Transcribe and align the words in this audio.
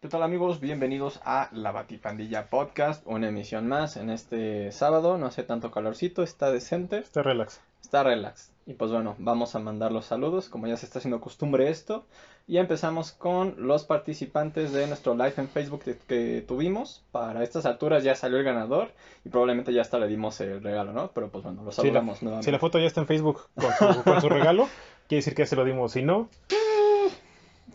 ¿Qué 0.00 0.08
tal 0.08 0.22
amigos? 0.22 0.60
Bienvenidos 0.60 1.20
a 1.24 1.48
La 1.52 1.72
Batipandilla 1.72 2.48
Podcast, 2.50 3.02
una 3.06 3.28
emisión 3.28 3.66
más 3.66 3.96
en 3.96 4.10
este 4.10 4.70
sábado, 4.70 5.18
no 5.18 5.26
hace 5.26 5.42
tanto 5.42 5.70
calorcito, 5.70 6.22
está 6.22 6.52
decente, 6.52 6.98
Está 6.98 7.22
relax. 7.22 7.60
está 7.82 8.02
relax. 8.02 8.52
Y 8.66 8.74
pues 8.74 8.90
bueno, 8.92 9.14
vamos 9.18 9.54
a 9.54 9.58
mandar 9.58 9.92
los 9.92 10.04
saludos, 10.06 10.48
como 10.48 10.66
ya 10.66 10.76
se 10.76 10.86
está 10.86 10.98
haciendo 10.98 11.20
costumbre 11.20 11.70
esto. 11.70 12.04
Y 12.48 12.58
empezamos 12.58 13.10
con 13.12 13.54
los 13.58 13.84
participantes 13.84 14.72
de 14.72 14.86
nuestro 14.86 15.14
live 15.14 15.32
en 15.38 15.48
Facebook 15.48 15.82
que, 15.82 15.96
que 16.06 16.44
tuvimos. 16.46 17.02
Para 17.10 17.42
estas 17.42 17.64
alturas 17.66 18.04
ya 18.04 18.14
salió 18.14 18.38
el 18.38 18.44
ganador 18.44 18.92
y 19.24 19.30
probablemente 19.30 19.72
ya 19.72 19.80
hasta 19.82 19.98
le 19.98 20.06
dimos 20.08 20.40
el 20.40 20.62
regalo, 20.62 20.92
¿no? 20.92 21.10
Pero 21.12 21.28
pues 21.28 21.42
bueno, 21.42 21.62
los 21.64 21.74
Si 21.74 21.80
la, 21.82 21.86
saludamos 21.88 22.22
nuevamente. 22.22 22.44
si 22.44 22.52
la 22.52 22.58
foto 22.60 22.78
ya 22.78 22.86
está 22.86 23.00
en 23.00 23.06
Facebook 23.08 23.48
con 23.54 23.72
su, 23.94 24.02
con 24.04 24.20
su 24.20 24.28
regalo, 24.28 24.68
quiere 25.08 25.20
decir 25.20 25.34
que 25.34 25.42
ya 25.42 25.46
se 25.46 25.56
lo 25.56 25.64
dimos. 25.64 25.92
Si 25.92 26.02
no, 26.02 26.28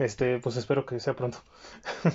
este, 0.03 0.39
pues 0.39 0.57
espero 0.57 0.85
que 0.85 0.99
sea 0.99 1.15
pronto. 1.15 1.39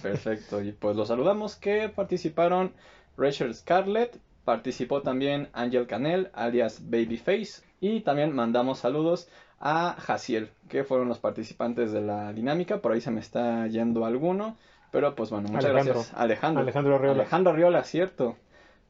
Perfecto, 0.02 0.60
y 0.62 0.72
pues 0.72 0.96
los 0.96 1.08
saludamos 1.08 1.56
que 1.56 1.88
participaron 1.88 2.72
Rachel 3.16 3.54
Scarlett, 3.54 4.18
participó 4.44 5.02
también 5.02 5.48
Angel 5.52 5.86
Canel, 5.86 6.30
alias 6.34 6.80
Babyface, 6.90 7.62
y 7.80 8.00
también 8.00 8.34
mandamos 8.34 8.78
saludos 8.80 9.28
a 9.58 9.96
Jaciel, 9.98 10.50
que 10.68 10.84
fueron 10.84 11.08
los 11.08 11.18
participantes 11.18 11.92
de 11.92 12.02
la 12.02 12.32
dinámica, 12.32 12.80
por 12.80 12.92
ahí 12.92 13.00
se 13.00 13.10
me 13.10 13.20
está 13.20 13.66
yendo 13.66 14.04
alguno, 14.04 14.56
pero 14.90 15.14
pues 15.14 15.30
bueno, 15.30 15.48
muchas 15.48 15.66
Alejandro. 15.66 15.94
gracias. 15.94 16.14
Alejandro. 16.16 16.62
Alejandro 16.62 16.94
Arriola. 16.96 17.20
Alejandro 17.20 17.52
Arriola, 17.52 17.84
cierto. 17.84 18.36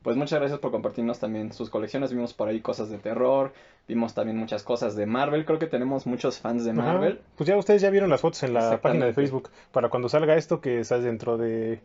Pues 0.02 0.16
muchas 0.16 0.38
gracias 0.38 0.60
por 0.60 0.70
compartirnos 0.70 1.18
también 1.18 1.52
sus 1.52 1.68
colecciones. 1.68 2.12
Vimos 2.12 2.32
por 2.32 2.48
ahí 2.48 2.60
cosas 2.60 2.90
de 2.90 2.98
terror, 2.98 3.52
vimos 3.88 4.14
también 4.14 4.36
muchas 4.38 4.62
cosas 4.62 4.94
de 4.94 5.04
Marvel. 5.06 5.44
Creo 5.44 5.58
que 5.58 5.66
tenemos 5.66 6.06
muchos 6.06 6.38
fans 6.38 6.64
de 6.64 6.70
Ajá. 6.70 6.80
Marvel. 6.82 7.20
Pues 7.36 7.48
ya 7.48 7.56
ustedes 7.56 7.82
ya 7.82 7.90
vieron 7.90 8.08
las 8.10 8.20
fotos 8.20 8.42
en 8.44 8.54
la 8.54 8.80
página 8.80 9.06
de 9.06 9.12
Facebook. 9.14 9.50
Para 9.72 9.88
cuando 9.88 10.08
salga 10.08 10.36
esto, 10.36 10.60
que 10.60 10.78
está 10.80 10.98
dentro 11.00 11.36
de 11.38 11.80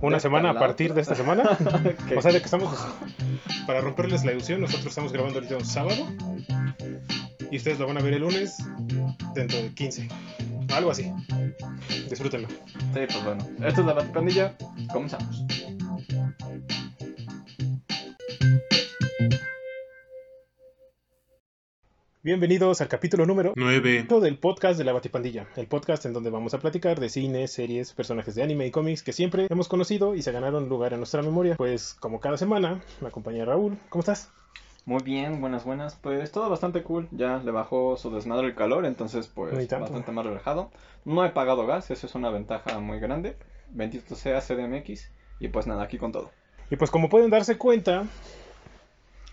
una 0.00 0.16
De 0.16 0.20
semana 0.20 0.50
a 0.50 0.54
partir 0.58 0.92
otra. 0.92 0.94
de 0.96 1.00
esta 1.02 1.14
semana. 1.16 1.42
O 2.16 2.22
sea, 2.22 2.30
de 2.32 2.38
que 2.38 2.44
estamos. 2.44 2.72
Para 3.66 3.80
romperles 3.80 4.24
la 4.24 4.30
ilusión, 4.32 4.60
nosotros 4.60 4.86
estamos 4.86 5.12
grabando 5.12 5.38
ahorita 5.40 5.56
un 5.56 5.64
sábado. 5.64 6.06
Y 7.50 7.56
ustedes 7.56 7.78
lo 7.80 7.86
van 7.88 7.98
a 7.98 8.00
ver 8.00 8.14
el 8.14 8.20
lunes 8.22 8.58
dentro 9.34 9.58
de 9.58 9.72
15. 9.74 10.08
Algo 10.74 10.90
así. 10.90 11.12
Disfrútenlo. 12.10 12.48
Sí, 12.48 13.00
pues 13.06 13.24
bueno. 13.24 13.44
Esto 13.64 13.80
es 13.80 13.86
la 13.86 13.92
Batipandilla. 13.94 14.54
Comenzamos. 14.92 15.44
Bienvenidos 22.26 22.80
al 22.80 22.88
capítulo 22.88 23.24
número 23.24 23.52
9. 23.54 24.08
del 24.20 24.36
podcast 24.36 24.76
de 24.76 24.82
la 24.82 24.92
Batipandilla, 24.92 25.46
el 25.54 25.68
podcast 25.68 26.06
en 26.06 26.12
donde 26.12 26.28
vamos 26.28 26.54
a 26.54 26.58
platicar 26.58 26.98
de 26.98 27.08
cine, 27.08 27.46
series, 27.46 27.92
personajes 27.92 28.34
de 28.34 28.42
anime 28.42 28.66
y 28.66 28.72
cómics 28.72 29.04
que 29.04 29.12
siempre 29.12 29.46
hemos 29.48 29.68
conocido 29.68 30.16
y 30.16 30.22
se 30.22 30.32
ganaron 30.32 30.68
lugar 30.68 30.92
en 30.92 30.98
nuestra 30.98 31.22
memoria. 31.22 31.54
Pues 31.54 31.94
como 31.94 32.18
cada 32.18 32.36
semana, 32.36 32.82
me 33.00 33.06
acompaña 33.06 33.44
Raúl. 33.44 33.78
¿Cómo 33.90 34.00
estás? 34.00 34.32
Muy 34.86 35.04
bien, 35.04 35.40
buenas, 35.40 35.64
buenas. 35.64 35.94
Pues 35.94 36.32
todo 36.32 36.50
bastante 36.50 36.82
cool. 36.82 37.06
Ya 37.12 37.38
le 37.38 37.52
bajó 37.52 37.96
su 37.96 38.10
desmadre 38.10 38.48
el 38.48 38.56
calor, 38.56 38.86
entonces 38.86 39.28
pues 39.28 39.54
bastante 39.70 40.10
más 40.10 40.26
relajado. 40.26 40.72
No 41.04 41.24
he 41.24 41.30
pagado 41.30 41.64
gas, 41.64 41.92
eso 41.92 42.08
es 42.08 42.14
una 42.16 42.30
ventaja 42.30 42.80
muy 42.80 42.98
grande. 42.98 43.36
Bendito 43.70 44.16
sea 44.16 44.40
CDMX. 44.40 45.12
Y 45.38 45.46
pues 45.46 45.68
nada, 45.68 45.84
aquí 45.84 45.96
con 45.96 46.10
todo. 46.10 46.32
Y 46.72 46.74
pues 46.74 46.90
como 46.90 47.08
pueden 47.08 47.30
darse 47.30 47.56
cuenta, 47.56 48.04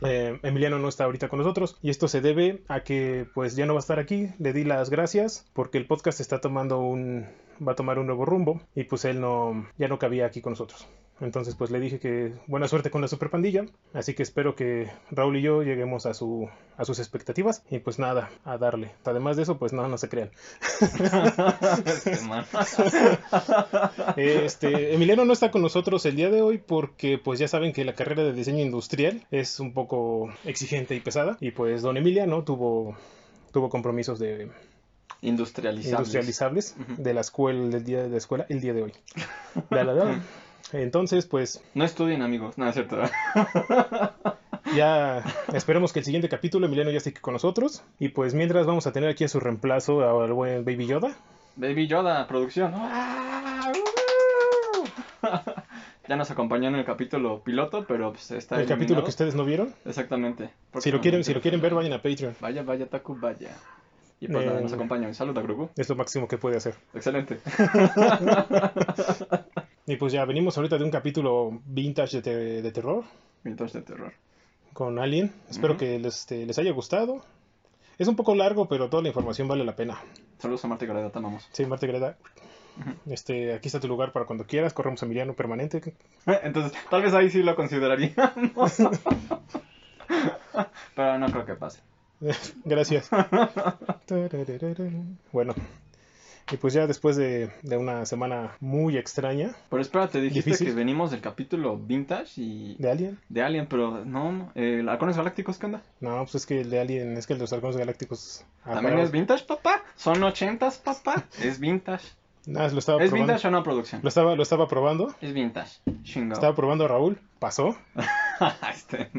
eh, 0.01 0.39
Emiliano 0.43 0.79
no 0.79 0.89
está 0.89 1.05
ahorita 1.05 1.29
con 1.29 1.39
nosotros 1.39 1.77
y 1.81 1.89
esto 1.89 2.07
se 2.07 2.21
debe 2.21 2.63
a 2.67 2.81
que 2.83 3.27
pues 3.33 3.55
ya 3.55 3.65
no 3.65 3.73
va 3.73 3.79
a 3.79 3.81
estar 3.81 3.99
aquí. 3.99 4.29
Le 4.39 4.53
di 4.53 4.63
las 4.63 4.89
gracias 4.89 5.45
porque 5.53 5.77
el 5.77 5.87
podcast 5.87 6.19
está 6.19 6.41
tomando 6.41 6.79
un 6.79 7.27
va 7.65 7.73
a 7.73 7.75
tomar 7.75 7.99
un 7.99 8.07
nuevo 8.07 8.25
rumbo 8.25 8.61
y 8.75 8.85
pues 8.85 9.05
él 9.05 9.21
no 9.21 9.67
ya 9.77 9.87
no 9.87 9.99
cabía 9.99 10.25
aquí 10.25 10.41
con 10.41 10.53
nosotros. 10.53 10.87
Entonces 11.21 11.55
pues 11.55 11.71
le 11.71 11.79
dije 11.79 11.99
que 11.99 12.33
buena 12.47 12.67
suerte 12.67 12.89
con 12.89 13.01
la 13.01 13.07
super 13.07 13.29
pandilla, 13.29 13.65
así 13.93 14.13
que 14.13 14.23
espero 14.23 14.55
que 14.55 14.89
Raúl 15.11 15.37
y 15.37 15.41
yo 15.41 15.63
lleguemos 15.63 16.05
a 16.05 16.13
su 16.13 16.49
a 16.75 16.85
sus 16.85 16.99
expectativas 16.99 17.63
y 17.69 17.79
pues 17.79 17.99
nada, 17.99 18.29
a 18.43 18.57
darle. 18.57 18.91
Además 19.05 19.37
de 19.37 19.43
eso, 19.43 19.57
pues 19.57 19.73
no, 19.73 19.87
no 19.87 19.97
se 19.97 20.09
crean. 20.09 20.31
Este 24.17 24.93
Emiliano 24.93 25.25
no 25.25 25.33
está 25.33 25.51
con 25.51 25.61
nosotros 25.61 26.05
el 26.05 26.15
día 26.15 26.29
de 26.29 26.41
hoy 26.41 26.57
porque 26.57 27.17
pues 27.17 27.39
ya 27.39 27.47
saben 27.47 27.73
que 27.73 27.85
la 27.85 27.95
carrera 27.95 28.23
de 28.23 28.33
diseño 28.33 28.61
industrial 28.63 29.25
es 29.31 29.59
un 29.59 29.73
poco 29.73 30.29
exigente 30.43 30.95
y 30.95 30.99
pesada 30.99 31.37
y 31.39 31.51
pues 31.51 31.81
don 31.81 31.97
Emiliano 31.97 32.43
tuvo 32.43 32.95
tuvo 33.51 33.69
compromisos 33.69 34.19
de 34.19 34.49
Industrializables. 35.21 35.91
industrializables 35.91 36.75
de 36.97 37.13
la 37.13 37.21
escuela 37.21 37.69
del 37.69 37.83
día 37.85 38.03
de 38.03 38.09
la 38.09 38.17
escuela 38.17 38.45
el 38.49 38.59
día 38.59 38.73
de 38.73 38.83
hoy. 38.83 38.93
La, 39.69 39.83
la, 39.85 39.93
la. 39.93 40.21
Entonces, 40.71 41.25
pues 41.25 41.61
No 41.73 41.83
estudien, 41.83 42.21
amigos. 42.21 42.57
No, 42.57 42.67
es 42.67 42.73
cierto. 42.73 42.97
ya 44.75 45.23
esperemos 45.53 45.93
que 45.93 45.99
el 45.99 46.05
siguiente 46.05 46.29
capítulo 46.29 46.65
Emiliano 46.65 46.91
ya 46.91 46.97
esté 46.97 47.13
con 47.13 47.33
nosotros 47.33 47.83
y 47.99 48.09
pues 48.09 48.33
mientras 48.33 48.65
vamos 48.65 48.87
a 48.87 48.91
tener 48.91 49.09
aquí 49.09 49.23
a 49.23 49.27
su 49.27 49.39
reemplazo 49.39 50.21
al 50.21 50.33
buen 50.33 50.65
Baby 50.65 50.87
Yoda. 50.87 51.15
Baby 51.55 51.87
Yoda, 51.87 52.25
producción. 52.27 52.71
¡Ah! 52.75 53.71
Ya 56.05 56.17
nos 56.17 56.29
acompañó 56.31 56.67
en 56.67 56.75
el 56.75 56.83
capítulo 56.83 57.41
piloto, 57.43 57.85
pero 57.87 58.11
pues 58.11 58.29
está 58.31 58.59
El 58.59 58.67
capítulo 58.67 59.05
que 59.05 59.09
ustedes 59.09 59.35
no 59.35 59.45
vieron. 59.45 59.73
Exactamente. 59.85 60.49
Si 60.79 60.91
lo 60.91 60.99
quieren, 60.99 61.23
si 61.23 61.33
lo 61.33 61.39
quieren 61.39 61.61
ver, 61.61 61.73
vayan 61.73 61.93
a 61.93 62.01
Patreon. 62.01 62.35
Vaya, 62.41 62.61
vaya, 62.61 62.87
Taku, 62.87 63.15
vaya. 63.15 63.55
Y 64.19 64.27
pues 64.27 64.45
nada, 64.45 64.59
Eh, 64.59 64.63
nos 64.63 64.73
acompaña. 64.73 65.07
Un 65.07 65.15
saludo 65.15 65.39
a 65.39 65.43
Grogu. 65.43 65.69
Es 65.77 65.87
lo 65.87 65.95
máximo 65.95 66.27
que 66.27 66.37
puede 66.37 66.57
hacer. 66.57 66.75
Excelente. 66.93 67.39
Y 69.85 69.97
pues 69.97 70.13
ya 70.13 70.23
venimos 70.25 70.57
ahorita 70.57 70.77
de 70.77 70.85
un 70.85 70.91
capítulo 70.91 71.61
vintage 71.65 72.17
de, 72.17 72.21
te- 72.23 72.61
de 72.61 72.71
terror 72.71 73.03
Mitos 73.43 73.73
de 73.73 73.81
terror. 73.81 74.13
con 74.71 74.97
Alien. 74.99 75.33
Espero 75.49 75.75
que 75.77 75.99
les, 75.99 76.19
este, 76.21 76.45
les 76.45 76.57
haya 76.57 76.71
gustado. 76.71 77.21
Es 77.97 78.07
un 78.07 78.15
poco 78.15 78.33
largo, 78.35 78.67
pero 78.69 78.89
toda 78.89 79.03
la 79.03 79.09
información 79.09 79.47
vale 79.47 79.65
la 79.65 79.75
pena. 79.75 79.97
Saludos 80.39 80.63
a 80.63 80.67
Marta 80.69 80.85
y 80.85 80.87
Gareda, 80.87 81.09
te 81.11 81.19
amamos. 81.19 81.47
Sí, 81.51 81.65
Marta 81.65 81.85
Greda. 81.85 82.17
Este, 83.05 83.53
aquí 83.53 83.67
está 83.67 83.79
tu 83.79 83.87
lugar 83.87 84.11
para 84.13 84.25
cuando 84.25 84.45
quieras. 84.45 84.73
Corremos 84.73 85.03
a 85.03 85.05
Emiliano 85.05 85.33
permanente. 85.35 85.93
Entonces, 86.25 86.73
tal 86.89 87.03
vez 87.03 87.13
ahí 87.13 87.29
sí 87.29 87.43
lo 87.43 87.55
consideraríamos. 87.55 88.55
Pero 90.95 91.19
no 91.19 91.27
creo 91.27 91.45
que 91.45 91.53
pase. 91.55 91.81
Gracias. 92.65 93.09
bueno. 95.31 95.53
Y 96.51 96.57
pues 96.57 96.73
ya 96.73 96.87
después 96.87 97.15
de, 97.15 97.49
de 97.61 97.77
una 97.77 98.05
semana 98.05 98.57
muy 98.59 98.97
extraña 98.97 99.55
Pero 99.69 99.81
espérate, 99.81 100.19
dijiste 100.21 100.49
Difícil. 100.51 100.67
que 100.67 100.73
venimos 100.73 101.09
del 101.11 101.21
capítulo 101.21 101.77
vintage 101.77 102.41
y 102.41 102.75
de 102.77 102.91
Alien. 102.91 103.19
de 103.29 103.41
Alien, 103.43 103.67
pero 103.67 104.03
no, 104.05 104.51
eh, 104.55 104.83
¿Halcones 104.87 105.15
Galácticos 105.17 105.57
qué 105.57 105.67
onda? 105.67 105.81
No, 106.01 106.17
pues 106.23 106.35
es 106.35 106.45
que 106.45 106.61
el 106.61 106.69
de 106.69 106.79
Alien, 106.81 107.17
es 107.17 107.27
que 107.27 107.35
los 107.35 107.51
halcones 107.53 107.77
galácticos. 107.77 108.43
ah, 108.65 108.73
¿También 108.73 108.99
es 108.99 109.11
vintage, 109.11 109.45
papá? 109.45 109.83
¿Son 109.95 110.21
ochentas, 110.23 110.77
papá? 110.77 111.25
Es 111.41 111.59
vintage. 111.59 112.09
Lo 112.45 112.59
estaba 112.65 113.01
¿Es 113.01 113.09
probando. 113.09 113.15
vintage 113.33 113.47
o 113.47 113.51
no 113.51 113.63
producción? 113.63 114.01
Lo 114.03 114.09
estaba, 114.09 114.35
lo 114.35 114.43
estaba 114.43 114.67
probando. 114.67 115.15
Es 115.21 115.31
vintage. 115.33 115.79
Chingo. 116.03 116.33
Estaba 116.33 116.53
probando 116.53 116.83
a 116.83 116.87
Raúl. 116.89 117.17
Pasó. 117.39 117.77
este. 118.73 119.09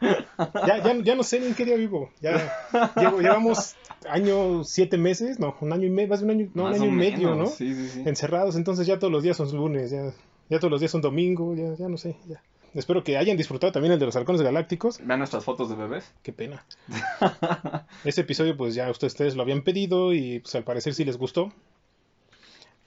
Ya, 0.00 0.82
ya, 0.82 0.96
ya 1.02 1.14
no 1.14 1.22
sé 1.22 1.40
ni 1.40 1.46
en 1.46 1.54
qué 1.54 1.64
día 1.64 1.76
vivo. 1.76 2.10
Ya 2.20 2.52
llevo, 2.96 3.20
llevamos 3.20 3.76
año, 4.08 4.64
siete 4.64 4.98
meses, 4.98 5.38
no, 5.38 5.56
un 5.60 5.72
año 5.72 5.86
y 5.86 5.90
medio, 5.90 6.08
más 6.08 6.20
de 6.20 6.24
un 6.26 6.30
año, 6.30 6.50
no, 6.54 6.66
un 6.66 6.74
año 6.74 6.86
y 6.86 6.90
medio, 6.90 7.30
menos, 7.30 7.38
¿no? 7.38 7.46
Sí, 7.46 7.74
sí, 7.74 7.88
sí. 7.88 8.02
Encerrados, 8.06 8.56
entonces 8.56 8.86
ya 8.86 8.98
todos 8.98 9.12
los 9.12 9.22
días 9.22 9.36
son 9.36 9.54
lunes, 9.54 9.90
ya, 9.90 10.12
ya 10.50 10.58
todos 10.58 10.70
los 10.70 10.80
días 10.80 10.92
son 10.92 11.00
domingo, 11.00 11.54
ya, 11.54 11.74
ya 11.74 11.88
no 11.88 11.96
sé, 11.96 12.16
ya. 12.28 12.42
Espero 12.74 13.04
que 13.04 13.16
hayan 13.16 13.36
disfrutado 13.36 13.72
también 13.72 13.92
el 13.92 14.00
de 14.00 14.06
los 14.06 14.16
halcones 14.16 14.42
galácticos. 14.42 14.98
Vean 15.04 15.20
nuestras 15.20 15.44
fotos 15.44 15.68
de 15.68 15.76
bebés. 15.76 16.12
Qué 16.22 16.32
pena. 16.32 16.64
Este 18.04 18.22
episodio, 18.22 18.56
pues 18.56 18.74
ya 18.74 18.90
ustedes, 18.90 19.12
ustedes 19.12 19.36
lo 19.36 19.42
habían 19.42 19.62
pedido 19.62 20.12
y 20.12 20.40
pues 20.40 20.56
al 20.56 20.64
parecer 20.64 20.92
sí 20.92 21.04
les 21.04 21.16
gustó. 21.16 21.52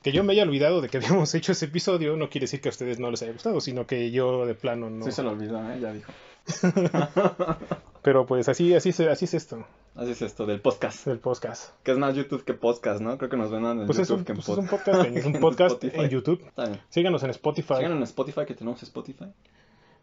Que 0.07 0.13
yo 0.13 0.23
me 0.23 0.31
haya 0.31 0.43
olvidado 0.43 0.79
de 0.79 0.87
que 0.87 0.97
habíamos 0.99 1.35
hecho 1.35 1.51
ese 1.51 1.65
episodio 1.65 2.15
no 2.15 2.29
quiere 2.29 2.45
decir 2.45 2.61
que 2.61 2.69
a 2.69 2.71
ustedes 2.71 2.97
no 2.97 3.11
les 3.11 3.21
haya 3.23 3.33
gustado, 3.33 3.59
sino 3.59 3.85
que 3.85 4.09
yo 4.11 4.45
de 4.45 4.53
plano 4.55 4.89
no. 4.89 5.03
Sí 5.03 5.11
se 5.11 5.21
lo 5.21 5.31
olvidó, 5.31 5.59
¿eh? 5.69 5.79
Ya 5.81 5.91
dijo. 5.91 6.11
Pero 8.01 8.25
pues 8.25 8.47
así, 8.47 8.73
así, 8.73 8.89
es- 8.89 8.99
así 9.01 9.25
es 9.25 9.33
esto, 9.33 9.65
Así 9.95 10.11
es 10.11 10.21
esto, 10.21 10.45
del 10.45 10.61
podcast. 10.61 11.07
el 11.07 11.19
podcast. 11.19 11.71
Que 11.83 11.91
es 11.91 11.97
más 11.97 12.15
YouTube 12.15 12.45
que 12.45 12.53
podcast, 12.53 13.01
¿no? 13.01 13.17
Creo 13.17 13.29
que 13.29 13.35
nos 13.35 13.51
ven 13.51 13.65
en 13.65 13.85
Pues 13.85 13.99
es 13.99 14.07
YouTube 14.07 14.19
un, 14.19 14.25
que 14.25 14.31
en 14.31 14.35
pues 14.37 14.47
es 14.49 14.57
un 14.57 14.67
podcast. 14.69 15.05
en, 15.07 15.17
es 15.17 15.25
un 15.25 15.33
podcast 15.41 15.83
en 15.83 16.09
YouTube. 16.09 16.41
Síganos 16.89 17.23
en 17.23 17.29
Spotify. 17.31 17.75
Sigan 17.75 17.91
en 17.93 18.03
Spotify, 18.03 18.45
que 18.47 18.53
tenemos 18.53 18.81
Spotify. 18.83 19.25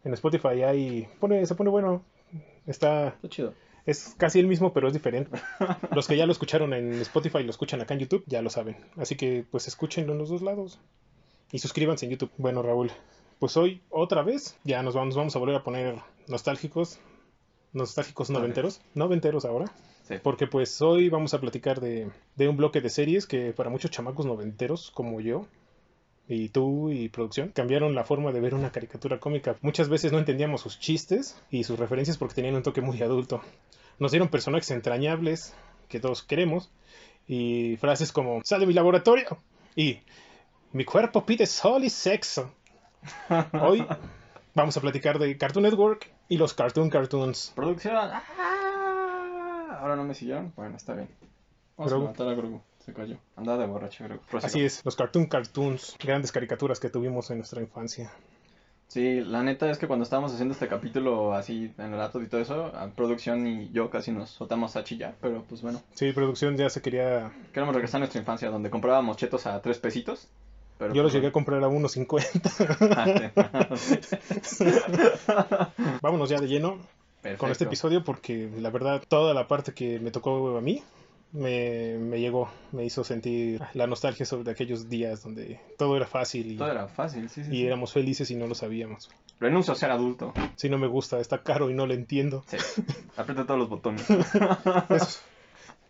En 0.05 0.13
Spotify 0.13 0.63
hay, 0.65 1.09
pone, 1.19 1.47
se 1.47 1.55
pone 1.55 1.71
bueno. 1.71 2.03
Está, 2.67 3.09
Está 3.09 3.29
chido. 3.29 3.55
Es 3.87 4.15
casi 4.17 4.41
el 4.41 4.47
mismo, 4.47 4.73
pero 4.73 4.89
es 4.89 4.95
diferente. 4.95 5.39
Los 5.95 6.07
que 6.07 6.17
ya 6.17 6.27
lo 6.27 6.33
escucharon 6.33 6.73
en 6.73 6.95
Spotify 7.01 7.39
y 7.39 7.45
lo 7.45 7.51
escuchan 7.51 7.81
acá 7.81 7.95
en 7.95 8.01
YouTube, 8.01 8.25
ya 8.27 8.43
lo 8.43 8.51
saben. 8.51 8.77
Así 8.97 9.17
que 9.17 9.45
pues 9.51 9.69
escúchenlo 9.69 10.13
en 10.13 10.19
los 10.19 10.31
dos 10.31 10.43
lados. 10.43 10.79
Y 11.53 11.59
suscríbanse 11.59 12.07
en 12.07 12.13
YouTube. 12.13 12.31
Bueno, 12.39 12.63
Raúl, 12.63 12.91
pues 13.39 13.57
hoy 13.57 13.83
otra 13.91 14.23
vez 14.23 14.57
ya 14.65 14.83
nos 14.83 14.95
vamos, 14.95 15.17
vamos 15.17 15.37
a 15.37 15.39
volver 15.39 15.57
a 15.57 15.65
poner 15.65 15.97
nostálgicos. 16.29 16.99
Nostálgicos 17.73 18.31
noventeros. 18.31 18.81
Noventeros 18.95 19.45
ahora. 19.45 19.67
Sí. 20.05 20.17
Porque 20.23 20.47
pues 20.47 20.81
hoy 20.81 21.09
vamos 21.09 21.35
a 21.35 21.41
platicar 21.41 21.81
de, 21.81 22.11
de 22.37 22.49
un 22.49 22.57
bloque 22.57 22.81
de 22.81 22.91
series 22.91 23.27
que 23.27 23.53
para 23.53 23.71
muchos 23.71 23.91
chamacos 23.91 24.27
noventeros 24.27 24.91
como 24.91 25.21
yo 25.21 25.47
y 26.29 26.49
tú 26.49 26.91
y 26.91 27.09
producción 27.09 27.51
cambiaron 27.51 27.95
la 27.95 28.05
forma 28.05 28.33
de 28.33 28.41
ver 28.41 28.55
una 28.55 28.71
caricatura 28.73 29.21
cómica. 29.21 29.57
Muchas 29.61 29.89
veces 29.89 30.13
no 30.13 30.19
entendíamos 30.19 30.61
sus 30.63 30.79
chistes 30.79 31.41
y 31.51 31.65
sus 31.65 31.79
referencias 31.79 32.17
porque 32.17 32.35
tenían 32.35 32.55
un 32.55 32.63
toque 32.63 32.81
muy 32.81 33.01
adulto. 33.03 33.43
Nos 33.99 34.11
dieron 34.11 34.29
personajes 34.29 34.71
entrañables 34.71 35.55
que 35.89 36.01
todos 36.01 36.23
queremos 36.23 36.71
y 37.29 37.77
frases 37.77 38.13
como 38.13 38.41
sal 38.45 38.61
de 38.61 38.67
mi 38.67 38.73
laboratorio 38.75 39.39
y 39.77 39.99
mi 40.73 40.85
cuerpo 40.85 41.25
pide 41.27 41.47
sol 41.47 41.85
y 41.85 41.91
sexo. 41.91 42.53
Hoy 43.63 43.87
vamos 44.55 44.77
a 44.77 44.81
platicar 44.81 45.19
de 45.19 45.37
Cartoon 45.37 45.65
Network 45.65 46.11
y 46.29 46.39
los 46.39 46.55
Cartoon 46.55 46.91
Cartoons. 46.91 47.53
Producción. 47.55 47.95
¡Ah! 47.97 49.79
Ahora 49.81 49.97
no 49.97 50.05
me 50.05 50.15
siguieron. 50.15 50.53
Bueno, 50.57 50.77
está 50.77 50.95
bien. 50.95 51.09
Vamos 51.77 51.93
Grogu. 51.93 52.07
a 52.07 52.11
matar 52.11 52.29
a 52.29 52.35
Grogu. 52.35 52.63
Se 52.85 52.93
cayó. 52.93 53.17
Andaba 53.37 53.59
de 53.59 53.67
borracho. 53.67 54.05
Prosiga. 54.31 54.47
Así 54.47 54.63
es, 54.63 54.85
los 54.85 54.95
Cartoon 54.95 55.27
Cartoons, 55.27 55.97
grandes 55.99 56.33
caricaturas 56.33 56.81
que 56.81 56.91
tuvimos 56.91 57.31
en 57.31 57.39
nuestra 57.39 57.63
infancia. 57.63 58.13
Sí, 58.89 59.23
la 59.23 59.43
neta 59.43 59.71
es 59.71 59.79
que 59.79 59.87
cuando 59.87 60.03
estábamos 60.03 60.33
haciendo 60.35 60.53
este 60.53 60.69
capítulo 60.69 61.33
así 61.35 61.73
en 61.79 61.95
el 61.95 61.99
rato 61.99 62.21
y 62.21 62.27
todo 62.27 62.43
eso, 62.43 62.67
a 62.67 62.89
producción 62.91 63.47
y 63.47 63.71
yo 63.73 63.89
casi 63.89 64.13
nos 64.13 64.29
soltamos 64.31 64.77
a 64.77 64.85
chillar, 64.85 65.15
pero 65.21 65.43
pues 65.49 65.63
bueno, 65.63 65.81
Sí, 65.95 66.13
producción 66.13 66.59
ya 66.59 66.69
se 66.69 66.83
quería... 66.83 67.33
queremos 67.53 67.75
regresar 67.75 67.99
a 67.99 68.01
nuestra 68.01 68.21
infancia 68.21 68.51
donde 68.51 68.69
comprábamos 68.69 69.17
chetos 69.17 69.47
a 69.47 69.63
tres 69.63 69.79
pesitos. 69.79 70.29
Pero 70.77 70.93
Yo 70.93 71.03
los 71.03 71.13
pues, 71.13 71.15
llegué 71.15 71.29
a 71.29 71.33
comprar 71.33 71.65
a 71.65 71.69
1.50. 71.69 73.33
bueno. 75.49 75.69
Vámonos 76.03 76.29
ya 76.29 76.39
de 76.39 76.49
lleno 76.49 76.79
con 77.39 77.51
este 77.51 77.65
episodio 77.65 78.05
porque 78.05 78.51
la 78.59 78.69
verdad 78.71 79.03
toda 79.09 79.33
la 79.33 79.49
parte 79.49 79.73
que 79.73 79.99
me 80.01 80.11
tocó 80.11 80.59
a 80.59 80.61
mí 80.61 80.83
me, 81.35 81.99
me 81.99 82.21
llegó, 82.21 82.49
me 82.73 82.85
hizo 82.85 83.05
sentir 83.05 83.61
la 83.75 83.87
nostalgia 83.87 84.25
sobre 84.25 84.51
aquellos 84.53 84.89
días 84.89 85.23
donde 85.23 85.61
todo 85.77 85.97
era 85.97 86.07
fácil 86.07 86.53
y, 86.53 86.57
Todo 86.57 86.71
era 86.71 86.89
fácil, 86.89 87.29
sí, 87.29 87.43
sí. 87.45 87.51
y 87.51 87.57
sí. 87.57 87.67
éramos 87.67 87.93
felices 87.93 88.31
y 88.31 88.37
no 88.37 88.47
lo 88.47 88.55
sabíamos. 88.55 89.11
Renuncio 89.41 89.73
a 89.73 89.77
ser 89.77 89.91
adulto. 89.91 90.33
Si 90.57 90.71
no 90.71 90.79
me 90.79 90.87
gusta, 90.87 91.19
está 91.19 91.43
caro 91.43 91.69
y 91.71 91.75
no 91.75 91.87
lo 91.87 91.93
entiendo. 91.93 92.45
Sí. 92.47 92.57
Aprieta 93.17 93.45
todos 93.45 93.59
los 93.61 93.69
botones. 93.69 94.09
Eso, 94.91 95.21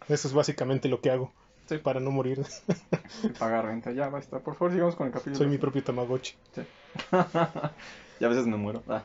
eso 0.08 0.28
es 0.28 0.34
básicamente 0.34 0.88
lo 0.88 1.00
que 1.00 1.10
hago 1.10 1.30
Sí. 1.66 1.78
para 1.78 2.00
no 2.00 2.10
morir. 2.10 2.42
Y 3.22 3.28
pagar 3.28 3.66
renta. 3.66 3.92
Ya, 3.92 4.08
basta. 4.08 4.38
Por 4.40 4.54
favor, 4.56 4.72
sigamos 4.72 4.96
con 4.96 5.06
el 5.06 5.12
capítulo. 5.12 5.36
Soy 5.36 5.46
mi 5.46 5.56
propio 5.58 5.82
Tamagotchi. 5.84 6.34
y 8.20 8.24
a 8.24 8.28
veces 8.28 8.46
me 8.46 8.56
muero. 8.56 8.82
Ah, 8.88 9.04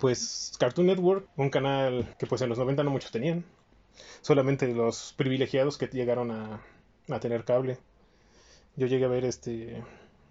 Pues 0.00 0.52
Cartoon 0.58 0.86
Network, 0.88 1.26
un 1.36 1.48
canal 1.50 2.14
que 2.18 2.26
pues 2.26 2.42
en 2.42 2.48
los 2.48 2.58
90 2.58 2.82
no 2.82 2.90
muchos 2.90 3.10
tenían. 3.10 3.44
Solamente 4.22 4.66
los 4.74 5.14
privilegiados 5.16 5.78
que 5.78 5.86
llegaron 5.86 6.30
a, 6.30 6.60
a 7.08 7.20
tener 7.20 7.44
cable. 7.44 7.78
Yo 8.76 8.86
llegué 8.86 9.04
a 9.04 9.08
ver 9.08 9.24
este 9.24 9.82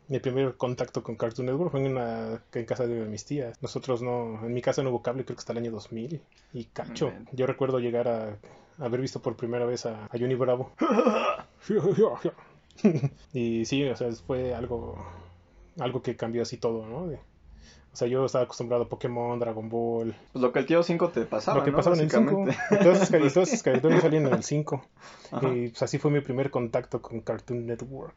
mi 0.08 0.20
primer 0.20 0.56
contacto 0.58 1.04
con 1.04 1.16
Cartoon 1.18 1.46
Network 1.46 1.70
fue 1.72 1.82
en, 1.86 1.92
una, 1.92 2.42
en 2.52 2.66
casa 2.66 2.88
de 2.88 3.06
mis 3.06 3.26
tías. 3.26 3.62
Nosotros 3.62 4.02
no, 4.02 4.44
en 4.44 4.54
mi 4.54 4.62
casa 4.62 4.82
no 4.82 4.90
hubo 4.90 5.04
cable 5.04 5.24
creo 5.24 5.36
que 5.36 5.42
hasta 5.42 5.52
el 5.54 5.60
año 5.60 5.72
2000 5.72 6.22
y 6.54 6.66
cacho. 6.66 7.14
Yo 7.32 7.46
recuerdo 7.46 7.80
llegar 7.80 8.08
a, 8.08 8.30
a 8.80 8.86
haber 8.86 9.02
visto 9.02 9.22
por 9.22 9.36
primera 9.36 9.66
vez 9.66 9.86
a, 9.86 10.06
a 10.06 10.10
Johnny 10.18 10.34
Bravo. 10.36 10.72
y 13.34 13.66
sí, 13.66 13.84
o 13.84 13.96
sea, 13.96 14.12
fue 14.14 14.56
algo 14.56 14.98
algo 15.80 16.02
que 16.02 16.16
cambió 16.16 16.42
así 16.42 16.58
todo, 16.58 16.88
¿no? 16.88 17.08
De- 17.08 17.20
o 17.92 17.96
sea, 17.96 18.08
yo 18.08 18.26
estaba 18.26 18.44
acostumbrado 18.44 18.84
a 18.84 18.90
Pokémon, 18.90 19.40
Dragon 19.40 19.68
Ball, 19.68 20.16
pues 20.32 20.42
lo 20.42 20.52
que 20.52 20.60
el 20.60 20.66
tío 20.66 20.84
5 20.84 21.10
te 21.10 21.22
pasaba. 21.26 21.58
lo 21.58 21.64
que 21.66 21.72
¿no? 21.72 21.78
pasaba 21.78 21.96
en 21.96 22.04
el 22.04 22.12
5. 22.12 22.46
Básicamente. 22.46 22.84
Todas 22.84 23.12
esas, 23.12 23.64
caricaturas 23.64 24.02
salían 24.02 24.28
en 24.28 24.34
el 24.34 24.44
5. 24.44 24.86
Ajá. 25.32 25.48
Y 25.50 25.70
pues 25.70 25.82
así 25.82 25.98
fue 25.98 26.12
mi 26.12 26.22
primer 26.22 26.52
contacto 26.52 27.02
con 27.02 27.22
Cartoon 27.22 27.66
Network. 27.66 28.16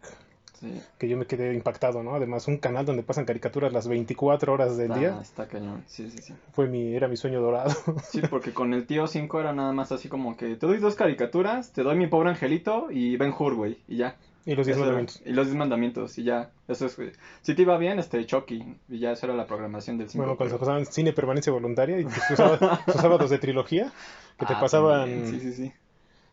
Sí. 0.60 0.80
Que 0.96 1.08
yo 1.08 1.16
me 1.16 1.26
quedé 1.26 1.54
impactado, 1.54 2.04
¿no? 2.04 2.14
Además, 2.14 2.46
un 2.46 2.58
canal 2.58 2.86
donde 2.86 3.02
pasan 3.02 3.24
caricaturas 3.24 3.72
las 3.72 3.88
24 3.88 4.52
horas 4.52 4.76
del 4.76 4.92
Está, 4.92 4.98
día 4.98 5.18
está 5.20 5.48
cañón. 5.48 5.82
Sí, 5.88 6.08
sí, 6.08 6.18
sí. 6.18 6.34
fue 6.52 6.68
mi, 6.68 6.94
era 6.94 7.08
mi 7.08 7.16
sueño 7.16 7.40
dorado. 7.40 7.74
Sí, 8.04 8.20
porque 8.30 8.52
con 8.52 8.72
el 8.74 8.86
tío 8.86 9.08
5 9.08 9.40
era 9.40 9.52
nada 9.52 9.72
más 9.72 9.90
así 9.90 10.08
como 10.08 10.36
que 10.36 10.54
te 10.54 10.66
doy 10.66 10.78
dos 10.78 10.94
caricaturas, 10.94 11.72
te 11.72 11.82
doy 11.82 11.96
mi 11.96 12.06
pobre 12.06 12.30
angelito 12.30 12.88
y 12.92 13.16
Ben 13.16 13.34
Hur, 13.36 13.54
güey, 13.54 13.78
y 13.88 13.96
ya. 13.96 14.16
Y 14.44 14.54
los 14.54 14.66
10 14.66 14.76
Eso 14.76 14.84
era. 14.84 14.94
mandamientos. 14.96 15.22
Y 15.24 15.32
los 15.32 15.46
10 15.46 15.56
mandamientos, 15.56 16.18
y 16.18 16.24
ya. 16.24 16.50
Eso 16.68 16.86
es. 16.86 16.98
Si 17.42 17.54
te 17.54 17.62
iba 17.62 17.76
bien, 17.78 17.98
este, 17.98 18.24
Chucky, 18.26 18.76
y 18.88 18.98
ya 18.98 19.12
esa 19.12 19.26
era 19.26 19.34
la 19.36 19.46
programación 19.46 19.98
del 19.98 20.08
5. 20.10 20.22
Bueno, 20.22 20.36
cuando 20.36 20.54
se 20.56 20.58
pasaban 20.58 20.86
cine 20.86 21.12
permanencia 21.12 21.52
voluntaria 21.52 22.00
y 22.00 22.04
tus 22.04 22.14
sábados, 22.36 22.78
sábados 22.96 23.30
de 23.30 23.38
trilogía, 23.38 23.92
que 24.38 24.46
te 24.46 24.54
Ah, 24.54 24.60
pasaban 24.60 25.10
también, 25.10 25.26
Sí, 25.28 25.40
sí, 25.40 25.52
sí. 25.52 25.72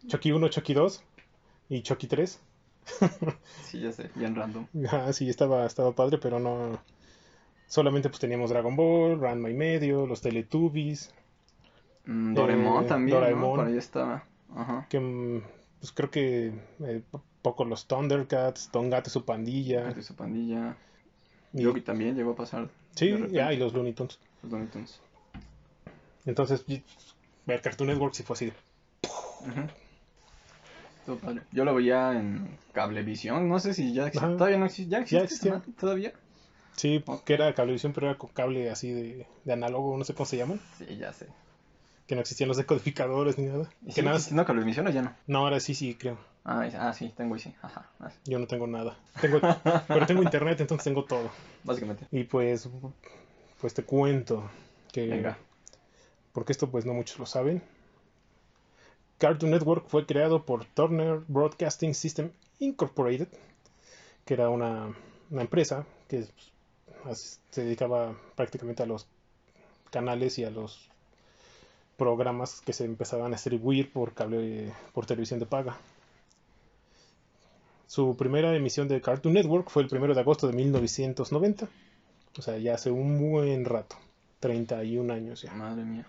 Chucky 0.08 0.32
1, 0.32 0.48
Chucky 0.50 0.74
2 0.74 1.04
y 1.70 1.82
Chucky 1.82 2.08
3. 2.08 2.40
Sí, 3.64 3.82
ya 3.82 3.92
sé, 3.92 4.10
bien 4.16 4.36
random. 4.36 4.66
Ah, 4.90 5.14
sí, 5.14 5.30
estaba, 5.30 5.66
estaba 5.66 5.92
padre, 5.92 6.18
pero 6.18 6.40
no. 6.40 6.80
Solamente 7.68 8.10
pues 8.10 8.20
teníamos 8.20 8.50
Dragon 8.50 8.76
Ball, 8.76 9.20
Ranma 9.22 9.50
y 9.52 9.54
medio, 9.54 10.08
los 10.08 10.22
Teletubbies, 10.22 11.14
Mm, 12.06 12.34
Doraemon 12.34 12.86
Eh, 12.86 12.88
también, 12.88 13.20
Doraemon. 13.20 13.50
¿no? 13.52 13.56
Por 13.58 13.68
ahí 13.68 13.78
estaba. 13.78 14.24
Ajá. 14.56 14.88
que 14.90 15.44
pues 15.80 15.92
creo 15.92 16.10
que 16.12 16.54
eh, 16.86 17.02
poco 17.42 17.66
los 17.66 17.88
Thundercats, 17.88 18.72
Don 18.72 18.90
Gato 18.90 19.10
y 19.10 19.12
su 19.14 19.26
pandilla. 19.26 19.94
De 19.94 20.04
su 20.04 20.16
pandilla. 20.16 20.76
y- 21.54 21.64
Yogi 21.64 21.82
también 21.82 22.16
llegó 22.16 22.32
a 22.32 22.36
pasar. 22.36 22.70
sí, 22.96 23.14
ya, 23.32 23.52
y 23.54 23.58
los 23.58 23.74
Looney 23.74 23.94
Tunes. 23.94 24.20
los 24.44 24.52
Looney 24.52 24.68
Tunes. 24.68 25.00
Entonces, 26.26 26.64
y- 26.68 26.84
ver 27.46 27.62
Cartoon 27.62 27.90
Network 27.90 28.14
sí 28.14 28.24
fue 28.24 28.34
así. 28.36 28.52
Yo 31.52 31.66
lo 31.66 31.74
veía 31.74 32.14
en 32.14 32.58
Cablevisión, 32.72 33.50
no 33.50 33.60
sé 33.60 33.74
si 33.74 33.94
ya 33.94 34.08
existe. 34.08 34.28
Todavía 34.36 34.58
no 34.58 34.66
existe. 34.66 34.92
¿Ya 34.92 35.00
existe? 35.00 35.24
existía. 35.24 35.64
¿Todavía? 35.80 36.14
Sí, 36.76 37.04
Ok. 37.08 37.24
que 37.26 37.34
era 37.34 37.54
cablevisión, 37.56 37.94
pero 37.94 38.08
era 38.10 38.18
con 38.18 38.30
cable 38.30 38.70
así 38.70 38.92
de, 38.92 39.28
de 39.44 39.54
análogo, 39.54 39.98
no 39.98 40.04
sé 40.06 40.14
cómo 40.14 40.26
se 40.28 40.38
llaman. 40.38 40.62
Sí, 40.78 40.98
ya 40.98 41.12
sé. 41.12 41.28
Que 42.10 42.16
no 42.16 42.22
existían 42.22 42.48
los 42.48 42.58
decodificadores 42.58 43.38
ni 43.38 43.46
nada. 43.46 43.70
¿Y 43.86 43.94
Que 43.94 44.02
nada, 44.02 44.16
existiendo 44.18 44.42
o 44.42 44.90
ya 44.90 45.04
no? 45.04 45.16
no, 45.28 45.40
ahora 45.40 45.60
sí, 45.60 45.76
sí, 45.76 45.94
creo. 45.94 46.18
Ah, 46.44 46.66
es- 46.66 46.74
ah, 46.74 46.92
sí, 46.92 47.14
tengo 47.16 47.36
y 47.36 47.40
sí. 47.40 47.54
Ajá. 47.62 47.88
ah, 48.00 48.10
Yo 48.26 48.40
no 48.40 48.48
tengo 48.48 48.66
nada. 48.66 48.98
Tengo, 49.22 49.40
pero 49.88 50.08
tengo 50.08 50.24
internet, 50.24 50.60
entonces 50.60 50.84
tengo 50.86 51.06
todo. 51.06 51.30
Básicamente. 51.64 52.08
Y 52.12 52.24
pues, 52.24 52.68
pues 53.62 53.76
te 53.76 53.84
cuento 53.84 54.50
que, 54.92 55.06
Venga. 55.06 55.38
porque 56.34 56.52
esto 56.52 56.68
pues 56.72 56.84
no 56.84 56.94
muchos 56.96 57.20
lo 57.20 57.28
saben. 57.28 57.62
Cartoon 59.20 59.52
Network 59.52 59.88
fue 59.88 60.06
creado 60.08 60.46
por 60.46 60.66
Turner 60.66 61.22
Broadcasting 61.28 61.94
System 61.94 62.32
Incorporated, 62.60 63.28
que 64.26 64.34
era 64.34 64.50
una, 64.50 64.96
una 65.30 65.42
empresa 65.42 65.86
que 66.08 66.26
pues, 67.04 67.40
se 67.52 67.64
dedicaba 67.66 68.16
prácticamente 68.36 68.82
a 68.82 68.88
los 68.88 69.06
canales 69.92 70.40
y 70.40 70.46
a 70.46 70.50
los 70.50 70.90
programas 72.00 72.62
que 72.62 72.74
se 72.74 72.86
empezaban 72.86 73.28
a 73.28 73.36
distribuir 73.36 73.92
por 73.94 74.14
cable, 74.16 74.74
por 74.94 75.06
televisión 75.06 75.40
de 75.40 75.46
paga. 75.46 75.78
Su 77.86 78.16
primera 78.16 78.56
emisión 78.56 78.88
de 78.88 79.02
Cartoon 79.02 79.34
Network 79.36 79.70
fue 79.70 79.84
el 79.84 79.90
1 79.96 80.14
de 80.16 80.20
agosto 80.22 80.48
de 80.48 80.54
1990. 80.54 81.68
O 82.38 82.42
sea, 82.42 82.58
ya 82.58 82.76
hace 82.76 82.90
un 82.92 83.20
buen 83.32 83.66
rato. 83.66 83.96
31 84.40 85.12
años 85.14 85.42
ya. 85.42 85.52
Madre 85.54 85.84
mía. 85.84 86.08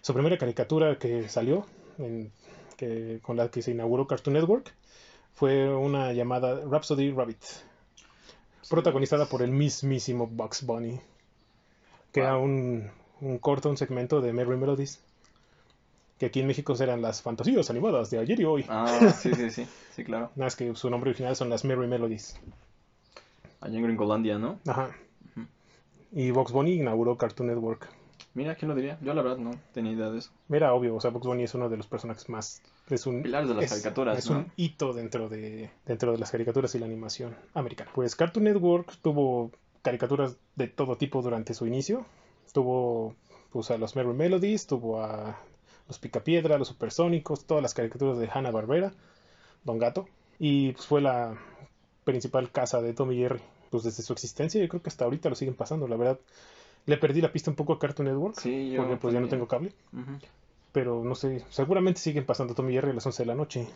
Su 0.00 0.14
primera 0.14 0.38
caricatura 0.38 0.98
que 0.98 1.28
salió, 1.28 1.66
en- 1.98 2.32
que, 2.76 3.18
con 3.22 3.36
la 3.36 3.50
que 3.50 3.60
se 3.62 3.72
inauguró 3.72 4.06
Cartoon 4.06 4.34
Network, 4.34 4.72
fue 5.34 5.68
una 5.74 6.12
llamada 6.12 6.60
Rhapsody 6.64 7.10
Rabbit, 7.10 7.42
protagonizada 8.70 9.26
por 9.26 9.42
el 9.42 9.50
mismísimo 9.50 10.26
Bugs 10.28 10.64
Bunny, 10.64 11.00
que 12.12 12.20
era 12.20 12.36
un, 12.38 12.90
un 13.20 13.38
corto, 13.38 13.68
un 13.68 13.76
segmento 13.76 14.20
de 14.20 14.32
Merry 14.32 14.56
Melodies, 14.56 15.00
que 16.18 16.26
aquí 16.26 16.40
en 16.40 16.46
México 16.46 16.74
eran 16.80 17.00
las 17.02 17.22
fantasías 17.22 17.70
animadas 17.70 18.10
de 18.10 18.18
ayer 18.18 18.38
y 18.40 18.44
hoy. 18.44 18.64
Ah, 18.68 19.12
sí, 19.16 19.32
sí, 19.34 19.50
sí. 19.50 19.66
Sí, 19.94 20.04
claro. 20.04 20.30
Nada 20.36 20.46
más 20.46 20.56
que 20.56 20.74
su 20.74 20.90
nombre 20.90 21.10
original 21.10 21.36
son 21.36 21.48
las 21.48 21.64
Merry 21.64 21.86
Melodies. 21.86 22.38
Allá 23.60 23.76
en 23.78 23.84
Gringolandia, 23.84 24.38
¿no? 24.38 24.58
Ajá. 24.66 24.90
Y 26.12 26.30
Bugs 26.30 26.52
Bunny 26.52 26.74
inauguró 26.74 27.16
Cartoon 27.18 27.48
Network. 27.48 27.88
Mira, 28.34 28.54
¿quién 28.54 28.68
lo 28.68 28.74
diría? 28.74 28.98
Yo 29.02 29.12
la 29.14 29.22
verdad 29.22 29.38
no 29.38 29.50
tenía 29.72 29.92
idea 29.92 30.10
de 30.10 30.18
eso. 30.18 30.30
Era 30.48 30.72
obvio, 30.72 30.94
o 30.94 31.00
sea, 31.00 31.10
Bugs 31.10 31.26
Bunny 31.26 31.42
es 31.44 31.54
uno 31.54 31.68
de 31.68 31.76
los 31.76 31.86
personajes 31.86 32.28
más... 32.28 32.62
Es 32.88 33.06
un, 33.06 33.22
Pilares 33.22 33.48
de 33.48 33.54
las 33.54 33.64
es- 33.64 33.70
caricaturas, 33.70 34.18
Es 34.18 34.30
¿no? 34.30 34.38
un 34.38 34.52
hito 34.56 34.92
dentro 34.92 35.28
de, 35.28 35.70
dentro 35.86 36.12
de 36.12 36.18
las 36.18 36.30
caricaturas 36.30 36.74
y 36.74 36.78
la 36.78 36.86
animación 36.86 37.36
americana. 37.54 37.90
Pues 37.94 38.16
Cartoon 38.16 38.44
Network 38.44 38.96
tuvo 39.02 39.50
caricaturas 39.82 40.36
de 40.56 40.68
todo 40.68 40.96
tipo 40.96 41.20
durante 41.20 41.52
su 41.52 41.66
inicio. 41.66 42.06
Tuvo 42.52 43.14
pues, 43.50 43.70
a 43.70 43.76
los 43.76 43.94
Merry 43.96 44.14
Melodies, 44.14 44.66
tuvo 44.66 45.02
a 45.02 45.38
los 45.88 45.98
Picapiedra, 45.98 46.58
los 46.58 46.68
Supersónicos, 46.68 47.46
todas 47.46 47.62
las 47.62 47.74
caricaturas 47.74 48.18
de 48.18 48.28
Hanna-Barbera, 48.32 48.92
Don 49.64 49.78
Gato. 49.78 50.06
Y 50.38 50.72
pues 50.72 50.86
fue 50.86 51.00
la 51.00 51.36
principal 52.04 52.50
casa 52.52 52.80
de 52.80 52.94
Tommy 52.94 53.16
Jerry. 53.16 53.40
Pues 53.70 53.82
desde 53.82 54.02
su 54.02 54.12
existencia, 54.12 54.60
yo 54.60 54.68
creo 54.68 54.82
que 54.82 54.88
hasta 54.88 55.04
ahorita 55.04 55.28
lo 55.28 55.34
siguen 55.34 55.54
pasando. 55.54 55.88
La 55.88 55.96
verdad, 55.96 56.18
le 56.86 56.96
perdí 56.96 57.20
la 57.20 57.32
pista 57.32 57.50
un 57.50 57.56
poco 57.56 57.72
a 57.72 57.78
Cartoon 57.78 58.08
Network. 58.08 58.38
Sí, 58.38 58.74
porque 58.76 58.96
pues 58.96 59.12
ya 59.12 59.20
no 59.20 59.28
tengo 59.28 59.48
cable. 59.48 59.72
Pero 60.72 61.02
no 61.02 61.14
sé, 61.14 61.44
seguramente 61.50 62.00
siguen 62.00 62.24
pasando 62.24 62.54
Tommy 62.54 62.72
Jerry 62.72 62.90
a 62.90 62.94
las 62.94 63.06
11 63.06 63.22
de 63.22 63.26
la 63.26 63.34
noche. 63.34 63.66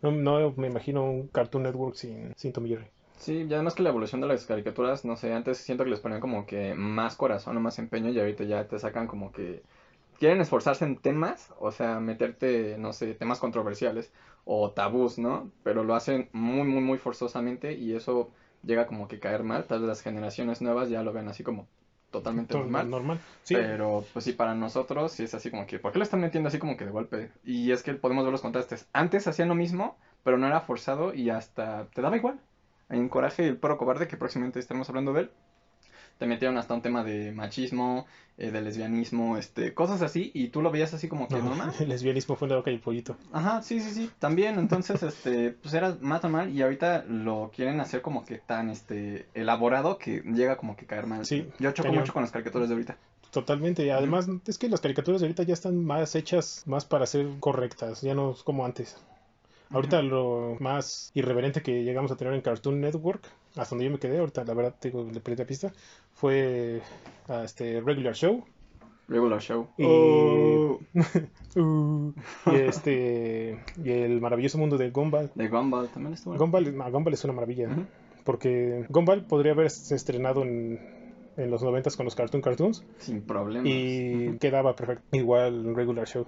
No, 0.00 0.12
no 0.12 0.52
me 0.56 0.68
imagino 0.68 1.04
un 1.04 1.28
Cartoon 1.28 1.64
Network 1.64 1.96
sin, 1.96 2.32
sin 2.36 2.52
Tommy 2.52 2.70
Jerry. 2.70 2.86
Sí, 3.18 3.46
ya 3.48 3.56
además 3.56 3.74
que 3.74 3.82
la 3.82 3.88
evolución 3.90 4.20
de 4.20 4.28
las 4.28 4.46
caricaturas, 4.46 5.04
no 5.04 5.16
sé, 5.16 5.32
antes 5.32 5.58
siento 5.58 5.82
que 5.82 5.90
les 5.90 5.98
ponían 5.98 6.20
como 6.20 6.46
que 6.46 6.74
más 6.74 7.16
corazón 7.16 7.56
o 7.56 7.60
más 7.60 7.78
empeño 7.80 8.10
y 8.10 8.20
ahorita 8.20 8.44
ya 8.44 8.64
te 8.68 8.78
sacan 8.78 9.08
como 9.08 9.32
que 9.32 9.62
quieren 10.18 10.40
esforzarse 10.40 10.84
en 10.84 10.96
temas, 10.96 11.52
o 11.58 11.70
sea, 11.70 12.00
meterte, 12.00 12.76
no 12.78 12.92
sé, 12.92 13.14
temas 13.14 13.38
controversiales 13.40 14.12
o 14.44 14.70
tabús, 14.72 15.18
¿no? 15.18 15.50
Pero 15.62 15.84
lo 15.84 15.94
hacen 15.94 16.28
muy, 16.32 16.66
muy, 16.66 16.80
muy 16.82 16.98
forzosamente 16.98 17.72
y 17.74 17.94
eso 17.94 18.30
llega 18.62 18.86
como 18.86 19.08
que 19.08 19.20
caer 19.20 19.42
mal. 19.42 19.64
Tal 19.66 19.80
vez 19.80 19.88
las 19.88 20.02
generaciones 20.02 20.60
nuevas 20.60 20.88
ya 20.88 21.02
lo 21.02 21.12
ven 21.12 21.28
así 21.28 21.42
como 21.42 21.66
totalmente 22.10 22.52
Todo 22.52 22.62
normal. 22.62 22.90
normal. 22.90 23.20
Sí, 23.42 23.54
Pero, 23.54 24.04
pues 24.12 24.24
sí, 24.24 24.32
para 24.32 24.54
nosotros 24.54 25.12
sí 25.12 25.24
es 25.24 25.34
así 25.34 25.50
como 25.50 25.66
que, 25.66 25.78
¿por 25.78 25.92
qué 25.92 25.98
lo 25.98 26.04
están 26.04 26.20
metiendo 26.20 26.48
así 26.48 26.58
como 26.58 26.76
que 26.76 26.84
de 26.86 26.90
golpe? 26.90 27.30
Y 27.44 27.70
es 27.70 27.82
que 27.82 27.94
podemos 27.94 28.24
ver 28.24 28.32
los 28.32 28.42
contrastes. 28.42 28.88
Antes 28.92 29.26
hacían 29.26 29.48
lo 29.48 29.54
mismo, 29.54 29.96
pero 30.24 30.38
no 30.38 30.46
era 30.46 30.60
forzado 30.60 31.14
y 31.14 31.30
hasta 31.30 31.86
te 31.94 32.02
daba 32.02 32.16
igual. 32.16 32.40
En 32.88 33.08
Coraje 33.08 33.46
el 33.46 33.58
perro 33.58 33.76
cobarde, 33.76 34.08
que 34.08 34.16
próximamente 34.16 34.58
estaremos 34.58 34.88
hablando 34.88 35.12
de 35.12 35.22
él, 35.22 35.30
te 36.18 36.26
metieron 36.26 36.58
hasta 36.58 36.74
un 36.74 36.82
tema 36.82 37.04
de 37.04 37.32
machismo, 37.32 38.06
eh, 38.36 38.50
de 38.50 38.60
lesbianismo, 38.60 39.36
este, 39.36 39.74
cosas 39.74 40.02
así, 40.02 40.30
y 40.34 40.48
tú 40.48 40.62
lo 40.62 40.70
veías 40.70 40.92
así 40.94 41.08
como 41.08 41.28
que 41.28 41.36
no, 41.36 41.44
normal. 41.44 41.72
el 41.80 41.88
lesbianismo 41.88 42.36
fue 42.36 42.48
la 42.48 42.56
boca 42.56 42.70
y 42.70 42.74
el 42.74 42.80
pollito. 42.80 43.16
Ajá, 43.32 43.62
sí, 43.62 43.80
sí, 43.80 43.90
sí, 43.90 44.10
también, 44.18 44.58
entonces, 44.58 45.02
este, 45.02 45.50
pues 45.50 45.74
era 45.74 45.96
más 46.00 46.22
normal 46.22 46.50
y 46.50 46.62
ahorita 46.62 47.04
lo 47.04 47.50
quieren 47.54 47.80
hacer 47.80 48.02
como 48.02 48.24
que 48.24 48.38
tan, 48.38 48.70
este, 48.70 49.26
elaborado 49.34 49.98
que 49.98 50.22
llega 50.22 50.56
como 50.56 50.76
que 50.76 50.86
caer 50.86 51.06
mal. 51.06 51.24
Sí, 51.24 51.48
Yo 51.58 51.70
choco 51.72 51.88
cañón. 51.88 52.00
mucho 52.00 52.12
con 52.12 52.22
las 52.22 52.32
caricaturas 52.32 52.68
de 52.68 52.74
ahorita. 52.74 52.96
Totalmente. 53.30 53.84
Y 53.84 53.90
además, 53.90 54.28
es 54.46 54.58
que 54.58 54.68
las 54.68 54.80
caricaturas 54.80 55.20
de 55.20 55.26
ahorita 55.26 55.42
ya 55.42 55.54
están 55.54 55.84
más 55.84 56.14
hechas, 56.14 56.62
más 56.66 56.84
para 56.84 57.06
ser 57.06 57.26
correctas, 57.40 58.00
ya 58.00 58.14
no 58.14 58.32
es 58.32 58.42
como 58.42 58.64
antes. 58.64 58.96
Ahorita 59.70 60.00
lo 60.00 60.56
más 60.60 61.10
irreverente 61.12 61.60
que 61.60 61.84
llegamos 61.84 62.10
a 62.10 62.16
tener 62.16 62.32
en 62.32 62.40
Cartoon 62.40 62.80
Network, 62.80 63.22
hasta 63.58 63.74
donde 63.74 63.84
yo 63.86 63.90
me 63.90 63.98
quedé, 63.98 64.18
ahorita 64.18 64.44
la 64.44 64.54
verdad 64.54 64.74
tengo 64.80 65.04
le 65.04 65.20
perdí 65.20 65.38
la 65.42 65.46
pista, 65.46 65.72
fue 66.14 66.80
este 67.44 67.80
Regular 67.80 68.14
Show. 68.14 68.44
Regular 69.08 69.40
Show. 69.40 69.68
Y- 69.76 69.84
Oh, 69.86 70.80
Uh, 71.56 72.12
y 72.52 72.54
este 72.56 73.58
y 73.82 73.90
el 73.90 74.20
maravilloso 74.20 74.58
mundo 74.58 74.76
de 74.76 74.90
Gumball. 74.90 75.30
de 75.34 75.48
Gumball 75.48 75.88
también 75.88 76.14
estuvo. 76.14 76.36
Gumball, 76.36 76.76
no, 76.76 76.90
Gumball 76.90 77.14
es 77.14 77.24
una 77.24 77.32
maravilla, 77.32 77.68
Ujú. 77.68 77.86
porque 78.24 78.84
Gumball 78.90 79.24
podría 79.24 79.52
haberse 79.52 79.94
estrenado 79.94 80.42
en, 80.42 80.78
en 81.36 81.50
los 81.50 81.62
noventas 81.62 81.96
con 81.96 82.04
los 82.04 82.14
Cartoon 82.14 82.42
Cartoons 82.42 82.84
Sin 82.98 83.22
problemas. 83.22 83.66
y 83.68 84.36
quedaba 84.38 84.76
perfecto. 84.76 85.02
Igual 85.12 85.74
regular 85.74 86.06
show. 86.06 86.26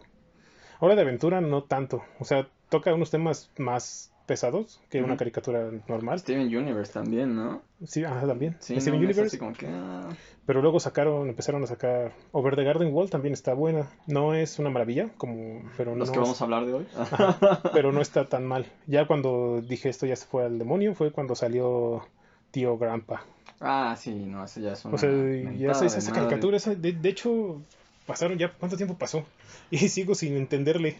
Ahora 0.81 0.95
de 0.97 1.03
aventura 1.03 1.41
no 1.43 1.65
tanto. 1.65 2.03
O 2.19 2.25
sea, 2.25 2.49
toca 2.71 2.95
unos 2.95 3.11
temas 3.11 3.51
más 3.59 4.10
pesados 4.31 4.81
que 4.89 4.99
una 5.03 5.15
Ujú. 5.15 5.19
caricatura 5.19 5.69
normal. 5.89 6.21
Steven 6.21 6.47
Universe 6.57 6.93
también, 6.93 7.35
¿no? 7.35 7.63
Sí, 7.85 8.05
ajá, 8.05 8.25
también. 8.29 8.57
Sí, 8.61 8.81
Steven 8.81 9.01
no, 9.01 9.07
Universe. 9.07 9.37
como 9.39 9.53
que, 9.55 9.67
ah, 9.67 10.09
Pero 10.47 10.63
luego 10.63 10.79
sacaron, 10.79 11.29
empezaron 11.29 11.65
a 11.65 11.67
sacar 11.67 12.13
Over 12.31 12.55
the 12.55 12.63
Garden 12.63 12.95
Wall 12.95 13.11
también 13.11 13.35
está 13.35 13.55
buena. 13.55 13.91
No 14.07 14.35
es 14.35 14.61
una 14.61 14.71
maravilla, 14.71 15.09
como, 15.17 15.63
pero 15.77 15.91
no, 15.93 15.97
los 15.99 16.11
que 16.13 16.21
vamos 16.21 16.41
a 16.41 16.45
hablar 16.45 16.65
de 16.65 16.75
hoy. 16.75 16.87
pero 17.75 17.91
no 17.91 18.01
está 18.01 18.29
tan 18.29 18.47
mal. 18.47 18.67
Ya 18.87 19.09
cuando 19.09 19.61
dije 19.63 19.89
esto 19.89 20.07
ya 20.07 20.15
se 20.15 20.27
fue 20.27 20.45
al 20.45 20.59
demonio 20.61 20.95
fue 20.95 21.11
cuando 21.11 21.35
salió 21.35 22.07
Tío 22.53 22.79
Grampa. 22.79 23.25
ah, 23.61 23.97
sí, 23.99 24.13
no, 24.13 24.45
ese 24.45 24.61
ya 24.63 24.75
es 24.75 24.85
una 24.85 24.95
O 24.95 24.99
sea, 24.99 25.11
ya 25.11 25.71
esa, 25.73 25.81
de 25.81 25.87
esa 25.89 26.01
madre. 26.01 26.15
caricatura, 26.15 26.57
esa- 26.57 26.75
de, 26.77 26.93
de 26.93 27.09
hecho, 27.09 27.61
pasaron 28.07 28.39
ya, 28.39 28.53
¿cuánto 28.53 28.77
tiempo 28.77 28.97
pasó? 28.97 29.25
Y 29.71 29.79
sigo 29.89 30.15
sin 30.15 30.37
entenderle. 30.37 30.97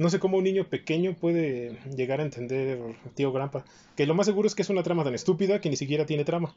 No 0.00 0.08
sé 0.08 0.18
cómo 0.18 0.38
un 0.38 0.44
niño 0.44 0.64
pequeño 0.64 1.12
puede 1.12 1.78
llegar 1.94 2.20
a 2.20 2.22
entender 2.22 2.78
Tío 3.14 3.32
Grampa. 3.32 3.66
Que 3.96 4.06
lo 4.06 4.14
más 4.14 4.24
seguro 4.24 4.46
es 4.48 4.54
que 4.54 4.62
es 4.62 4.70
una 4.70 4.82
trama 4.82 5.04
tan 5.04 5.12
estúpida 5.14 5.60
que 5.60 5.68
ni 5.68 5.76
siquiera 5.76 6.06
tiene 6.06 6.24
trama. 6.24 6.54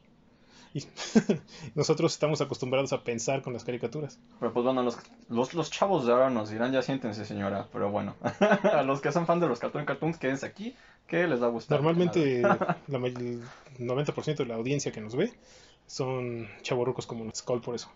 Y 0.72 0.82
nosotros 1.74 2.14
estamos 2.14 2.40
acostumbrados 2.40 2.94
a 2.94 3.04
pensar 3.04 3.42
con 3.42 3.52
las 3.52 3.62
caricaturas. 3.62 4.18
Pero 4.40 4.50
pues 4.50 4.64
bueno, 4.64 4.82
los, 4.82 4.96
los, 5.28 5.52
los 5.52 5.70
chavos 5.70 6.06
de 6.06 6.12
ahora 6.12 6.30
nos 6.30 6.48
dirán, 6.48 6.72
ya 6.72 6.80
siéntense 6.80 7.26
señora, 7.26 7.68
pero 7.70 7.90
bueno, 7.90 8.16
a 8.72 8.82
los 8.82 9.02
que 9.02 9.12
son 9.12 9.26
fan 9.26 9.40
de 9.40 9.46
los 9.46 9.58
Cartoon 9.58 9.84
Cartoons, 9.84 10.16
quédense 10.16 10.46
aquí, 10.46 10.74
que 11.06 11.26
les 11.26 11.42
va 11.42 11.48
a 11.48 11.50
gustar. 11.50 11.76
Normalmente 11.76 12.40
la 12.40 12.58
el 12.88 13.42
90% 13.78 14.36
de 14.36 14.46
la 14.46 14.54
audiencia 14.54 14.90
que 14.90 15.02
nos 15.02 15.16
ve 15.16 15.34
son 15.86 16.48
chavorrucos 16.62 17.06
como 17.06 17.30
Skull 17.34 17.60
por 17.60 17.74
eso. 17.74 17.90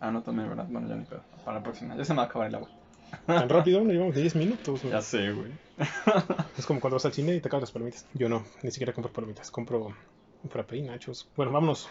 Ah, 0.00 0.10
no, 0.10 0.20
también, 0.24 0.48
¿verdad? 0.48 0.66
Bueno, 0.68 0.88
ya 0.88 0.96
ni 0.96 1.04
pedo. 1.04 1.22
Para 1.44 1.58
la 1.58 1.62
próxima, 1.62 1.94
ya 1.94 2.04
se 2.04 2.12
me 2.12 2.16
va 2.16 2.22
a 2.24 2.26
acabar 2.26 2.48
el 2.48 2.56
agua. 2.56 2.81
Tan 3.26 3.48
rápido, 3.48 3.82
no 3.82 3.92
llevamos 3.92 4.14
10 4.14 4.36
minutos. 4.36 4.80
güey. 4.80 4.92
Ya 4.92 5.00
sé, 5.00 5.32
güey. 5.32 5.50
Es 6.58 6.66
como 6.66 6.80
cuando 6.80 6.96
vas 6.96 7.04
al 7.06 7.12
cine 7.12 7.34
y 7.34 7.40
te 7.40 7.48
acabas 7.48 7.62
las 7.62 7.72
palomitas. 7.72 8.06
Yo 8.14 8.28
no, 8.28 8.44
ni 8.62 8.70
siquiera 8.70 8.92
compro 8.92 9.12
palomitas, 9.12 9.50
compro 9.50 9.94
un 10.42 10.50
frappé 10.50 10.76
y 10.76 10.82
nachos. 10.82 11.28
Bueno, 11.36 11.52
vámonos, 11.52 11.88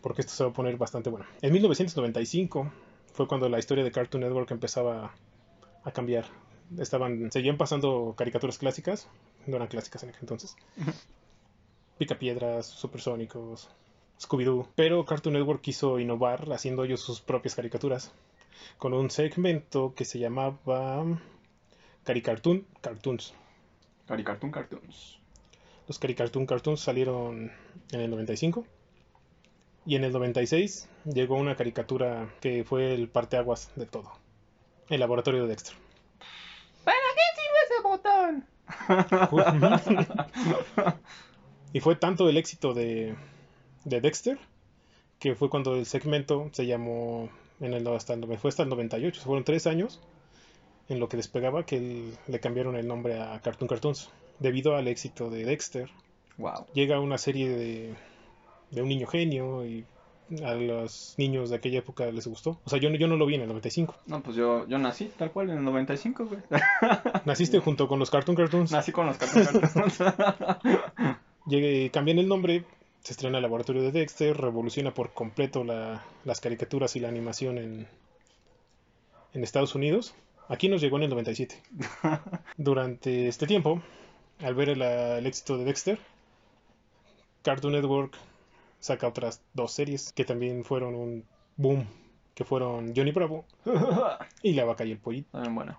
porque 0.00 0.20
esto 0.22 0.32
se 0.32 0.44
va 0.44 0.50
a 0.50 0.52
poner 0.52 0.76
bastante 0.76 1.10
bueno. 1.10 1.26
En 1.40 1.52
1995 1.52 2.70
fue 3.12 3.26
cuando 3.26 3.48
la 3.48 3.58
historia 3.58 3.84
de 3.84 3.90
Cartoon 3.90 4.22
Network 4.22 4.50
empezaba 4.50 5.14
a 5.84 5.90
cambiar. 5.92 6.26
Estaban, 6.78 7.30
seguían 7.30 7.56
pasando 7.56 8.14
caricaturas 8.16 8.58
clásicas, 8.58 9.08
no 9.46 9.56
eran 9.56 9.68
clásicas 9.68 10.02
en 10.02 10.10
aquel 10.10 10.22
entonces. 10.22 10.56
Picapiedras, 11.98 12.66
Supersónicos, 12.66 13.68
Scooby-Doo. 14.20 14.68
Pero 14.74 15.04
Cartoon 15.04 15.34
Network 15.34 15.60
quiso 15.60 15.98
innovar 15.98 16.50
haciendo 16.52 16.84
ellos 16.84 17.00
sus 17.00 17.20
propias 17.20 17.54
caricaturas. 17.54 18.12
Con 18.78 18.94
un 18.94 19.10
segmento 19.10 19.94
que 19.94 20.04
se 20.04 20.18
llamaba 20.18 21.04
Caricartoon 22.04 22.66
Cartoons. 22.80 23.34
Cari 24.06 24.24
Cartoon 24.24 24.50
Cartoons. 24.50 25.18
Los 25.88 25.98
Caricartoon 25.98 26.46
Cartoons 26.46 26.80
salieron 26.80 27.52
en 27.92 28.00
el 28.00 28.10
95. 28.10 28.66
Y 29.84 29.96
en 29.96 30.04
el 30.04 30.12
96 30.12 30.88
llegó 31.04 31.36
una 31.36 31.56
caricatura 31.56 32.32
que 32.40 32.64
fue 32.64 32.94
el 32.94 33.08
parteaguas 33.08 33.70
de 33.74 33.86
todo. 33.86 34.12
El 34.88 35.00
laboratorio 35.00 35.42
de 35.42 35.48
Dexter. 35.48 35.74
¿Para 36.84 36.96
qué 37.14 37.22
sirve 37.40 37.58
ese 37.64 37.82
botón? 37.82 38.46
y 41.72 41.80
fue 41.80 41.96
tanto 41.96 42.28
el 42.28 42.36
éxito 42.36 42.74
de, 42.74 43.16
de 43.84 44.00
Dexter 44.00 44.38
que 45.18 45.36
fue 45.36 45.48
cuando 45.48 45.76
el 45.76 45.86
segmento 45.86 46.50
se 46.52 46.66
llamó 46.66 47.28
en 47.62 47.72
el, 47.74 47.86
hasta 47.88 48.12
el, 48.14 48.38
fue 48.38 48.48
hasta 48.50 48.62
el 48.64 48.68
98. 48.68 49.22
Fueron 49.22 49.44
tres 49.44 49.66
años 49.66 50.00
en 50.88 51.00
lo 51.00 51.08
que 51.08 51.16
despegaba 51.16 51.64
que 51.64 51.76
el- 51.78 52.14
le 52.28 52.40
cambiaron 52.40 52.76
el 52.76 52.86
nombre 52.86 53.18
a 53.20 53.40
Cartoon 53.40 53.68
Cartoons. 53.68 54.10
Debido 54.38 54.76
al 54.76 54.88
éxito 54.88 55.30
de 55.30 55.44
Dexter, 55.44 55.88
wow. 56.38 56.66
llega 56.74 56.98
una 57.00 57.16
serie 57.18 57.48
de, 57.48 57.94
de 58.70 58.82
un 58.82 58.88
niño 58.88 59.06
genio 59.06 59.64
y 59.64 59.84
a 60.44 60.54
los 60.54 61.14
niños 61.18 61.50
de 61.50 61.56
aquella 61.56 61.78
época 61.80 62.10
les 62.10 62.26
gustó. 62.26 62.58
O 62.64 62.70
sea, 62.70 62.78
yo, 62.80 62.88
no- 62.90 62.96
yo 62.96 63.06
no 63.06 63.16
lo 63.16 63.26
vi 63.26 63.34
en 63.36 63.42
el 63.42 63.48
95. 63.48 63.94
No, 64.06 64.22
pues 64.22 64.34
yo, 64.36 64.66
yo 64.66 64.78
nací 64.78 65.10
tal 65.16 65.30
cual 65.30 65.50
en 65.50 65.58
el 65.58 65.64
95, 65.64 66.26
güey. 66.26 66.40
Naciste 67.26 67.58
junto 67.60 67.86
con 67.86 67.98
los 67.98 68.10
Cartoon 68.10 68.36
Cartoons. 68.36 68.72
nací 68.72 68.90
con 68.92 69.06
los 69.06 69.16
Cartoon 69.18 69.44
Cartoons. 69.44 69.98
Llegué, 71.46 71.90
cambian 71.90 72.18
el 72.18 72.28
nombre, 72.28 72.64
se 73.02 73.12
estrena 73.12 73.38
el 73.38 73.42
laboratorio 73.42 73.82
de 73.82 73.92
Dexter, 73.92 74.36
revoluciona 74.36 74.94
por 74.94 75.12
completo 75.12 75.64
la- 75.64 76.02
las 76.24 76.40
caricaturas 76.40 76.94
y 76.96 77.00
la 77.00 77.08
animación 77.08 77.58
en, 77.58 77.88
en 79.34 79.42
Estados 79.44 79.74
Unidos. 79.74 80.14
Aquí 80.48 80.68
nos 80.68 80.80
llegó 80.80 80.96
en 80.98 81.04
el 81.04 81.10
97. 81.10 81.60
Durante 82.56 83.28
este 83.28 83.46
tiempo, 83.46 83.82
al 84.40 84.54
ver 84.54 84.70
el, 84.70 84.82
el 84.82 85.26
éxito 85.26 85.56
de 85.58 85.64
Dexter, 85.64 85.98
Cartoon 87.42 87.72
Network 87.72 88.14
saca 88.80 89.08
otras 89.08 89.40
dos 89.54 89.72
series 89.72 90.12
que 90.12 90.24
también 90.24 90.64
fueron 90.64 90.94
un 90.94 91.24
boom, 91.56 91.86
que 92.34 92.44
fueron 92.44 92.92
Johnny 92.94 93.12
Bravo 93.12 93.44
y 94.42 94.52
La 94.54 94.64
Vaca 94.64 94.84
y 94.84 94.92
el 94.92 94.98
Pollito. 94.98 95.30
También 95.32 95.54
bueno. 95.54 95.76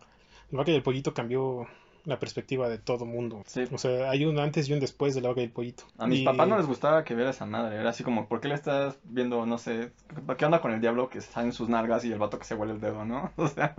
La 0.51 0.57
Vaca 0.59 0.71
y 0.71 0.75
el 0.75 0.83
Pollito 0.83 1.13
cambió 1.13 1.67
la 2.05 2.19
perspectiva 2.19 2.67
de 2.69 2.77
todo 2.77 3.05
mundo. 3.05 3.43
Sí. 3.47 3.63
O 3.71 3.77
sea, 3.77 4.09
hay 4.09 4.25
un 4.25 4.37
antes 4.39 4.67
y 4.67 4.73
un 4.73 4.79
después 4.79 5.15
de 5.15 5.21
La 5.21 5.29
Vaca 5.29 5.41
y 5.41 5.45
el 5.45 5.51
Pollito. 5.51 5.83
A 5.97 6.05
mis 6.07 6.19
Y- 6.19 6.25
papás 6.25 6.47
no 6.47 6.57
les 6.57 6.65
gustaba 6.67 7.03
que 7.03 7.15
viera 7.15 7.29
esa 7.31 7.45
madre. 7.45 7.77
Era 7.77 7.89
así 7.91 8.03
como, 8.03 8.27
¿por 8.27 8.41
qué 8.41 8.49
le 8.49 8.55
estás 8.55 8.97
viendo, 9.05 9.45
no 9.45 9.57
sé, 9.57 9.91
qué 10.37 10.45
onda 10.45 10.59
con 10.61 10.73
el 10.73 10.81
diablo 10.81 11.09
que 11.09 11.19
está 11.19 11.41
en 11.43 11.53
sus 11.53 11.69
nalgas 11.69 12.03
y 12.05 12.11
el 12.11 12.19
vato 12.19 12.37
que 12.39 12.45
se 12.45 12.55
huele 12.55 12.73
el 12.73 12.81
dedo, 12.81 13.05
¿no? 13.05 13.31
O 13.37 13.47
sea, 13.47 13.73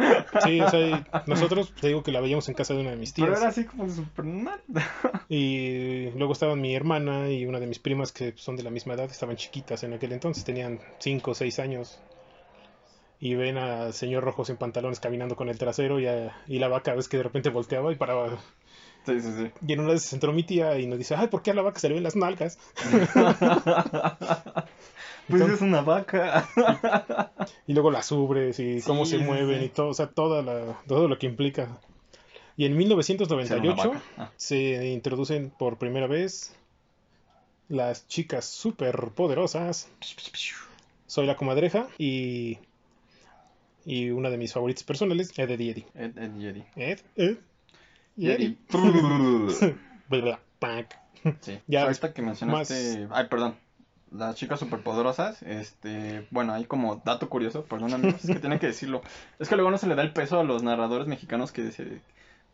Sí, 0.44 0.60
o 0.60 0.70
sea, 0.70 1.06
nosotros 1.26 1.72
te 1.80 1.88
digo 1.88 2.02
que 2.02 2.12
la 2.12 2.20
veíamos 2.20 2.48
en 2.48 2.54
casa 2.54 2.74
de 2.74 2.80
una 2.80 2.90
de 2.90 2.96
mis 2.96 3.12
pero 3.12 3.26
tías. 3.28 3.40
era 3.40 3.48
así 3.50 3.64
como 3.64 3.88
súper 3.90 4.24
mal. 4.24 4.60
Y 5.28 6.10
luego 6.16 6.32
estaban 6.32 6.60
mi 6.60 6.74
hermana 6.74 7.30
y 7.30 7.46
una 7.46 7.60
de 7.60 7.66
mis 7.66 7.78
primas 7.78 8.12
que 8.12 8.34
son 8.36 8.56
de 8.56 8.62
la 8.62 8.70
misma 8.70 8.94
edad, 8.94 9.10
estaban 9.10 9.36
chiquitas 9.36 9.82
en 9.84 9.92
aquel 9.94 10.12
entonces, 10.12 10.44
tenían 10.44 10.80
5 10.98 11.30
o 11.30 11.34
6 11.34 11.58
años. 11.58 12.00
Y 13.24 13.36
ven 13.36 13.56
al 13.56 13.94
señor 13.94 14.22
rojo 14.22 14.44
sin 14.44 14.56
pantalones 14.58 15.00
caminando 15.00 15.34
con 15.34 15.48
el 15.48 15.56
trasero 15.56 15.98
y, 15.98 16.06
a- 16.06 16.36
y 16.46 16.58
la 16.58 16.68
vaca 16.68 16.94
ves 16.94 17.08
que 17.08 17.16
de 17.16 17.22
repente 17.22 17.48
volteaba 17.48 17.90
y 17.90 17.94
paraba. 17.96 18.36
Sí, 19.06 19.18
sí, 19.20 19.32
sí. 19.36 19.50
Y 19.66 19.72
en 19.72 19.80
una 19.80 19.92
vez 19.92 20.02
se 20.02 20.16
entró 20.16 20.32
mi 20.32 20.42
tía 20.44 20.78
y 20.78 20.86
nos 20.86 20.98
dice, 20.98 21.14
ay, 21.14 21.28
¿por 21.28 21.40
qué 21.42 21.50
a 21.52 21.54
la 21.54 21.62
vaca 21.62 21.78
se 21.78 21.88
le 21.88 21.94
ven 21.94 22.02
las 22.02 22.16
nalgas? 22.16 22.58
Pues 25.26 25.40
es 25.40 25.60
una 25.62 25.80
vaca. 25.80 26.46
Y 27.66 27.72
luego 27.72 27.90
las 27.90 28.12
ubres 28.12 28.58
y 28.60 28.82
cómo 28.82 29.06
se 29.06 29.16
mueven 29.16 29.62
y 29.64 29.68
todo, 29.70 29.88
o 29.88 29.94
sea, 29.94 30.08
toda 30.08 30.42
la, 30.42 30.78
todo 30.86 31.08
lo 31.08 31.18
que 31.18 31.26
implica. 31.26 31.78
Y 32.58 32.66
en 32.66 32.72
Ser 32.72 32.76
una 32.76 32.78
1998 32.78 33.88
vaca. 33.90 34.02
Ah, 34.18 34.30
se 34.36 34.86
introducen 34.88 35.48
por 35.50 35.78
primera 35.78 36.06
vez 36.06 36.54
las 37.68 38.06
chicas 38.06 38.44
super 38.44 39.08
poderosas. 39.14 39.88
Soy 41.06 41.26
la 41.26 41.36
comadreja 41.36 41.88
y. 41.96 42.58
Y 43.84 44.10
una 44.10 44.30
de 44.30 44.38
mis 44.38 44.52
favoritos 44.52 44.84
personales, 44.84 45.32
Ed, 45.38 45.50
Ed 45.50 45.60
y 45.60 45.68
Eddie. 45.70 45.86
Ed, 45.94 46.18
Ed 46.18 46.30
y 46.38 46.46
Eddie. 46.46 46.64
Ed, 46.76 46.98
Ed 47.16 47.36
y 48.16 48.30
Eddie. 48.30 48.56
Eddie. 48.72 49.74
Bla, 50.08 50.20
bla, 50.20 50.40
pac. 50.58 50.98
Sí. 51.40 51.58
Ya 51.66 51.82
Ahorita 51.84 52.12
que 52.12 52.22
mencionaste. 52.22 53.08
Ay, 53.10 53.26
perdón. 53.28 53.56
Las 54.12 54.36
chicas 54.36 54.60
superpoderosas, 54.60 55.42
este, 55.42 56.24
bueno, 56.30 56.52
hay 56.52 56.66
como 56.66 57.02
dato 57.04 57.28
curioso, 57.28 57.64
perdón 57.64 57.94
amigos, 57.94 58.24
es 58.24 58.30
que 58.30 58.38
tienen 58.38 58.60
que 58.60 58.68
decirlo. 58.68 59.02
Es 59.40 59.48
que 59.48 59.56
luego 59.56 59.72
no 59.72 59.78
se 59.78 59.88
le 59.88 59.96
da 59.96 60.02
el 60.02 60.12
peso 60.12 60.38
a 60.38 60.44
los 60.44 60.62
narradores 60.62 61.08
mexicanos 61.08 61.50
que 61.50 61.72
se, 61.72 62.00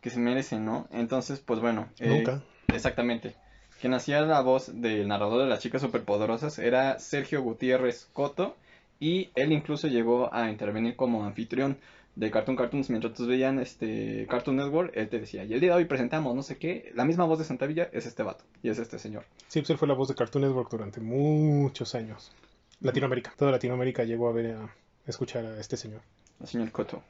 que 0.01 0.09
se 0.09 0.17
merecen, 0.19 0.65
¿no? 0.65 0.87
Entonces, 0.91 1.39
pues 1.39 1.59
bueno. 1.59 1.87
eh, 1.99 2.07
Nunca. 2.09 2.41
Exactamente. 2.73 3.35
Quien 3.79 3.93
hacía 3.93 4.21
la 4.21 4.41
voz 4.41 4.71
del 4.81 5.07
narrador 5.07 5.43
de 5.43 5.49
las 5.49 5.59
chicas 5.59 5.81
superpoderosas 5.81 6.57
era 6.57 6.97
Sergio 6.97 7.43
Gutiérrez 7.43 8.07
Coto 8.13 8.57
y 9.01 9.31
él 9.35 9.51
incluso 9.51 9.89
llegó 9.89 10.33
a 10.33 10.49
intervenir 10.49 10.95
como 10.95 11.25
anfitrión 11.25 11.77
de 12.15 12.29
Cartoon 12.29 12.55
Cartoons 12.55 12.89
mientras 12.89 13.13
todos 13.13 13.29
veían 13.29 13.59
este 13.59 14.27
Cartoon 14.29 14.57
Network, 14.57 14.91
él 14.95 15.09
te 15.09 15.19
decía, 15.19 15.43
y 15.43 15.53
el 15.53 15.59
día 15.59 15.71
de 15.71 15.77
hoy 15.77 15.85
presentamos 15.85 16.35
no 16.35 16.43
sé 16.43 16.57
qué, 16.57 16.91
la 16.93 17.03
misma 17.03 17.25
voz 17.25 17.39
de 17.39 17.45
Santa 17.45 17.65
Villa 17.65 17.89
es 17.91 18.05
este 18.05 18.21
vato 18.23 18.45
y 18.61 18.69
es 18.69 18.79
este 18.79 18.99
señor. 18.99 19.25
Sí, 19.47 19.59
pues 19.59 19.71
él 19.71 19.77
fue 19.77 19.87
la 19.87 19.95
voz 19.95 20.07
de 20.07 20.15
Cartoon 20.15 20.43
Network 20.43 20.69
durante 20.69 21.01
muchos 21.01 21.95
años. 21.95 22.31
Latinoamérica. 22.79 23.33
Toda 23.35 23.51
Latinoamérica 23.51 24.03
llegó 24.03 24.29
a 24.29 24.33
ver, 24.33 24.55
a 24.55 24.69
escuchar 25.07 25.45
a 25.45 25.59
este 25.59 25.77
señor. 25.77 26.01
El 26.39 26.47
señor 26.47 26.71
Coto. 26.71 27.03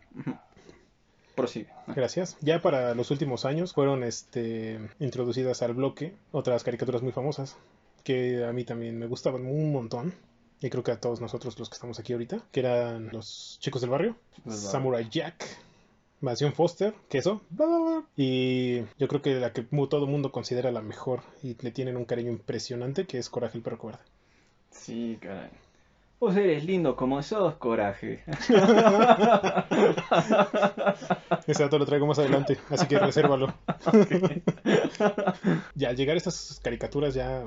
Prosigue. 1.36 1.68
Gracias. 1.88 2.38
Ya 2.42 2.62
para 2.62 2.96
los 2.96 3.12
últimos 3.12 3.46
años 3.46 3.74
fueron 3.74 4.04
este, 4.04 4.80
introducidas 5.00 5.62
al 5.62 5.74
bloque 5.74 6.14
otras 6.32 6.64
caricaturas 6.64 7.02
muy 7.02 7.12
famosas 7.12 7.58
que 8.04 8.44
a 8.46 8.52
mí 8.52 8.64
también 8.64 8.98
me 8.98 9.08
gustaban 9.08 9.46
un 9.46 9.72
montón. 9.72 10.14
Y 10.62 10.70
creo 10.70 10.84
que 10.84 10.92
a 10.92 11.00
todos 11.00 11.22
nosotros 11.22 11.58
los 11.58 11.70
que 11.70 11.74
estamos 11.74 12.00
aquí 12.00 12.14
ahorita, 12.14 12.44
que 12.52 12.60
eran 12.60 13.10
los 13.12 13.58
chicos 13.60 13.82
del 13.82 13.90
barrio. 13.90 14.16
Samurai 14.48 15.10
Jack, 15.10 15.44
Mansión 16.22 16.54
Foster, 16.54 16.94
queso, 17.10 17.42
bla, 17.50 17.66
bla, 17.66 17.80
bla. 17.80 18.04
y 18.16 18.82
yo 19.00 19.08
creo 19.08 19.24
que 19.24 19.40
la 19.40 19.54
que 19.54 19.64
todo 19.64 20.06
el 20.06 20.12
mundo 20.12 20.32
considera 20.32 20.72
la 20.72 20.82
mejor 20.82 21.22
y 21.42 21.58
le 21.60 21.72
tienen 21.72 21.98
un 21.98 22.06
cariño 22.06 22.30
impresionante, 22.30 23.08
que 23.08 23.18
es 23.18 23.30
Coraje 23.30 23.58
el 23.58 23.64
perro 23.64 23.80
cobarde. 23.80 24.04
Sí, 24.70 25.18
caray. 25.20 25.50
Vos 26.20 26.38
eres 26.38 26.64
lindo 26.64 26.96
como 26.96 27.24
sos, 27.24 27.56
coraje. 27.56 28.24
Ese 31.48 31.64
dato 31.64 31.80
lo 31.80 31.88
traigo 31.88 32.06
más 32.06 32.20
adelante, 32.20 32.60
así 32.70 32.86
que 32.86 33.00
resérvalo. 33.00 33.52
ya 35.74 35.90
al 35.90 35.96
llegar 35.96 36.18
estas 36.18 36.60
caricaturas 36.64 37.16
ya 37.16 37.46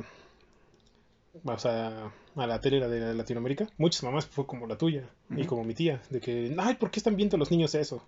o 1.42 1.58
sea, 1.58 2.12
a 2.36 2.46
la 2.46 2.60
tele 2.60 2.86
de 2.88 3.14
Latinoamérica, 3.14 3.68
muchas 3.78 4.02
mamás 4.02 4.26
fue 4.26 4.46
como 4.46 4.66
la 4.66 4.78
tuya 4.78 5.08
y 5.30 5.44
como 5.46 5.64
mi 5.64 5.74
tía, 5.74 6.02
de 6.10 6.20
que, 6.20 6.54
ay, 6.58 6.74
¿por 6.74 6.90
qué 6.90 7.00
están 7.00 7.16
viendo 7.16 7.36
los 7.36 7.50
niños 7.50 7.74
eso? 7.74 8.04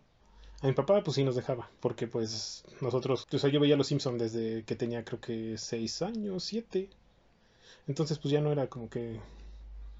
A 0.63 0.67
mi 0.67 0.73
papá 0.73 1.03
pues 1.03 1.17
sí 1.17 1.25
nos 1.25 1.37
dejaba, 1.37 1.69
porque 1.81 2.07
pues 2.07 2.65
nosotros, 2.81 3.27
o 3.31 3.39
sea, 3.39 3.51
yo 3.51 3.61
veía 3.61 3.77
Los 3.77 3.89
Simpson 3.89 4.17
desde 4.17 4.65
que 4.65 4.75
tenía 4.75 5.05
creo 5.05 5.21
que 5.21 5.59
seis 5.59 6.01
años, 6.01 6.45
siete. 6.45 6.89
Entonces 7.87 8.19
pues 8.19 8.33
ya 8.33 8.41
no 8.41 8.53
era 8.53 8.69
como 8.69 8.89
que 8.89 9.21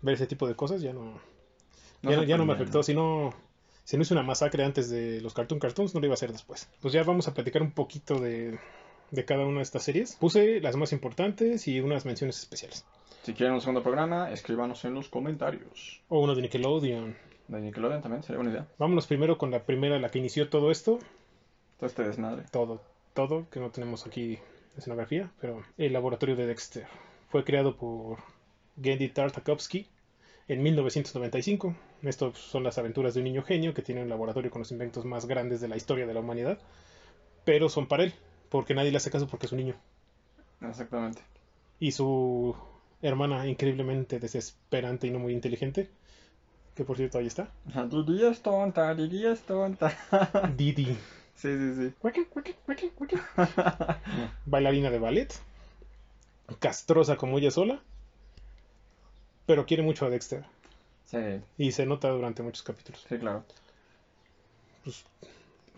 ver 0.01 0.15
ese 0.15 0.27
tipo 0.27 0.49
de 0.49 0.55
cosas, 0.55 0.81
ya 0.81 0.93
no, 0.93 1.21
No 2.03 2.11
ya, 2.11 2.25
ya 2.25 2.39
no 2.39 2.47
me 2.47 2.55
afectó, 2.55 2.83
si 2.83 2.95
no, 2.95 3.35
si 3.85 3.97
no 3.97 4.03
hice 4.03 4.15
una 4.15 4.23
masacre 4.23 4.65
antes 4.65 4.89
de 4.89 5.21
los 5.21 5.35
Cartoon 5.35 5.61
Cartoons, 5.61 5.95
no 5.95 6.01
lo 6.01 6.07
iba 6.07 6.15
a 6.15 6.17
hacer 6.17 6.33
después. 6.33 6.69
Pues 6.81 6.95
ya 6.95 7.03
vamos 7.03 7.29
a 7.29 7.35
platicar 7.35 7.61
un 7.61 7.73
poquito 7.73 8.19
de, 8.19 8.59
de 9.11 9.25
cada 9.25 9.47
una 9.47 9.59
de 9.59 9.63
estas 9.63 9.83
series. 9.83 10.17
Puse 10.17 10.61
las 10.61 10.77
más 10.77 10.93
importantes 10.93 11.69
y 11.69 11.81
unas 11.81 12.05
menciones 12.05 12.39
especiales. 12.39 12.85
Si 13.23 13.35
quieren 13.35 13.55
un 13.55 13.61
segundo 13.61 13.83
programa, 13.83 14.31
escríbanos 14.31 14.85
en 14.85 14.95
los 14.95 15.09
comentarios. 15.09 16.01
O 16.09 16.21
uno 16.21 16.35
de 16.35 16.43
Nickelodeon. 16.43 17.17
De 17.49 17.61
Nickelodeon 17.61 18.03
también, 18.03 18.23
sería 18.23 18.37
buena 18.37 18.53
idea. 18.53 18.69
Vámonos 18.79 19.07
primero 19.07 19.39
con 19.39 19.51
la 19.51 19.65
primera, 19.65 19.99
la 19.99 20.11
que 20.11 20.19
inició 20.19 20.49
todo 20.49 20.71
esto. 20.71 20.99
Todo 21.79 21.87
este 21.87 22.05
desmadre. 22.05 22.45
Todo, 22.51 22.81
todo, 23.15 23.49
que 23.51 23.61
no 23.61 23.71
tenemos 23.71 24.07
aquí 24.07 24.39
escenografía, 24.77 25.31
pero 25.41 25.63
el 25.79 25.93
laboratorio 25.93 26.37
de 26.37 26.47
Dexter. 26.47 26.87
Fue 27.29 27.45
creado 27.45 27.77
por 27.77 28.19
Gendy 28.81 29.09
Tartakovsky 29.09 29.89
en 30.49 30.63
1995. 30.63 31.75
Esto 32.03 32.35
son 32.35 32.63
las 32.63 32.79
aventuras 32.79 33.15
de 33.15 33.21
un 33.21 33.25
niño 33.25 33.43
genio 33.43 33.75
que 33.75 33.83
tiene 33.83 34.03
un 34.03 34.09
laboratorio 34.09 34.51
con 34.51 34.61
los 34.61 34.71
inventos 34.71 35.05
más 35.05 35.27
grandes 35.27 35.61
de 35.61 35.69
la 35.69 35.77
historia 35.77 36.07
de 36.07 36.15
la 36.15 36.21
humanidad. 36.21 36.59
Pero 37.45 37.69
son 37.69 37.87
para 37.87 38.05
él, 38.05 38.15
porque 38.49 38.75
nadie 38.75 38.91
le 38.91 38.97
hace 38.97 39.11
caso 39.11 39.27
porque 39.27 39.47
es 39.47 39.53
un 39.53 39.59
niño. 39.59 39.75
Exactamente. 40.61 41.23
Y 41.81 41.93
su 41.93 42.57
hermana 43.03 43.47
increíblemente 43.47 44.19
desesperante 44.19 45.07
y 45.07 45.11
no 45.11 45.19
muy 45.19 45.33
inteligente, 45.33 45.91
que 46.75 46.85
por 46.85 46.97
cierto 46.97 47.19
ahí 47.19 47.27
está, 47.27 47.51
Didi 47.91 48.25
es 48.25 48.43
tonta, 48.43 48.95
Didi 48.95 49.27
es 49.27 49.43
tonta. 49.43 49.93
Didi. 50.57 50.97
Sí, 51.35 51.53
sí, 51.53 51.75
sí. 51.75 51.95
Bailarina 54.47 54.91
de 54.91 54.99
ballet, 54.99 55.33
castrosa 56.59 57.17
como 57.17 57.39
ella 57.39 57.51
sola, 57.51 57.83
pero 59.45 59.67
quiere 59.67 59.83
mucho 59.83 60.07
a 60.07 60.11
Dexter. 60.11 60.45
Sí, 61.05 61.19
Y 61.59 61.73
se 61.73 61.87
nota 61.87 62.09
durante 62.09 62.43
muchos 62.43 62.63
capítulos. 62.63 63.05
sí, 63.09 63.19
claro. 63.19 63.45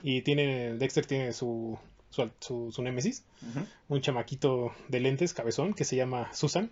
Y 0.02 0.22
tiene, 0.22 0.74
Dexter 0.74 1.04
tiene 1.06 1.32
su, 1.32 1.78
su, 2.10 2.30
su, 2.40 2.72
su 2.72 2.82
némesis, 2.82 3.24
Ujú. 3.42 3.66
un 3.88 4.00
chamaquito 4.00 4.72
de 4.88 5.00
lentes, 5.00 5.34
cabezón, 5.34 5.74
que 5.74 5.84
se 5.84 5.96
llama 5.96 6.32
Susan. 6.32 6.70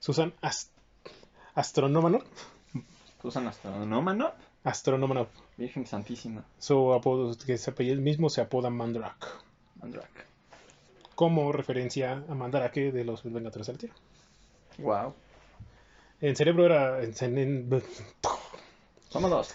Susan 0.00 0.32
Ast 0.40 0.70
Astronomanov. 1.54 2.22
Susan 3.20 3.46
Astronómano. 3.48 4.32
Astronomanov. 4.64 5.28
Virgen 5.56 5.86
Santísima. 5.86 6.44
Su 6.58 6.92
apodo, 6.92 7.36
que 7.44 7.58
se 7.58 7.70
apellida 7.70 7.94
el 7.94 8.00
mismo, 8.00 8.28
se 8.30 8.40
apoda 8.40 8.70
Mandrak. 8.70 9.26
Mandrak. 9.80 10.26
Como 11.16 11.50
referencia 11.50 12.24
a 12.28 12.34
Mandarake 12.34 12.92
de 12.92 13.04
los 13.04 13.24
Vengadores 13.24 13.66
de 13.66 13.72
la 13.72 13.78
Tierra. 13.78 13.94
Wow. 14.78 15.14
En 16.20 16.36
cerebro 16.36 16.64
era. 16.66 17.02
En, 17.02 17.38
en- 17.38 17.82
Somos 19.08 19.30
dos. 19.30 19.54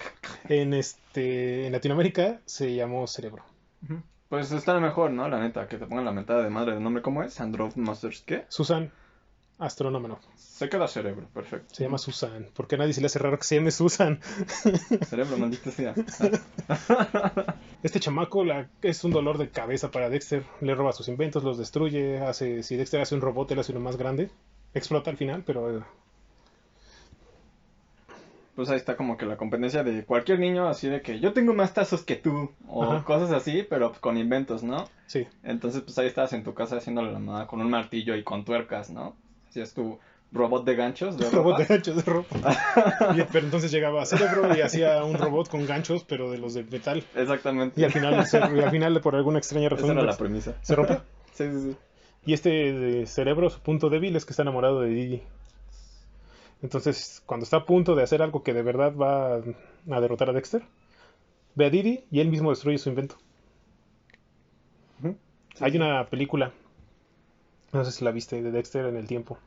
en 0.49 0.73
este, 0.73 1.67
en 1.67 1.71
Latinoamérica 1.71 2.41
se 2.45 2.73
llamó 2.75 3.07
cerebro. 3.07 3.43
Ujú. 3.83 4.01
Pues 4.33 4.51
está 4.51 4.79
mejor, 4.79 5.11
¿no? 5.11 5.29
La 5.29 5.39
neta, 5.39 5.67
que 5.67 5.77
te 5.77 5.85
pongan 5.85 6.05
la 6.05 6.11
mentada 6.11 6.41
de 6.43 6.49
madre 6.49 6.73
de 6.73 6.79
nombre, 6.79 7.03
¿cómo 7.03 7.21
es? 7.21 7.35
Sandrov 7.35 7.77
Masters, 7.77 8.23
¿qué? 8.25 8.45
Susan 8.49 8.91
Astronomanov. 9.59 10.17
Se 10.35 10.69
queda 10.69 10.87
cerebro, 10.87 11.27
perfecto. 11.31 11.67
Se 11.75 11.83
llama 11.83 11.99
Susan. 11.99 12.47
Porque 12.55 12.73
a 12.73 12.79
nadie 12.79 12.93
se 12.93 13.01
le 13.01 13.05
hace 13.05 13.19
raro 13.19 13.37
que 13.37 13.43
se 13.43 13.57
llame 13.57 13.69
Susan. 13.69 14.19
Cerebro, 15.07 15.37
maldita 15.37 15.69
sea. 15.69 15.93
Este 17.83 17.99
chamaco 17.99 18.43
la- 18.43 18.69
es 18.81 19.03
un 19.03 19.11
dolor 19.11 19.37
de 19.37 19.49
cabeza 19.51 19.91
para 19.91 20.09
Dexter. 20.09 20.43
Le 20.61 20.73
roba 20.73 20.93
sus 20.93 21.09
inventos, 21.09 21.43
los 21.43 21.59
destruye. 21.59 22.17
Hace, 22.17 22.63
si 22.63 22.75
Dexter 22.75 23.01
hace 23.01 23.13
un 23.13 23.21
robot, 23.21 23.51
él 23.51 23.59
hace 23.59 23.71
uno 23.71 23.81
más 23.81 23.97
grande. 23.97 24.31
Explota 24.73 25.11
al 25.11 25.17
final, 25.17 25.43
pero 25.45 25.85
Pues 28.55 28.69
ahí 28.69 28.77
está 28.77 28.95
como 28.95 29.17
que 29.17 29.25
la 29.25 29.35
competencia 29.35 29.83
de 29.83 30.05
cualquier 30.05 30.39
niño, 30.39 30.67
así 30.67 30.87
de 30.87 31.01
que 31.01 31.19
yo 31.19 31.33
tengo 31.33 31.53
más 31.55 31.73
tazos 31.73 32.03
que 32.03 32.15
tú, 32.15 32.51
o 32.67 32.83
Ajá. 32.83 33.03
cosas 33.03 33.31
así, 33.31 33.65
pero 33.67 33.89
pues, 33.89 33.99
con 33.99 34.17
inventos, 34.17 34.61
¿no? 34.63 34.85
sí. 35.07 35.25
Entonces, 35.43 35.81
pues 35.81 35.97
ahí 35.97 36.07
estás 36.07 36.33
en 36.33 36.43
tu 36.43 36.53
casa 36.53 36.77
haciéndole 36.77 37.11
la 37.11 37.19
mamá 37.19 37.47
con 37.47 37.61
un 37.61 37.69
martillo 37.69 38.15
y 38.15 38.23
con 38.23 38.45
tuercas, 38.45 38.89
¿no? 38.91 39.15
Así 39.49 39.59
es 39.61 39.73
tu 39.73 39.97
robot 40.31 40.65
de 40.65 40.75
ganchos 40.75 41.17
de 41.17 41.29
robot 41.31 41.57
de 41.59 41.65
ganchos 41.65 41.95
de 41.95 42.01
ropa. 42.03 42.35
Y- 43.17 43.23
pero 43.31 43.45
entonces 43.45 43.71
llegaba 43.71 44.01
a 44.03 44.05
cerebro 44.05 44.55
y 44.55 44.61
hacía 44.61 45.03
un 45.03 45.15
robot 45.17 45.49
con 45.49 45.65
ganchos, 45.65 46.03
pero 46.03 46.29
de 46.31 46.37
los 46.37 46.53
de 46.53 46.63
metal. 46.63 47.03
Exactamente. 47.15 47.79
Y 47.81 47.83
al 47.83 47.91
final, 47.91 48.25
se- 48.27 48.37
y 48.39 48.59
al 48.59 48.69
final 48.71 49.01
por 49.01 49.15
alguna 49.15 49.37
extraña 49.39 49.67
Esa 49.67 49.75
razón, 49.75 49.91
era 49.91 50.01
la 50.01 50.07
pues, 50.07 50.17
premisa. 50.17 50.53
se 50.61 50.75
rompe. 50.75 50.99
Sí, 51.33 51.45
sí, 51.51 51.61
sí. 51.71 51.75
Y 52.27 52.33
este 52.33 52.49
de 52.49 53.05
cerebro, 53.07 53.49
su 53.49 53.59
punto 53.61 53.89
débil 53.89 54.15
es 54.15 54.23
que 54.25 54.31
está 54.31 54.43
enamorado 54.43 54.81
de 54.81 54.89
Didi. 54.89 55.23
Entonces, 56.63 57.21
cuando 57.27 57.43
está 57.43 57.57
a 57.57 57.65
punto 57.65 57.93
de 57.93 58.01
hacer 58.03 58.21
algo 58.23 58.41
que 58.41 58.53
de 58.53 58.63
verdad 58.63 58.95
va 58.95 59.35
a, 59.35 59.99
derrotar 60.01 60.29
a 60.29 60.33
Dexter, 60.33 60.63
ve 61.55 61.65
a 61.65 61.69
Didi 61.69 62.05
y 62.09 62.21
él 62.21 62.29
mismo 62.29 62.49
destruye 62.49 62.77
su 62.79 62.89
invento. 62.89 63.15
Sí, 65.55 65.63
Hay 65.63 65.71
sí. 65.71 65.77
una 65.77 66.09
película, 66.09 66.51
no 67.71 67.85
sé 67.85 67.91
si 67.91 68.03
la 68.03 68.11
viste, 68.11 68.41
de 68.41 68.51
Dexter 68.51 68.85
en 68.87 68.95
el 68.97 69.07
tiempo, 69.07 69.37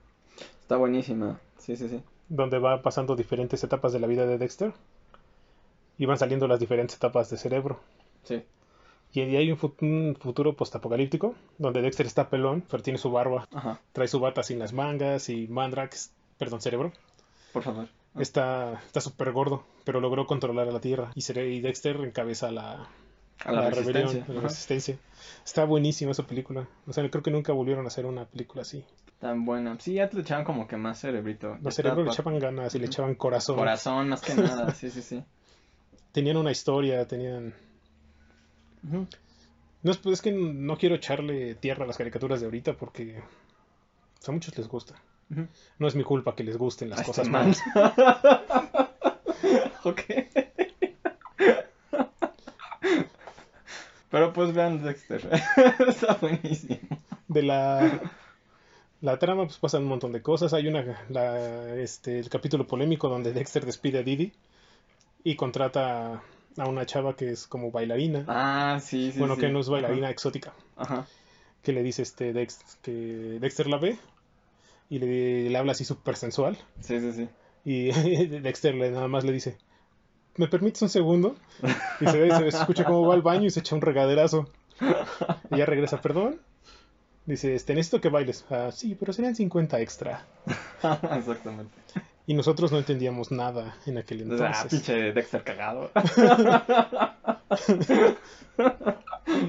Está 0.60 0.76
buenísima. 0.76 1.40
Sí, 1.58 1.76
sí, 1.76 1.88
sí. 1.88 2.00
donde 2.28 2.58
va 2.58 2.82
pasando 2.82 3.16
diferentes 3.16 3.62
etapas 3.64 3.92
de 3.92 4.00
la 4.00 4.06
vida 4.06 4.26
de 4.26 4.36
Dexter 4.38 4.72
y 5.98 6.06
van 6.06 6.18
saliendo 6.18 6.46
las 6.46 6.60
diferentes 6.60 6.96
etapas 6.96 7.30
de 7.30 7.36
cerebro. 7.38 7.80
Sí. 8.24 8.44
Y 9.12 9.20
hay 9.20 9.50
un, 9.50 9.56
fu- 9.56 9.74
un 9.80 10.16
futuro 10.20 10.54
postapocalíptico 10.54 11.34
donde 11.58 11.80
Dexter 11.82 12.06
está 12.06 12.28
pelón, 12.28 12.62
pero 12.70 12.82
tiene 12.82 12.98
su 12.98 13.10
barba, 13.10 13.48
Ajá. 13.52 13.80
trae 13.92 14.08
su 14.08 14.20
bata 14.20 14.42
sin 14.42 14.58
las 14.58 14.72
mangas 14.72 15.28
y 15.28 15.48
Mandrax, 15.48 16.12
perdón, 16.38 16.60
cerebro, 16.60 16.92
Por 17.56 17.62
favor. 17.62 17.88
está 18.18 18.82
está 18.86 19.00
súper 19.00 19.32
gordo, 19.32 19.64
pero 19.84 19.98
logró 20.00 20.26
controlar 20.26 20.68
a 20.68 20.72
la 20.72 20.80
Tierra 20.82 21.10
y, 21.14 21.20
Cere- 21.22 21.48
y 21.50 21.60
Dexter 21.62 21.96
encabeza 22.02 22.50
la, 22.50 22.86
A 23.46 23.52
la, 23.52 23.70
rebelión, 23.70 24.04
resistencia. 24.08 24.24
a 24.28 24.32
la 24.34 24.40
resistencia. 24.42 24.98
Está 25.42 25.64
buenísima 25.64 26.10
esa 26.10 26.26
película. 26.26 26.68
O 26.86 26.92
sea, 26.92 27.08
creo 27.08 27.22
que 27.22 27.30
nunca 27.30 27.54
volvieron 27.54 27.86
a 27.86 27.88
hacer 27.88 28.04
una 28.04 28.26
película 28.26 28.60
así. 28.60 28.84
Tan 29.20 29.46
buena. 29.46 29.80
Sí, 29.80 29.94
ya 29.94 30.10
te 30.10 30.16
le 30.16 30.22
echaban 30.22 30.44
como 30.44 30.68
que 30.68 30.76
más 30.76 31.00
cerebrito. 31.00 31.56
Los 31.62 31.74
cerebros 31.74 32.04
le 32.04 32.12
echaban 32.12 32.38
ganas 32.38 32.74
y 32.74 32.78
le 32.78 32.86
echaban 32.86 33.14
corazón. 33.14 33.56
Corazón, 33.56 34.10
más 34.10 34.20
que 34.20 34.34
nada, 34.36 34.74
sí, 34.74 34.90
sí, 34.90 35.00
sí. 35.00 35.24
Tenían 36.12 36.36
una 36.36 36.50
historia, 36.50 37.06
tenían... 37.06 37.54
No 38.82 39.90
es, 39.90 39.96
pues, 39.96 40.14
es 40.14 40.20
que 40.22 40.32
no 40.32 40.76
quiero 40.76 40.94
echarle 40.96 41.54
tierra 41.54 41.84
a 41.84 41.86
las 41.86 41.96
caricaturas 41.96 42.40
de 42.40 42.46
ahorita 42.46 42.74
porque 42.74 43.22
a 44.26 44.30
muchos 44.30 44.56
les 44.58 44.68
gusta. 44.68 44.94
No 45.28 45.88
es 45.88 45.94
mi 45.94 46.04
culpa 46.04 46.34
que 46.34 46.44
les 46.44 46.56
gusten 46.56 46.90
las 46.90 47.02
cosas 47.02 47.28
malas. 47.28 47.60
ok. 49.84 50.00
Pero 54.10 54.32
pues 54.32 54.54
vean 54.54 54.82
Dexter. 54.82 55.28
Está 55.88 56.14
buenísimo. 56.14 56.78
De 57.28 57.42
la, 57.42 58.00
la 59.00 59.18
trama 59.18 59.44
pues 59.44 59.58
pasan 59.58 59.82
un 59.82 59.88
montón 59.88 60.12
de 60.12 60.22
cosas. 60.22 60.54
Hay 60.54 60.68
una 60.68 61.04
la, 61.08 61.74
este, 61.74 62.20
el 62.20 62.30
capítulo 62.30 62.66
polémico 62.66 63.08
donde 63.08 63.32
Dexter 63.32 63.66
despide 63.66 63.98
a 63.98 64.02
Didi 64.02 64.32
y 65.24 65.34
contrata 65.34 66.22
a 66.56 66.68
una 66.68 66.86
chava 66.86 67.16
que 67.16 67.30
es 67.30 67.48
como 67.48 67.72
bailarina. 67.72 68.24
Ah, 68.28 68.78
sí, 68.80 69.10
sí. 69.12 69.18
bueno, 69.18 69.34
sí. 69.34 69.42
que 69.42 69.48
no 69.48 69.60
es 69.60 69.68
bailarina 69.68 70.08
exótica. 70.08 70.52
Ajá. 70.76 71.06
Que 71.62 71.72
le 71.72 71.82
dice 71.82 72.02
este 72.02 72.32
Dex, 72.32 72.78
que 72.82 73.38
Dexter 73.40 73.66
la 73.66 73.78
ve 73.78 73.98
y 74.88 74.98
le, 74.98 75.50
le 75.50 75.58
habla 75.58 75.72
así 75.72 75.84
súper 75.84 76.16
sensual. 76.16 76.56
Sí, 76.80 77.00
sí, 77.00 77.12
sí. 77.12 77.28
Y 77.64 77.90
Dexter 78.40 78.74
le, 78.74 78.90
nada 78.90 79.08
más 79.08 79.24
le 79.24 79.32
dice, 79.32 79.58
¿me 80.36 80.48
permites 80.48 80.82
un 80.82 80.88
segundo? 80.88 81.36
Y 82.00 82.06
se, 82.06 82.18
ve, 82.18 82.30
se 82.30 82.48
escucha 82.48 82.84
cómo 82.84 83.06
va 83.06 83.14
al 83.14 83.22
baño 83.22 83.46
y 83.46 83.50
se 83.50 83.60
echa 83.60 83.74
un 83.74 83.82
regaderazo. 83.82 84.48
Y 85.50 85.58
ya 85.58 85.66
regresa, 85.66 86.00
perdón. 86.00 86.40
Dice, 87.24 87.54
este, 87.54 87.74
necesito 87.74 88.00
que 88.00 88.08
bailes. 88.08 88.44
Ah, 88.50 88.70
sí, 88.72 88.96
pero 88.98 89.12
serían 89.12 89.34
50 89.34 89.80
extra. 89.80 90.26
Exactamente. 91.16 91.72
Y 92.28 92.34
nosotros 92.34 92.70
no 92.70 92.78
entendíamos 92.78 93.32
nada 93.32 93.76
en 93.86 93.98
aquel 93.98 94.22
Entonces, 94.22 94.46
ah, 94.46 94.62
entonces. 94.62 94.80
pinche 94.80 95.12
Dexter 95.12 95.42
cagado. 95.42 95.90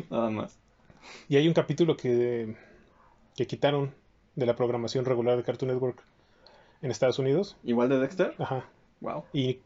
Nada 0.10 0.30
más. 0.30 0.58
Y 1.30 1.38
hay 1.38 1.47
un 1.47 1.54
capítulo 1.54 1.97
que, 1.97 2.56
que 3.36 3.47
quitaron 3.47 3.93
de 4.38 4.45
la 4.45 4.56
programación 4.56 5.04
regular 5.04 5.36
de 5.36 5.43
Cartoon 5.43 5.71
Network 5.71 6.02
en 6.82 6.91
Estados 6.91 7.19
Unidos. 7.19 7.58
¿Igual 7.65 7.89
de 7.89 8.00
Dexter? 8.00 8.34
Ajá. 8.38 8.63
Wow. 9.02 9.26
Y 9.34 9.60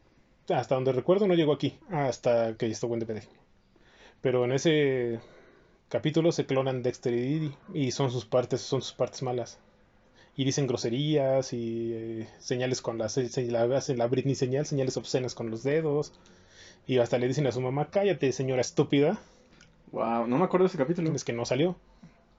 hasta 0.48 0.74
donde 0.74 0.90
recuerdo 0.92 1.28
no 1.28 1.34
llegó 1.34 1.52
aquí, 1.52 1.78
hasta 1.90 2.56
que 2.56 2.66
estuvo 2.66 2.94
en 2.94 3.00
DVD. 3.00 3.22
Pero 4.20 4.44
en 4.44 4.52
ese 4.52 5.20
capítulo 5.88 6.32
se 6.32 6.46
clonan 6.46 6.82
Dexter 6.82 7.12
y 7.12 7.20
Didi 7.20 7.54
y 7.74 7.90
son 7.92 8.10
sus 8.10 8.24
partes, 8.24 8.60
son 8.62 8.82
sus 8.82 8.92
partes 8.92 9.22
malas. 9.22 9.58
Y 10.34 10.44
dicen 10.44 10.66
groserías 10.66 11.52
y 11.52 11.92
eh, 11.92 12.28
señales 12.38 12.80
con 12.80 12.96
la, 12.96 13.08
se- 13.10 13.28
se- 13.28 13.50
la, 13.50 13.64
hacen 13.76 13.98
la 13.98 14.06
Britney 14.06 14.34
señal, 14.34 14.64
señales 14.64 14.96
obscenas 14.96 15.34
con 15.34 15.50
los 15.50 15.62
dedos. 15.62 16.14
Y 16.86 16.98
hasta 16.98 17.18
le 17.18 17.28
dicen 17.28 17.46
a 17.46 17.52
su 17.52 17.60
mamá, 17.60 17.88
cállate 17.90 18.32
señora 18.32 18.62
estúpida, 18.62 19.18
Wow. 19.92 20.26
No 20.26 20.38
me 20.38 20.44
acuerdo 20.44 20.64
de 20.64 20.68
ese 20.68 20.78
capítulo. 20.78 21.14
es 21.14 21.22
que 21.22 21.34
no 21.34 21.44
salió. 21.44 21.76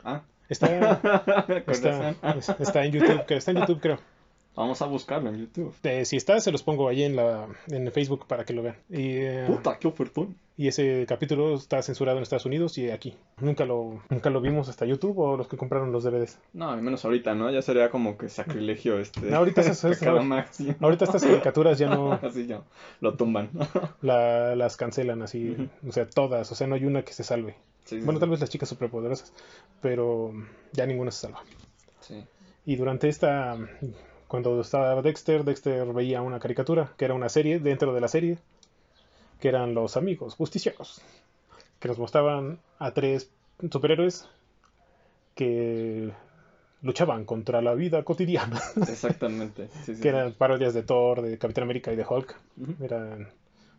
Ah. 0.03 0.23
Está, 0.49 1.31
está, 2.59 2.85
en 2.85 2.91
YouTube, 2.91 3.25
creo, 3.25 3.37
está 3.39 3.51
en 3.51 3.57
YouTube 3.61 3.79
creo. 3.81 3.99
Vamos 4.55 4.79
a 4.83 4.85
buscarlo 4.85 5.29
en 5.29 5.37
YouTube. 5.39 5.73
Eh, 5.81 6.05
si 6.05 6.15
está, 6.15 6.39
se 6.39 6.51
los 6.51 6.61
pongo 6.61 6.87
ahí 6.87 7.01
en 7.03 7.15
la 7.15 7.47
en 7.69 7.91
Facebook 7.91 8.27
para 8.27 8.45
que 8.45 8.53
lo 8.53 8.61
vean. 8.61 8.75
Y, 8.87 9.15
eh, 9.17 9.45
Puta, 9.47 9.79
qué 9.79 9.87
ofertón. 9.87 10.35
y 10.57 10.67
ese 10.67 11.07
capítulo 11.07 11.55
está 11.55 11.81
censurado 11.81 12.17
en 12.19 12.21
Estados 12.23 12.45
Unidos 12.45 12.77
y 12.77 12.91
aquí. 12.91 13.15
Nunca 13.39 13.65
lo, 13.65 14.03
nunca 14.11 14.29
lo 14.29 14.41
vimos 14.41 14.69
hasta 14.69 14.85
YouTube 14.85 15.17
o 15.17 15.37
los 15.37 15.47
que 15.47 15.57
compraron 15.57 15.91
los 15.91 16.03
DVDs. 16.03 16.37
No, 16.53 16.69
al 16.69 16.83
menos 16.83 17.03
ahorita, 17.03 17.33
¿no? 17.33 17.49
Ya 17.49 17.63
sería 17.63 17.89
como 17.89 18.15
que 18.15 18.29
sacrilegio 18.29 18.99
este. 18.99 19.21
No, 19.21 19.37
ahorita 19.37 19.61
estas 19.61 21.23
caricaturas 21.23 21.79
ya 21.79 21.89
no 21.89 22.13
Así 22.21 22.45
ya. 22.45 22.61
Lo 23.01 23.15
tumban. 23.15 23.49
la- 24.01 24.55
las 24.55 24.77
cancelan 24.77 25.23
así. 25.23 25.67
O 25.87 25.91
sea, 25.91 26.07
todas. 26.07 26.51
O 26.51 26.53
sea, 26.53 26.67
no 26.67 26.75
hay 26.75 26.85
una 26.85 27.01
que 27.01 27.13
se 27.13 27.23
salve. 27.23 27.55
Sí, 27.85 27.97
Bueno, 27.97 28.13
sí. 28.13 28.19
tal 28.21 28.29
vez 28.29 28.39
las 28.39 28.49
chicas 28.49 28.69
superpoderosas, 28.69 29.33
pero 29.81 30.33
ya 30.71 30.85
ninguna 30.85 31.11
se 31.11 31.21
salva. 31.21 31.41
Sí. 31.99 32.23
Y 32.65 32.75
durante 32.75 33.09
esta, 33.09 33.57
cuando 34.27 34.61
estaba 34.61 35.01
Dexter, 35.01 35.43
Dexter 35.43 35.85
veía 35.93 36.21
una 36.21 36.39
caricatura, 36.39 36.93
que 36.97 37.05
era 37.05 37.13
una 37.13 37.29
serie 37.29 37.59
dentro 37.59 37.93
de 37.93 38.01
la 38.01 38.07
serie, 38.07 38.37
que 39.39 39.49
eran 39.49 39.73
los 39.73 39.97
amigos 39.97 40.35
justicieros, 40.35 41.01
que 41.79 41.89
nos 41.89 41.99
mostraban 41.99 42.59
a 42.79 42.93
tres 42.93 43.29
superhéroes 43.69 44.29
que 45.35 46.11
luchaban 46.81 47.25
contra 47.25 47.61
la 47.61 47.73
vida 47.73 48.03
cotidiana, 48.03 48.61
Exactamente. 48.87 49.69
Sí, 49.85 49.95
sí, 49.95 50.01
que 50.01 50.09
eran 50.09 50.33
parodias 50.33 50.73
de 50.73 50.83
Thor, 50.83 51.21
de 51.21 51.37
Capitán 51.37 51.63
América 51.63 51.91
y 51.91 51.95
de 51.95 52.05
Hulk. 52.07 52.35
Eran 52.81 53.29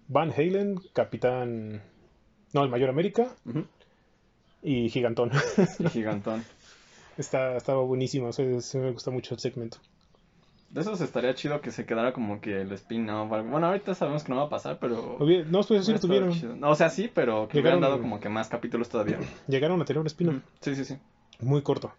Van 0.09 0.31
Halen, 0.33 0.81
Capitán... 0.93 1.83
No, 2.53 2.63
el 2.63 2.71
Mayor 2.71 2.89
América. 2.91 3.35
Y 4.65 4.89
Gigantón. 4.89 5.31
Y 5.79 5.89
gigantón. 5.89 6.45
Está, 7.17 7.57
estaba 7.57 7.83
buenísimo, 7.83 8.33
sí 8.33 8.43
me 8.79 8.91
gusta 8.91 9.13
mucho 9.13 9.35
el 9.35 9.41
segmento. 9.41 9.79
De 10.71 10.81
esos 10.81 11.01
estaría 11.01 11.33
chido 11.37 11.61
que 11.61 11.71
se 11.71 11.87
quedara 11.87 12.13
como 12.13 12.41
que 12.41 12.63
el 12.63 12.73
spin-off. 12.73 13.29
Bueno, 13.29 13.65
ahorita 13.69 13.95
sabemos 13.95 14.25
que 14.25 14.31
no 14.33 14.39
va 14.39 14.47
a 14.47 14.49
pasar, 14.49 14.79
pero. 14.81 15.19
No, 15.21 15.63
pues 15.63 15.87
sí 15.87 15.93
lo 15.93 16.01
tuvieron. 16.01 16.59
No, 16.59 16.71
o 16.71 16.75
sea, 16.75 16.91
sí, 16.91 17.09
pero 17.15 17.47
que 17.47 17.59
Llegaron- 17.59 17.79
hubieran 17.79 17.81
dado 17.93 18.01
como 18.03 18.19
que 18.19 18.29
más 18.29 18.49
capítulos 18.49 18.89
todavía. 18.89 19.21
Llegaron 19.47 19.81
a 19.81 19.85
tener 19.85 20.01
un 20.01 20.09
spin-off. 20.09 20.43
Sí, 20.61 20.75
sí, 20.75 20.85
sí. 20.85 20.99
muy 21.39 21.63
corto. 21.63 21.93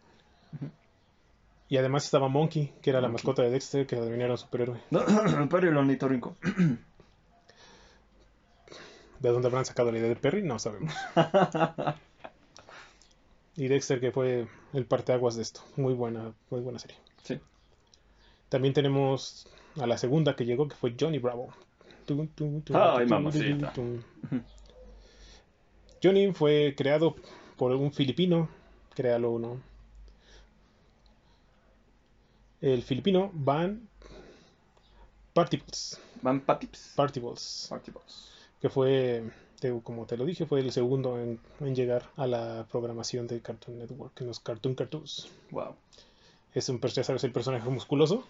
Y 1.70 1.78
además 1.78 2.04
estaba 2.04 2.28
Monkey, 2.28 2.74
que 2.82 2.90
era 2.90 3.00
la 3.00 3.08
mascota 3.08 3.42
de 3.42 3.50
Dexter, 3.52 3.88
que 3.88 3.96
un 3.96 4.38
superhéroe. 4.38 4.80
Pero 5.50 5.70
el 5.70 5.78
ornitorrinco. 5.78 6.36
¿De 9.22 9.30
dónde 9.30 9.48
habrán 9.48 9.66
sacado 9.66 9.92
la 9.92 9.98
idea 10.00 10.10
de 10.10 10.16
Perry? 10.18 10.44
No 10.44 10.60
sabemos. 10.60 10.94
y 13.56 13.68
Dexter, 13.68 14.00
que 14.00 14.12
fue 14.12 14.48
el 14.74 14.86
parteaguas 14.86 15.36
de 15.36 15.42
esto. 15.42 15.62
Muy 15.78 15.94
buena, 15.94 16.34
muy 16.50 16.62
buena 16.62 16.80
serie. 16.80 16.98
Sí. 17.24 17.40
También 18.50 18.74
tenemos 18.74 19.48
a 19.80 19.88
la 19.88 19.98
segunda 19.98 20.36
que 20.36 20.46
llegó, 20.46 20.68
que 20.68 20.76
fue 20.76 20.96
Johnny 21.00 21.20
Bravo. 21.20 21.54
Tum, 22.06 22.28
tum, 22.28 22.62
tum, 22.62 22.76
Ay, 22.76 23.08
tum, 23.08 23.10
mamacita. 23.10 23.74
tum, 23.74 24.02
tum. 24.30 24.42
Johnny 26.04 26.32
fue 26.34 26.76
creado 26.78 27.16
por 27.58 27.72
un 27.72 27.92
filipino. 27.92 28.50
Créalo 28.94 29.32
uno. 29.32 29.60
El 32.62 32.84
filipino 32.84 33.32
Van 33.34 33.88
Partibles. 35.34 36.00
Van 36.22 36.40
Patips. 36.40 36.94
Partibles. 36.96 37.68
Partibles. 37.70 38.32
Que 38.62 38.70
fue, 38.70 39.24
te- 39.60 39.80
como 39.84 40.06
te 40.06 40.18
lo 40.18 40.26
dije, 40.26 40.46
fue 40.46 40.60
el 40.60 40.72
segundo 40.72 41.20
en, 41.20 41.40
en 41.60 41.76
llegar 41.76 42.10
a 42.18 42.28
la 42.28 42.66
programación 42.72 43.28
de 43.28 43.42
Cartoon 43.42 43.80
Network, 43.80 44.20
en 44.22 44.28
los 44.28 44.40
Cartoon 44.40 44.76
Cartoons. 44.76 45.28
Wow. 45.52 45.76
Es 46.54 46.70
un, 46.70 46.80
ya 46.82 47.04
sabes, 47.04 47.24
el 47.24 47.32
personaje 47.32 47.70
musculoso, 47.70 48.26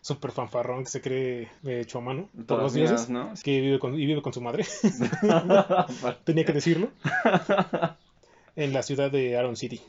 súper 0.00 0.30
fanfarrón 0.32 0.84
que 0.84 0.90
se 0.90 1.00
cree 1.00 1.42
eh, 1.64 1.80
hecho 1.80 1.98
a 1.98 2.00
mano 2.00 2.28
por 2.34 2.46
Todas 2.46 2.62
los 2.64 2.74
dioses, 2.74 3.08
¿no? 3.10 3.32
que 3.42 3.60
vive 3.60 3.78
con, 3.78 3.94
y 3.94 4.06
vive 4.06 4.22
con 4.22 4.32
su 4.32 4.40
madre, 4.40 4.64
tenía 6.24 6.44
que 6.44 6.52
decirlo, 6.52 6.90
en 8.56 8.72
la 8.72 8.82
ciudad 8.82 9.10
de 9.10 9.36
Aaron 9.36 9.56
City, 9.56 9.80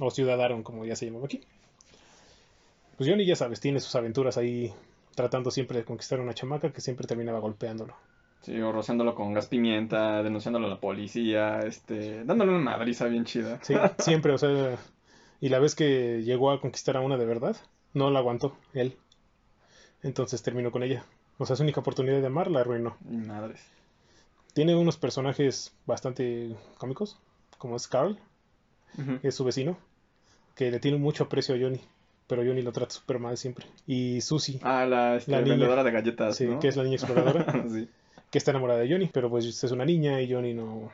o 0.00 0.10
Ciudad 0.10 0.40
Aaron, 0.40 0.62
como 0.62 0.84
ya 0.84 0.96
se 0.96 1.06
llamaba 1.06 1.26
aquí. 1.26 1.40
Pues 2.96 3.08
Johnny, 3.08 3.24
ya 3.26 3.36
sabes, 3.36 3.60
tiene 3.60 3.80
sus 3.80 3.94
aventuras 3.94 4.36
ahí 4.36 4.72
tratando 5.14 5.50
siempre 5.50 5.78
de 5.78 5.84
conquistar 5.84 6.18
a 6.18 6.22
una 6.22 6.34
chamaca 6.34 6.72
que 6.72 6.80
siempre 6.80 7.06
terminaba 7.06 7.38
golpeándolo. 7.40 7.94
Sí, 8.42 8.60
o 8.60 8.72
rociándolo 8.72 9.14
con 9.14 9.32
gas 9.32 9.46
pimienta, 9.46 10.22
denunciándolo 10.22 10.66
a 10.66 10.70
la 10.70 10.80
policía, 10.80 11.60
este, 11.60 12.24
dándole 12.24 12.50
una 12.52 12.60
madriza 12.76 13.06
bien 13.06 13.24
chida. 13.24 13.58
Sí, 13.62 13.74
siempre, 13.98 14.32
o 14.32 14.38
sea, 14.38 14.76
y 15.40 15.48
la 15.48 15.58
vez 15.60 15.74
que 15.74 16.22
llegó 16.24 16.50
a 16.50 16.60
conquistar 16.60 16.96
a 16.96 17.00
una 17.00 17.16
de 17.16 17.24
verdad, 17.26 17.56
no 17.94 18.10
la 18.10 18.18
aguantó 18.18 18.56
él. 18.74 18.96
Entonces 20.02 20.42
terminó 20.42 20.70
con 20.72 20.82
ella. 20.82 21.04
O 21.38 21.46
sea, 21.46 21.56
su 21.56 21.62
única 21.62 21.80
oportunidad 21.80 22.20
de 22.20 22.26
amar 22.26 22.50
la 22.50 22.60
arruinó. 22.60 22.96
Madres. 23.08 23.60
Tiene 24.54 24.74
unos 24.76 24.96
personajes 24.96 25.72
bastante 25.86 26.54
cómicos, 26.78 27.18
como 27.58 27.76
es 27.76 27.86
Carl, 27.88 28.18
que 29.22 29.28
es 29.28 29.34
su 29.34 29.44
vecino, 29.44 29.78
que 30.54 30.70
le 30.70 30.78
tiene 30.80 30.98
mucho 30.98 31.24
aprecio 31.24 31.54
a 31.54 31.58
Johnny, 31.58 31.80
pero 32.26 32.42
Johnny 32.44 32.60
lo 32.60 32.72
trata 32.72 32.92
súper 32.92 33.18
mal 33.18 33.38
siempre. 33.38 33.66
Y 33.86 34.20
Susie, 34.20 34.58
Ah, 34.62 34.84
la, 34.84 35.16
este, 35.16 35.30
La 35.32 35.38
niña. 35.40 35.52
vendedora 35.54 35.84
de 35.84 35.90
galletas, 35.92 36.36
sí, 36.36 36.46
¿no? 36.46 36.60
que 36.60 36.68
es 36.68 36.76
la 36.76 36.82
niña 36.82 36.96
exploradora, 36.96 37.46
sí. 37.70 37.88
Que 38.32 38.38
está 38.38 38.50
enamorada 38.50 38.80
de 38.80 38.90
Johnny, 38.90 39.08
pero 39.12 39.30
pues 39.30 39.46
es 39.62 39.70
una 39.70 39.84
niña 39.84 40.20
y 40.20 40.32
Johnny 40.32 40.54
no, 40.54 40.90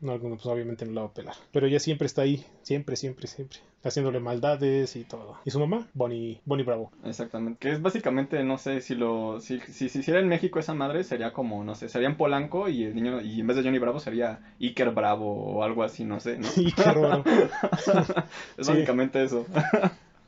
no 0.00 0.18
pues 0.18 0.44
obviamente 0.46 0.84
no 0.84 0.92
la 0.92 1.00
va 1.02 1.06
a 1.06 1.14
pelar. 1.14 1.34
Pero 1.52 1.66
ella 1.66 1.78
siempre 1.78 2.06
está 2.06 2.22
ahí, 2.22 2.44
siempre, 2.62 2.96
siempre, 2.96 3.26
siempre, 3.28 3.58
haciéndole 3.84 4.18
maldades 4.18 4.96
y 4.96 5.04
todo. 5.04 5.36
Y 5.44 5.50
su 5.52 5.60
mamá, 5.60 5.86
Bonnie, 5.94 6.40
Bonnie 6.44 6.64
Bravo. 6.64 6.90
Exactamente. 7.04 7.58
Que 7.60 7.70
es 7.72 7.80
básicamente, 7.80 8.42
no 8.42 8.58
sé, 8.58 8.80
si 8.80 8.94
lo. 8.96 9.40
Si, 9.40 9.60
si 9.60 9.88
se 9.88 9.98
hiciera 10.00 10.18
en 10.20 10.26
México 10.28 10.58
esa 10.58 10.74
madre, 10.74 11.04
sería 11.04 11.32
como, 11.32 11.62
no 11.62 11.74
sé, 11.76 11.88
sería 11.88 12.08
en 12.08 12.16
Polanco 12.16 12.68
y 12.68 12.82
el 12.84 12.94
niño, 12.94 13.20
y 13.20 13.40
en 13.40 13.46
vez 13.46 13.56
de 13.56 13.62
Johnny 13.62 13.78
Bravo 13.78 14.00
sería 14.00 14.40
Iker 14.60 14.90
Bravo 14.90 15.32
o 15.32 15.62
algo 15.62 15.84
así, 15.84 16.04
no 16.04 16.18
sé, 16.18 16.40
qué 16.74 16.82
raro. 16.82 17.22
es 18.58 18.66
Sí. 18.66 18.72
básicamente 18.72 19.22
eso. 19.22 19.46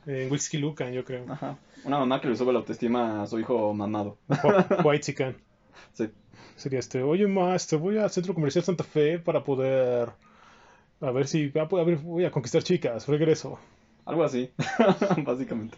En 0.05 0.31
Whisky 0.31 0.57
Lucan, 0.57 0.93
yo 0.93 1.03
creo. 1.03 1.25
Ajá. 1.29 1.57
Una 1.83 1.99
mamá 1.99 2.21
que 2.21 2.27
le 2.29 2.35
sube 2.35 2.53
la 2.53 2.59
autoestima 2.59 3.21
a 3.23 3.27
su 3.27 3.39
hijo 3.39 3.73
mamado. 3.73 4.17
White 4.83 5.03
Chican. 5.03 5.35
Sí. 5.93 6.09
Sería 6.55 6.79
este, 6.79 7.01
oye, 7.03 7.27
más, 7.27 7.67
te 7.67 7.75
voy 7.75 7.97
al 7.97 8.09
centro 8.09 8.33
comercial 8.33 8.63
Santa 8.63 8.83
Fe 8.83 9.19
para 9.19 9.43
poder. 9.43 10.09
A 11.01 11.11
ver 11.11 11.27
si. 11.27 11.51
A 11.57 11.65
ver, 11.83 11.97
voy 11.97 12.25
a 12.25 12.31
conquistar 12.31 12.63
chicas, 12.63 13.07
regreso. 13.07 13.59
Algo 14.05 14.23
así, 14.23 14.51
básicamente. 15.25 15.77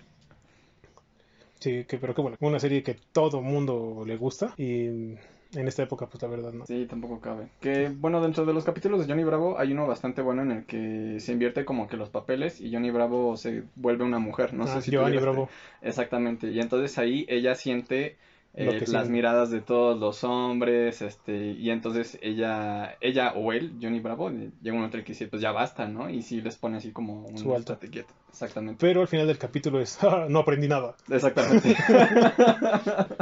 Sí, 1.59 1.85
que, 1.85 1.97
pero 1.97 2.13
qué 2.13 2.21
bueno. 2.21 2.37
Una 2.41 2.59
serie 2.59 2.83
que 2.83 2.95
todo 3.11 3.41
mundo 3.41 4.03
le 4.05 4.17
gusta 4.17 4.53
y 4.57 4.85
en 4.87 5.67
esta 5.67 5.83
época, 5.83 6.07
pues 6.07 6.21
la 6.21 6.27
verdad 6.27 6.51
no. 6.53 6.65
Sí, 6.65 6.85
tampoco 6.87 7.19
cabe. 7.21 7.47
Que 7.61 7.89
bueno, 7.89 8.21
dentro 8.21 8.45
de 8.45 8.53
los 8.53 8.65
capítulos 8.65 8.99
de 8.99 9.07
Johnny 9.11 9.23
Bravo 9.23 9.57
hay 9.57 9.71
uno 9.71 9.87
bastante 9.87 10.21
bueno 10.21 10.41
en 10.43 10.51
el 10.51 10.65
que 10.65 11.19
se 11.19 11.31
invierte 11.31 11.65
como 11.65 11.87
que 11.87 11.97
los 11.97 12.09
papeles 12.09 12.59
y 12.61 12.71
Johnny 12.71 12.91
Bravo 12.91 13.37
se 13.37 13.63
vuelve 13.75 14.03
una 14.03 14.19
mujer. 14.19 14.53
No 14.53 14.65
Ah, 14.65 14.67
sé 14.67 14.81
si 14.81 14.91
llegaste- 14.91 15.19
Bravo. 15.21 15.49
Exactamente. 15.81 16.51
Y 16.51 16.59
entonces 16.59 16.97
ahí 16.99 17.25
ella 17.29 17.55
siente 17.55 18.17
eh, 18.57 18.83
las 18.87 19.09
miradas 19.09 19.49
de 19.51 19.59
todos 19.61 19.99
los 19.99 20.23
hombres, 20.23 21.01
este, 21.01 21.51
y 21.51 21.69
entonces 21.71 22.17
ella, 22.21 22.95
ella 23.01 23.33
o 23.35 23.51
él, 23.53 23.73
Johnny 23.81 23.99
Bravo, 23.99 24.29
eh, 24.29 24.51
llega 24.61 24.73
un 24.73 24.81
momento 24.81 24.97
que 24.99 25.03
dice, 25.11 25.27
pues 25.27 25.41
ya 25.41 25.51
basta, 25.51 25.87
¿no? 25.87 26.09
Y 26.09 26.21
sí 26.21 26.41
les 26.41 26.55
pone 26.55 26.77
así 26.77 26.91
como 26.91 27.25
un 27.25 27.37
Su 27.37 27.53
estate 27.55 27.89
quieto. 27.89 28.13
Exactamente. 28.29 28.77
Pero 28.79 29.01
al 29.01 29.07
final 29.07 29.27
del 29.27 29.37
capítulo 29.37 29.79
es, 29.81 30.01
"Ah, 30.03 30.25
no 30.29 30.39
aprendí 30.39 30.67
nada. 30.67 30.95
Exactamente. 31.09 31.75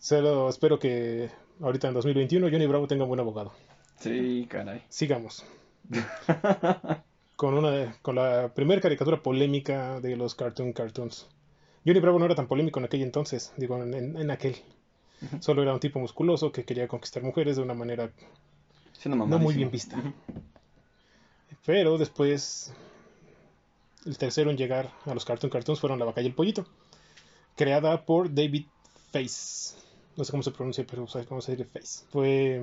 Solo 0.00 0.48
espero 0.48 0.78
que 0.78 1.30
ahorita 1.60 1.88
en 1.88 1.94
2021 1.94 2.48
Johnny 2.50 2.66
Bravo 2.66 2.86
tenga 2.86 3.04
un 3.04 3.08
buen 3.08 3.20
abogado. 3.20 3.52
sí, 3.96 4.46
caray. 4.50 4.82
Sigamos. 4.88 5.44
con 7.36 7.54
una 7.54 7.94
con 8.02 8.14
la 8.16 8.52
primera 8.54 8.80
caricatura 8.80 9.22
polémica 9.22 10.00
de 10.00 10.16
los 10.16 10.34
Cartoon 10.34 10.72
Cartoons. 10.72 11.28
Johnny 11.84 12.00
Bravo 12.00 12.18
no 12.18 12.24
era 12.24 12.34
tan 12.34 12.46
polémico 12.46 12.78
en 12.78 12.86
aquel 12.86 13.02
entonces, 13.02 13.52
digo, 13.56 13.82
en, 13.82 14.30
aquel. 14.30 14.56
Solo 15.40 15.62
era 15.62 15.72
un 15.72 15.80
tipo 15.80 15.98
musculoso 16.00 16.50
que 16.50 16.64
quería 16.64 16.88
conquistar 16.88 17.22
mujeres 17.22 17.56
de 17.56 17.62
una 17.62 17.74
manera 17.74 18.10
no 19.04 19.38
muy 19.38 19.54
bien 19.54 19.70
vista. 19.70 20.00
Pero 21.64 21.98
después, 21.98 22.72
el 24.04 24.18
tercero 24.18 24.50
en 24.50 24.56
llegar 24.56 24.90
a 25.06 25.14
los 25.14 25.24
Cartoon 25.24 25.50
Cartoons 25.50 25.80
fueron 25.80 25.98
La 25.98 26.04
Vaca 26.04 26.20
y 26.22 26.26
el 26.26 26.34
Pollito, 26.34 26.66
creada 27.56 28.04
por 28.04 28.34
David 28.34 28.66
Face. 29.12 29.76
No 30.16 30.24
sé 30.24 30.30
cómo 30.30 30.42
se 30.42 30.50
pronuncia, 30.50 30.84
pero 30.88 31.06
sabes 31.06 31.26
cómo 31.26 31.40
se 31.40 31.56
dice 31.56 31.64
Face. 31.64 32.04
Fue 32.10 32.62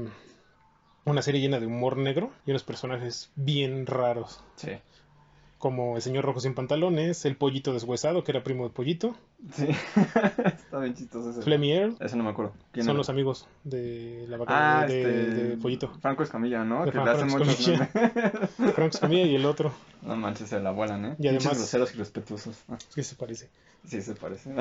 una 1.06 1.22
serie 1.22 1.42
llena 1.42 1.60
de 1.60 1.66
humor 1.66 1.98
negro 1.98 2.32
y 2.46 2.52
unos 2.52 2.64
personajes 2.64 3.32
bien 3.36 3.86
raros, 3.86 4.42
Sí. 4.56 4.72
Como 5.60 5.98
el 5.98 6.02
señor 6.02 6.24
rojo 6.26 6.40
sin 6.40 6.56
pantalones, 6.56 7.26
el 7.26 7.36
pollito 7.36 7.74
deshuesado, 7.74 8.24
que 8.24 8.32
era 8.32 8.44
primo 8.44 8.64
de 8.64 8.70
Pollito, 8.72 9.14
Sí. 9.54 9.68
Está 9.96 10.80
bien 10.80 10.96
chistoso 10.96 11.30
ese. 11.32 11.42
Flemmy 11.42 11.72
Earl, 11.74 11.96
Ese 12.00 12.16
no 12.16 12.24
me 12.24 12.30
acuerdo. 12.32 12.54
¿Quién 12.72 12.86
son 12.86 12.92
era? 12.94 12.98
los 13.00 13.10
amigos 13.10 13.46
de 13.66 14.26
La 14.30 14.38
Vaca 14.38 14.80
Ah, 14.82 14.86
de, 14.88 15.02
este... 15.02 15.34
de 15.44 15.58
Pollito. 15.58 15.90
Franco 16.02 16.24
Escamilla, 16.24 16.64
¿no? 16.64 16.86
De 16.86 16.92
que 16.92 16.98
le 16.98 17.04
Franco 17.04 17.18
hacen 17.18 17.28
muchos. 17.30 17.66
Frank 18.76 18.94
Escamilla 18.94 19.26
y 19.26 19.36
el 19.36 19.46
otro, 19.46 19.72
No 20.02 20.16
manches, 20.16 20.50
se 20.50 20.60
la 20.60 20.72
vuelan, 20.72 21.04
¿eh? 21.06 21.16
Y 21.20 21.28
además- 21.28 21.44
Pinches 21.44 21.58
groseros 21.60 21.94
y 21.94 21.98
respetuosos. 21.98 22.58
¿qué 22.96 23.04
se 23.04 23.16
parece? 23.16 23.50
Sí, 23.86 24.02
se 24.02 24.16
parece. 24.16 24.52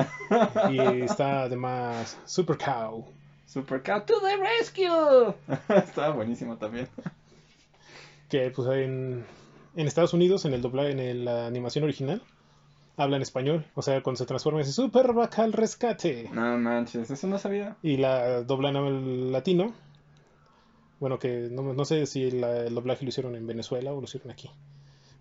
Y 0.70 0.78
está 1.02 1.42
además 1.42 2.18
Super 2.24 2.58
Cow. 2.58 3.04
Super 3.46 3.82
Cow 3.82 4.02
to 4.04 4.14
the 4.20 4.36
rescue. 4.36 5.34
Estaba 5.78 6.10
buenísimo 6.14 6.56
también. 6.56 6.88
Que 8.28 8.50
pues 8.50 8.68
en, 8.68 9.24
en 9.80 9.86
Estados 9.86 10.12
Unidos, 10.12 10.44
en 10.44 10.52
el 10.54 10.60
doblaje, 10.62 10.90
en 10.90 10.98
el- 10.98 11.24
la 11.24 11.46
animación 11.46 11.84
original, 11.84 12.20
habla 12.96 13.16
en 13.16 13.22
español. 13.22 13.64
O 13.74 13.82
sea, 13.82 14.02
cuando 14.02 14.18
se 14.18 14.26
transforma 14.26 14.58
dice 14.58 14.72
Super 14.72 15.12
Vaca 15.12 15.44
al 15.44 15.52
rescate. 15.52 16.28
No 16.32 16.58
manches, 16.58 17.10
eso 17.10 17.26
no 17.28 17.38
sabía. 17.38 17.76
Y 17.82 17.96
la 17.96 18.42
doblan 18.42 18.76
al 18.76 19.32
latino. 19.32 19.72
Bueno, 21.00 21.18
que 21.18 21.48
no, 21.50 21.72
no 21.74 21.84
sé 21.84 22.06
si 22.06 22.30
la- 22.30 22.64
el 22.66 22.74
doblaje 22.74 23.04
lo 23.04 23.10
hicieron 23.10 23.36
en 23.36 23.46
Venezuela 23.46 23.92
o 23.92 23.98
lo 24.00 24.04
hicieron 24.04 24.30
aquí. 24.30 24.50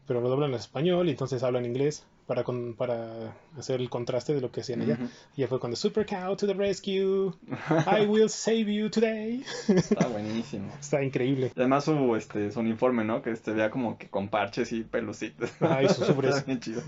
Pero 0.07 0.21
lo 0.21 0.29
doblan 0.29 0.49
en 0.49 0.55
español 0.55 1.07
y 1.07 1.11
entonces 1.11 1.43
hablan 1.43 1.65
inglés 1.65 2.05
para, 2.27 2.43
con- 2.43 2.75
para 2.75 3.33
hacer 3.57 3.79
el 3.81 3.89
contraste 3.89 4.33
de 4.35 4.41
lo 4.41 4.51
que 4.51 4.61
hacían 4.61 4.81
allá. 4.81 4.95
Ujú. 4.95 5.09
Y 5.37 5.41
ya 5.41 5.47
fue 5.47 5.59
cuando 5.59 5.75
Super 5.77 6.05
Cow 6.05 6.35
to 6.35 6.45
the 6.45 6.53
rescue. 6.53 7.31
I 7.87 8.05
will 8.05 8.29
save 8.29 8.65
you 8.71 8.89
today. 8.89 9.43
Está 9.69 10.07
buenísimo. 10.07 10.71
Está 10.79 11.01
increíble. 11.03 11.51
Y 11.55 11.59
además 11.59 11.85
su, 11.85 12.15
este, 12.15 12.51
su 12.51 12.59
uniforme, 12.59 13.03
¿no? 13.05 13.21
Que 13.21 13.31
este 13.31 13.51
vea 13.53 13.71
como 13.71 13.97
que 13.97 14.09
con 14.09 14.27
parches 14.27 14.71
y 14.73 14.83
pelucitos. 14.83 15.49
Ay, 15.61 15.87
sus 15.89 16.09
ubres. 16.11 16.35
Está 16.35 16.45
bien 16.45 16.59
chido. 16.59 16.81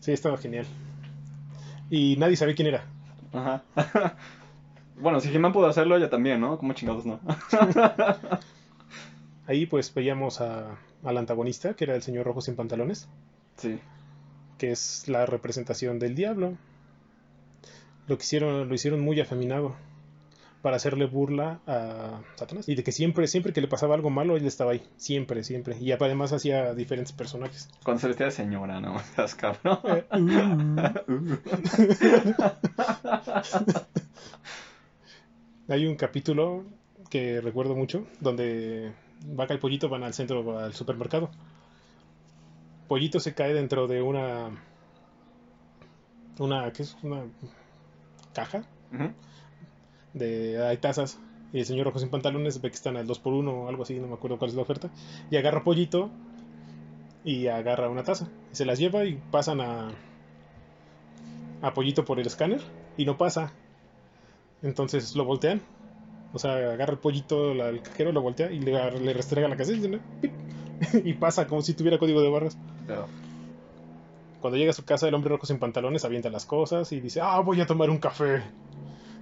Sí, 0.00 0.12
estaba 0.12 0.36
genial. 0.36 0.66
Y 1.90 2.16
nadie 2.18 2.36
sabía 2.36 2.54
quién 2.54 2.68
era. 2.68 2.84
Ajá. 3.32 3.62
Bueno, 4.98 5.20
si 5.20 5.34
He-Man 5.34 5.52
pudo 5.52 5.66
hacerlo, 5.66 5.96
ella 5.96 6.10
también, 6.10 6.40
¿no? 6.40 6.58
Como 6.58 6.74
chingados 6.74 7.06
no. 7.06 7.18
Ahí 9.46 9.66
pues 9.66 9.92
veíamos 9.92 10.40
a, 10.40 10.76
al 11.02 11.16
antagonista, 11.18 11.74
que 11.74 11.84
era 11.84 11.94
el 11.94 12.02
señor 12.02 12.26
rojo 12.26 12.40
sin 12.40 12.56
pantalones, 12.56 13.08
Sí. 13.56 13.78
que 14.58 14.70
es 14.70 15.08
la 15.08 15.26
representación 15.26 15.98
del 15.98 16.14
diablo. 16.14 16.56
Lo 18.08 18.16
que 18.18 18.22
hicieron, 18.24 18.68
lo 18.68 18.74
hicieron 18.74 19.00
muy 19.00 19.20
afeminado 19.20 19.74
para 20.60 20.76
hacerle 20.76 21.06
burla 21.06 21.60
a 21.66 22.20
Satanás. 22.36 22.68
Y 22.68 22.76
de 22.76 22.84
que 22.84 22.92
siempre, 22.92 23.26
siempre 23.26 23.52
que 23.52 23.60
le 23.60 23.66
pasaba 23.68 23.96
algo 23.96 24.10
malo, 24.10 24.36
él 24.36 24.46
estaba 24.46 24.72
ahí. 24.72 24.82
Siempre, 24.96 25.42
siempre. 25.42 25.76
Y 25.80 25.90
además 25.90 26.32
hacía 26.32 26.72
diferentes 26.74 27.12
personajes. 27.12 27.68
Cuando 27.84 28.00
se 28.00 28.06
vestía 28.08 28.26
de 28.26 28.32
señora, 28.32 28.80
¿no? 28.80 28.96
Estás 29.00 29.34
cabrón. 29.34 29.78
Eh, 29.84 30.04
uh. 31.08 31.36
Hay 35.72 35.86
un 35.86 35.96
capítulo 35.96 36.64
que 37.10 37.40
recuerdo 37.40 37.74
mucho 37.74 38.06
donde 38.20 38.92
Vaca 39.26 39.54
y 39.54 39.58
Pollito 39.58 39.88
van 39.88 40.02
al 40.02 40.14
centro, 40.14 40.58
al 40.58 40.74
supermercado. 40.74 41.30
Pollito 42.88 43.20
se 43.20 43.34
cae 43.34 43.54
dentro 43.54 43.86
de 43.86 44.02
una. 44.02 44.50
Una. 46.38 46.72
¿Qué 46.72 46.82
es? 46.82 46.96
Una 47.02 47.24
caja 48.34 48.64
de. 50.12 50.64
Hay 50.64 50.76
tazas. 50.78 51.18
Y 51.52 51.58
el 51.58 51.66
señor 51.66 51.86
Rojo 51.86 51.98
sin 51.98 52.08
pantalones 52.08 52.60
ve 52.62 52.70
que 52.70 52.76
están 52.76 52.96
al 52.96 53.06
2x1 53.06 53.48
o 53.48 53.68
algo 53.68 53.82
así, 53.82 53.98
no 54.00 54.06
me 54.06 54.14
acuerdo 54.14 54.38
cuál 54.38 54.50
es 54.50 54.56
la 54.56 54.62
oferta. 54.62 54.90
Y 55.30 55.36
agarra 55.36 55.64
Pollito 55.64 56.10
y 57.24 57.46
agarra 57.46 57.90
una 57.90 58.04
taza. 58.04 58.28
Y 58.52 58.56
se 58.56 58.64
las 58.64 58.78
lleva 58.78 59.04
y 59.04 59.20
pasan 59.30 59.60
a. 59.60 59.90
A 61.60 61.74
Pollito 61.74 62.04
por 62.04 62.18
el 62.18 62.26
escáner 62.26 62.60
y 62.96 63.04
no 63.04 63.16
pasa. 63.16 63.52
Entonces 64.62 65.14
lo 65.14 65.24
voltean. 65.24 65.62
O 66.32 66.38
sea, 66.38 66.52
agarra 66.72 66.92
el 66.94 66.98
pollito, 66.98 67.54
la- 67.54 67.68
el 67.68 67.82
cajero 67.82 68.10
lo 68.12 68.22
voltea 68.22 68.50
y 68.50 68.60
le, 68.60 69.12
restrega 69.12 69.48
la 69.48 69.56
casilla 69.56 70.00
y 71.04 71.12
pasa 71.14 71.46
como 71.46 71.62
si 71.62 71.74
tuviera 71.74 71.98
código 71.98 72.22
de 72.22 72.30
barras. 72.30 72.56
Cuando 74.40 74.56
llega 74.58 74.70
a 74.70 74.74
su 74.74 74.84
casa, 74.84 75.06
el 75.06 75.14
hombre 75.14 75.30
rojo 75.30 75.46
sin 75.46 75.58
pantalones 75.58 76.04
avienta 76.04 76.28
las 76.30 76.46
cosas 76.46 76.90
y 76.92 77.00
dice: 77.00 77.20
Ah, 77.22 77.38
voy 77.40 77.60
a 77.60 77.66
tomar 77.66 77.90
un 77.90 77.98
café. 77.98 78.42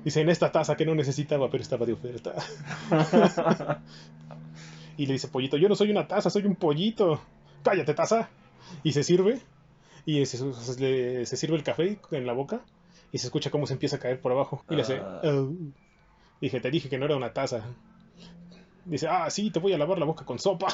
Dice: 0.02 0.20
En 0.22 0.30
esta 0.30 0.50
taza 0.50 0.76
que 0.76 0.86
no 0.86 0.94
necesitaba, 0.94 1.50
pero 1.50 1.62
estaba 1.62 1.84
de 1.84 1.92
oferta. 1.92 2.34
y 4.96 5.06
le 5.06 5.12
dice: 5.14 5.28
Pollito, 5.28 5.56
yo 5.56 5.68
no 5.68 5.74
soy 5.74 5.90
una 5.90 6.06
taza, 6.08 6.30
soy 6.30 6.44
un 6.46 6.56
pollito. 6.56 7.20
Cállate, 7.62 7.92
taza. 7.94 8.30
Y 8.82 8.92
se 8.92 9.02
sirve. 9.02 9.40
Y 10.06 10.24
se, 10.26 10.38
se- 10.38 10.80
le- 10.80 11.26
se 11.26 11.36
sirve 11.36 11.56
el 11.56 11.62
café 11.64 11.98
en 12.12 12.26
la 12.26 12.32
boca. 12.32 12.62
Y 13.12 13.18
se 13.18 13.26
escucha 13.26 13.50
cómo 13.50 13.66
se 13.66 13.74
empieza 13.74 13.96
a 13.96 13.98
caer 13.98 14.20
por 14.20 14.32
abajo. 14.32 14.64
Y 14.70 14.76
le 14.76 14.82
hace: 14.82 14.96
Ah. 14.96 15.20
"Oh". 15.24 15.52
Dije: 16.40 16.60
Te 16.60 16.70
dije 16.70 16.88
que 16.88 16.98
no 16.98 17.06
era 17.06 17.16
una 17.16 17.32
taza. 17.32 17.64
Dice: 18.84 19.08
Ah, 19.08 19.28
sí, 19.30 19.50
te 19.50 19.58
voy 19.60 19.72
a 19.72 19.78
lavar 19.78 19.98
la 19.98 20.06
boca 20.06 20.24
con 20.24 20.38
sopa. 20.38 20.68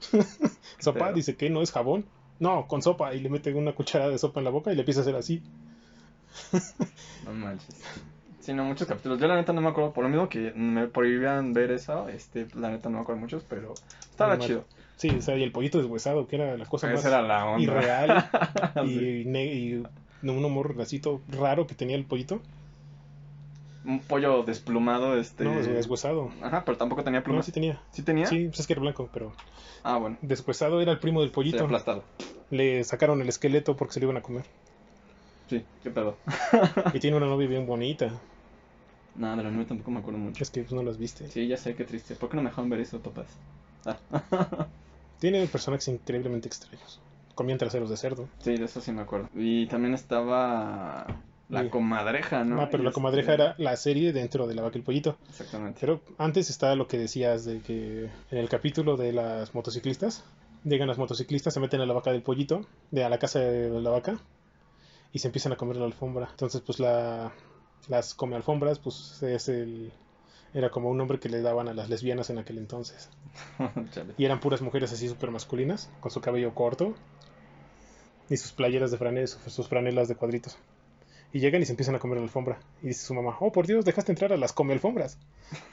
sopa, 0.78 1.12
dice 1.12 1.36
que 1.36 1.50
no 1.50 1.62
es 1.62 1.72
jabón. 1.72 2.04
No, 2.38 2.66
con 2.68 2.82
sopa. 2.82 3.14
Y 3.14 3.20
le 3.20 3.28
mete 3.30 3.52
una 3.52 3.72
cucharada 3.72 4.10
de 4.10 4.18
sopa 4.18 4.40
en 4.40 4.44
la 4.44 4.50
boca 4.50 4.72
y 4.72 4.74
le 4.74 4.82
empieza 4.82 5.00
a 5.00 5.02
hacer 5.02 5.16
así. 5.16 5.42
no 7.24 7.32
manches. 7.32 7.82
Sí, 8.40 8.54
no, 8.54 8.64
muchos 8.64 8.88
capítulos. 8.88 9.20
Yo 9.20 9.26
la 9.26 9.36
neta 9.36 9.52
no 9.52 9.60
me 9.60 9.68
acuerdo, 9.68 9.92
por 9.92 10.04
lo 10.04 10.08
mismo 10.08 10.28
que 10.30 10.52
me 10.52 10.86
prohibían 10.86 11.52
ver 11.52 11.70
eso, 11.70 12.08
este, 12.08 12.46
la 12.54 12.70
neta 12.70 12.88
no 12.88 12.96
me 12.96 13.02
acuerdo 13.02 13.20
muchos, 13.20 13.44
pero 13.46 13.74
estaba 14.10 14.38
chido. 14.38 14.64
Sí, 14.96 15.10
o 15.10 15.20
sea, 15.20 15.36
y 15.36 15.42
el 15.42 15.52
pollito 15.52 15.78
deshuesado, 15.78 16.26
que 16.26 16.36
era 16.36 16.56
la 16.56 16.64
cosa 16.64 16.88
más 16.88 17.04
era 17.04 17.20
la 17.20 17.44
onda. 17.44 17.62
irreal 17.62 18.30
Sí. 18.84 19.24
y, 19.26 19.36
y 19.36 19.82
un 20.22 20.44
humor 20.44 20.74
todo 21.02 21.20
raro 21.28 21.66
que 21.66 21.74
tenía 21.74 21.94
el 21.94 22.06
pollito. 22.06 22.40
Un 23.88 24.00
pollo 24.00 24.42
desplumado, 24.44 25.16
este... 25.18 25.44
No, 25.44 25.60
deshuesado. 25.60 26.30
Ajá, 26.42 26.62
pero 26.64 26.76
tampoco 26.76 27.02
tenía 27.02 27.20
No, 27.20 27.24
plumas. 27.24 27.46
sí 27.46 27.52
tenía. 27.52 27.80
¿Sí 27.90 28.02
tenía? 28.02 28.26
Sí, 28.26 28.46
pues 28.48 28.60
es 28.60 28.66
que 28.66 28.74
era 28.74 28.82
blanco, 28.82 29.08
pero 29.12 29.32
Ah, 29.82 29.96
bueno. 29.96 30.18
deshuesado 30.20 30.80
era 30.80 30.92
el 30.92 30.98
primo 30.98 31.20
del 31.20 31.30
Sí, 31.30 31.34
pollito. 31.34 31.64
aplastado. 31.64 32.04
Le 32.50 32.84
sacaron 32.84 33.20
el 33.22 33.28
esqueleto 33.28 33.76
porque 33.76 33.94
se 33.94 34.00
lo 34.00 34.04
iban 34.06 34.18
a 34.18 34.22
comer. 34.22 34.44
Sí, 35.48 35.64
qué 35.82 35.90
pedo. 35.90 36.16
Y 36.94 37.00
tiene 37.00 37.16
una 37.16 37.26
novia 37.26 37.48
bien 37.48 37.66
bonita. 37.66 38.10
No, 39.14 39.36
de 39.36 39.42
la 39.42 39.50
nueva 39.50 39.66
tampoco 39.66 39.90
me 39.90 39.98
acuerdo 40.00 40.18
mucho. 40.18 40.42
Es 40.44 40.50
que 40.50 40.60
pues, 40.62 40.72
no 40.72 40.82
las 40.82 40.98
viste. 40.98 41.26
Sí, 41.28 41.48
ya 41.48 41.56
sé, 41.56 41.74
qué 41.74 41.84
triste. 41.84 42.14
¿Por 42.14 42.28
qué 42.28 42.36
no 42.36 42.42
me 42.42 42.50
dejaron 42.50 42.68
ver 42.70 42.80
eso, 42.80 43.00
papás? 43.00 43.26
Ah. 43.86 43.96
Tiene 45.18 45.46
personajes 45.46 45.88
increíblemente 45.88 46.46
extraños. 46.46 47.00
comían 47.34 47.58
traseros 47.58 47.88
de 47.90 47.96
cerdo. 47.96 48.28
Sí, 48.40 48.54
de 48.56 48.64
eso 48.66 48.80
sí 48.80 48.92
me 48.92 49.00
acuerdo. 49.02 49.28
Y 49.34 49.66
también 49.66 49.94
estaba 49.94 51.06
la 51.48 51.70
comadreja, 51.70 52.44
¿no? 52.44 52.60
Ah, 52.60 52.68
pero 52.70 52.82
la 52.82 52.90
Este, 52.90 52.94
comadreja 52.94 53.34
era 53.34 53.54
la 53.58 53.76
serie 53.76 54.12
dentro 54.12 54.46
de 54.46 54.54
la 54.54 54.62
vaca 54.62 54.76
y 54.76 54.80
el 54.80 54.84
pollito. 54.84 55.16
Exactamente. 55.28 55.78
Pero 55.80 56.00
antes 56.18 56.50
está 56.50 56.74
lo 56.74 56.86
que 56.88 56.98
decías 56.98 57.44
de 57.44 57.60
que 57.60 58.10
en 58.30 58.38
el 58.38 58.48
capítulo 58.48 58.96
de 58.96 59.12
las 59.12 59.54
motociclistas, 59.54 60.24
llegan 60.64 60.88
las 60.88 60.98
motociclistas, 60.98 61.54
se 61.54 61.60
meten 61.60 61.80
a 61.80 61.86
la 61.86 61.94
vaca 61.94 62.12
del 62.12 62.22
pollito, 62.22 62.66
de 62.90 63.04
a 63.04 63.08
la 63.08 63.18
casa 63.18 63.38
de 63.40 63.70
la 63.80 63.90
vaca, 63.90 64.18
y 65.12 65.20
se 65.20 65.28
empiezan 65.28 65.52
a 65.52 65.56
comer 65.56 65.76
la 65.76 65.86
alfombra. 65.86 66.28
Entonces, 66.30 66.60
pues 66.60 66.80
la, 66.80 67.32
las 67.88 68.14
come 68.14 68.36
alfombras, 68.36 68.78
pues 68.78 69.22
es 69.22 69.48
el, 69.48 69.90
era 70.52 70.70
como 70.70 70.90
un 70.90 70.98
nombre 70.98 71.18
que 71.18 71.28
le 71.30 71.40
daban 71.40 71.68
a 71.68 71.74
las 71.74 71.88
lesbianas 71.88 72.28
en 72.30 72.38
aquel 72.38 72.58
entonces. 72.58 73.08
Y 74.18 74.24
eran 74.24 74.40
puras 74.40 74.60
mujeres 74.60 74.92
así 74.92 75.08
súper 75.08 75.30
masculinas, 75.30 75.88
con 76.00 76.10
su 76.10 76.20
cabello 76.20 76.54
corto 76.54 76.94
y 78.28 78.36
sus 78.36 78.52
playeras 78.52 78.90
de 78.90 78.98
franelas, 78.98 79.38
sus 79.46 79.68
franelas 79.68 80.08
de 80.08 80.16
cuadritos. 80.16 80.58
Y 81.32 81.40
llegan 81.40 81.60
y 81.60 81.66
se 81.66 81.72
empiezan 81.72 81.94
a 81.94 81.98
comer 81.98 82.16
la 82.18 82.24
alfombra. 82.24 82.58
Y 82.82 82.88
dice 82.88 83.04
su 83.04 83.12
mamá, 83.14 83.36
oh 83.40 83.52
por 83.52 83.66
Dios, 83.66 83.84
dejaste 83.84 84.12
entrar 84.12 84.32
a 84.32 84.36
las 84.38 84.52
come 84.54 84.72
alfombras. 84.72 85.18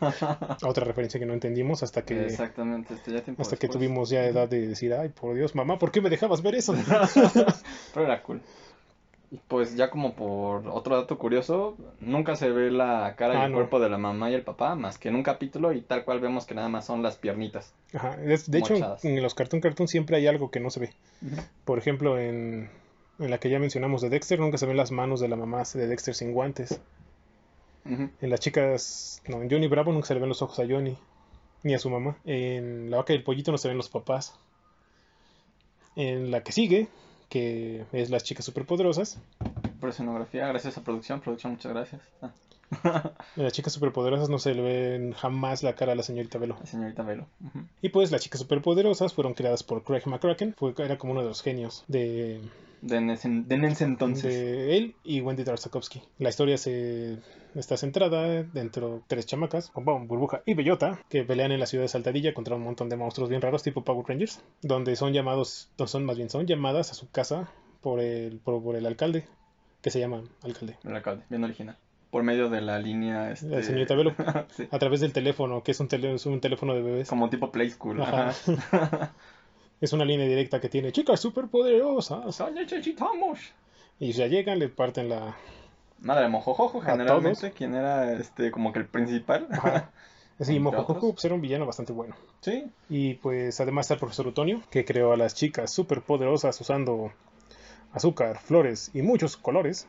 Otra 0.66 0.84
referencia 0.84 1.20
que 1.20 1.26
no 1.26 1.34
entendimos 1.34 1.82
hasta 1.82 2.04
que, 2.04 2.26
Exactamente, 2.26 2.94
este 2.94 3.12
ya 3.14 3.24
hasta 3.38 3.56
que 3.56 3.70
tuvimos 3.70 4.10
ya 4.10 4.26
edad 4.26 4.50
de 4.50 4.68
decir, 4.68 4.94
ay 4.94 5.10
por 5.10 5.34
Dios, 5.36 5.56
mamá, 5.56 5.80
¿por 5.80 5.92
qué 5.92 6.02
me 6.02 6.10
dejabas 6.10 6.42
ver 6.42 6.56
eso? 6.56 6.76
Pero 7.94 8.06
era 8.06 8.22
cool. 8.24 8.42
Pues 9.48 9.76
ya 9.76 9.90
como 9.90 10.14
por 10.14 10.68
otro 10.68 10.96
dato 10.96 11.18
curioso, 11.18 11.76
nunca 12.00 12.36
se 12.36 12.52
ve 12.52 12.70
la 12.70 13.16
cara 13.18 13.34
y 13.34 13.38
Ah, 13.38 13.46
el 13.46 13.52
no. 13.52 13.58
cuerpo 13.58 13.80
de 13.80 13.90
la 13.90 13.98
mamá 13.98 14.30
y 14.30 14.34
el 14.34 14.44
papá, 14.44 14.76
más 14.76 14.98
que 14.98 15.10
en 15.10 15.16
un 15.16 15.24
capítulo 15.24 15.74
y 15.74 15.82
tal 15.82 16.06
cual 16.06 16.20
vemos 16.20 16.46
que 16.46 16.54
nada 16.54 16.70
más 16.70 16.86
son 16.86 17.02
las 17.02 17.16
piernitas. 17.18 17.74
Ajá, 17.94 18.16
de 18.18 18.58
hecho, 18.58 18.76
en 19.04 19.22
los 19.24 19.34
Cartoon 19.34 19.62
Cartoon 19.62 19.88
siempre 19.88 20.18
hay 20.18 20.28
algo 20.28 20.52
que 20.52 20.60
no 20.60 20.70
se 20.70 20.80
ve. 20.82 20.94
Por 21.66 21.80
ejemplo, 21.80 22.20
en, 22.20 22.70
en 23.20 23.32
la 23.32 23.38
que 23.40 23.50
ya 23.50 23.60
mencionamos 23.60 24.02
de 24.02 24.10
Dexter, 24.10 24.40
nunca 24.40 24.58
se 24.58 24.66
ven 24.66 24.78
las 24.78 24.92
manos 24.92 25.20
de 25.20 25.28
la 25.28 25.36
mamá 25.36 25.64
de 25.74 25.88
Dexter 25.88 26.16
sin 26.16 26.34
guantes. 26.34 26.80
En 27.86 28.30
las 28.32 28.40
chicas, 28.40 29.22
no, 29.28 29.44
en 29.44 29.50
Johnny 29.50 29.68
Bravo 29.68 29.92
nunca 29.92 30.08
se 30.08 30.16
le 30.16 30.20
ven 30.20 30.30
los 30.30 30.42
ojos 30.42 30.58
a 30.60 30.66
Johnny, 30.68 30.98
ni 31.62 31.76
a 31.76 31.80
su 31.80 31.90
mamá. 31.90 32.18
En 32.26 32.90
la 32.90 32.98
vaca 32.98 33.14
y 33.14 33.18
el 33.18 33.24
pollito 33.24 33.52
no 33.52 33.60
se 33.60 33.68
ven 33.68 33.78
los 33.78 33.90
papás. 33.90 34.34
En 35.96 36.32
la 36.32 36.42
que 36.42 36.52
sigue, 36.52 36.88
que 37.30 37.86
es 37.92 38.10
las 38.10 38.24
chicas 38.24 38.44
superpoderosas, 38.44 39.20
Por 39.80 39.90
escenografía, 39.90 40.48
gracias 40.48 40.78
a 40.78 40.84
producción, 40.84 41.22
producción, 41.22 41.54
muchas 41.54 41.72
gracias. 41.72 42.02
Ah, 42.22 42.32
en 43.36 43.44
las 43.44 43.54
chicas 43.54 43.74
superpoderosas 43.74 44.30
no 44.30 44.40
se 44.40 44.56
le 44.56 44.62
ven 44.62 45.14
jamás 45.14 45.62
la 45.62 45.76
cara 45.76 45.92
a 45.92 45.96
la 45.96 46.04
señorita 46.04 46.40
Velo. 46.40 46.58
la 46.60 46.66
señorita 46.66 47.04
Velo. 47.04 47.28
Y 47.82 47.90
pues 47.90 48.12
las 48.12 48.22
chicas 48.22 48.42
superpoderosas 48.42 49.14
fueron 49.14 49.36
creadas 49.36 49.62
por 49.64 49.84
Craig 49.84 50.04
McCracken, 50.08 50.56
fue, 50.56 50.74
era 50.80 50.98
como 50.98 51.14
uno 51.14 51.22
de 51.22 51.28
los 51.28 51.44
genios 51.44 51.84
de, 51.88 52.42
De, 52.86 52.98
en 52.98 53.10
ese, 53.10 53.28
de 53.30 53.56
en 53.56 53.66
ese 53.66 53.84
entonces. 53.84 54.32
de 54.34 54.78
él 54.78 54.96
y 55.04 55.22
Wendy 55.22 55.44
Tartakovsky. 55.44 56.02
La 56.20 56.30
historia 56.30 56.58
se 56.58 57.18
está 57.56 57.78
centrada 57.78 58.44
dentro 58.44 58.96
de 58.98 59.02
tres 59.08 59.26
chamacas, 59.26 59.72
Bombón, 59.74 60.08
Burbuja 60.08 60.42
y 60.46 60.54
Bellota, 60.54 61.00
que 61.10 61.24
pelean 61.24 61.52
en 61.52 61.60
la 61.60 61.66
ciudad 61.66 61.84
de 61.86 61.88
Saltadilla 61.90 62.34
contra 62.34 62.56
un 62.56 62.62
montón 62.64 62.90
de 62.90 62.96
monstruos 62.98 63.30
bien 63.30 63.42
raros 63.42 63.64
tipo 63.64 63.84
Power 63.84 64.06
Rangers, 64.08 64.42
donde 64.62 64.96
son 64.96 65.14
llamados, 65.14 65.70
no 65.80 65.88
son 65.88 66.06
más 66.06 66.18
bien, 66.18 66.30
son 66.30 66.46
llamadas 66.46 66.92
a 66.92 66.94
su 66.94 67.10
casa 67.10 67.50
por 67.82 68.00
el, 68.00 68.38
por, 68.40 68.62
por 68.64 68.76
el 68.76 68.86
alcalde, 68.86 69.26
que 69.82 69.90
se 69.90 70.00
llama 70.00 70.24
alcalde. 70.44 70.78
El 70.84 70.96
alcalde, 70.96 71.24
bien 71.30 71.44
original. 71.44 71.78
Por 72.12 72.24
medio 72.24 72.50
de 72.50 72.62
la 72.62 72.80
línea. 72.80 73.32
Este... 73.32 73.48
La 73.48 73.62
señorita 73.64 73.94
Velo. 73.96 74.14
sí. 74.56 74.68
A 74.72 74.80
través 74.80 75.02
del 75.02 75.12
teléfono, 75.12 75.64
que 75.64 75.72
es 75.72 75.80
un, 75.82 75.88
tele- 75.90 76.14
es 76.14 76.26
un 76.26 76.40
teléfono 76.40 76.74
de 76.74 76.82
bebés. 76.82 77.10
Como 77.10 77.30
tipo 77.30 77.52
Play 77.52 77.70
School. 77.72 78.02
Ajá. 78.02 78.30
Ajá. 78.30 79.14
Es 79.82 79.94
una 79.94 80.06
línea 80.06 80.28
directa 80.28 80.60
que 80.60 80.70
tiene 80.70 80.92
chicas 80.92 81.20
superpoderosas. 81.20 82.38
¡Ya 82.38 82.50
necesitamos! 82.50 83.40
Y 84.00 84.12
ya 84.12 84.28
llegan, 84.28 84.60
le 84.60 84.70
parten 84.70 85.10
la, 85.10 85.36
Madre 86.00 86.28
Mojojojo, 86.28 86.82
generalmente, 86.82 87.42
todos. 87.42 87.54
quien 87.56 87.74
era 87.74 88.14
este 88.14 88.52
como 88.52 88.72
que 88.72 88.80
el 88.80 88.88
principal. 88.88 89.48
Ajá. 89.52 89.92
Sí, 90.38 90.60
Mojojojo 90.60 91.14
pues, 91.14 91.24
era 91.24 91.34
un 91.34 91.40
villano 91.40 91.66
bastante 91.66 91.94
bueno. 91.94 92.14
sí, 92.42 92.66
Y 92.90 93.14
pues 93.14 93.62
además 93.62 93.86
está 93.86 93.94
el 93.94 94.02
profesor 94.02 94.28
Utonio, 94.28 94.62
que 94.70 94.84
creó 94.84 95.14
a 95.14 95.16
las 95.16 95.34
chicas 95.34 95.72
superpoderosas 95.72 96.60
usando 96.60 97.14
azúcar, 97.94 98.40
flores 98.40 98.92
y 98.94 99.02
muchos 99.02 99.38
colores, 99.38 99.88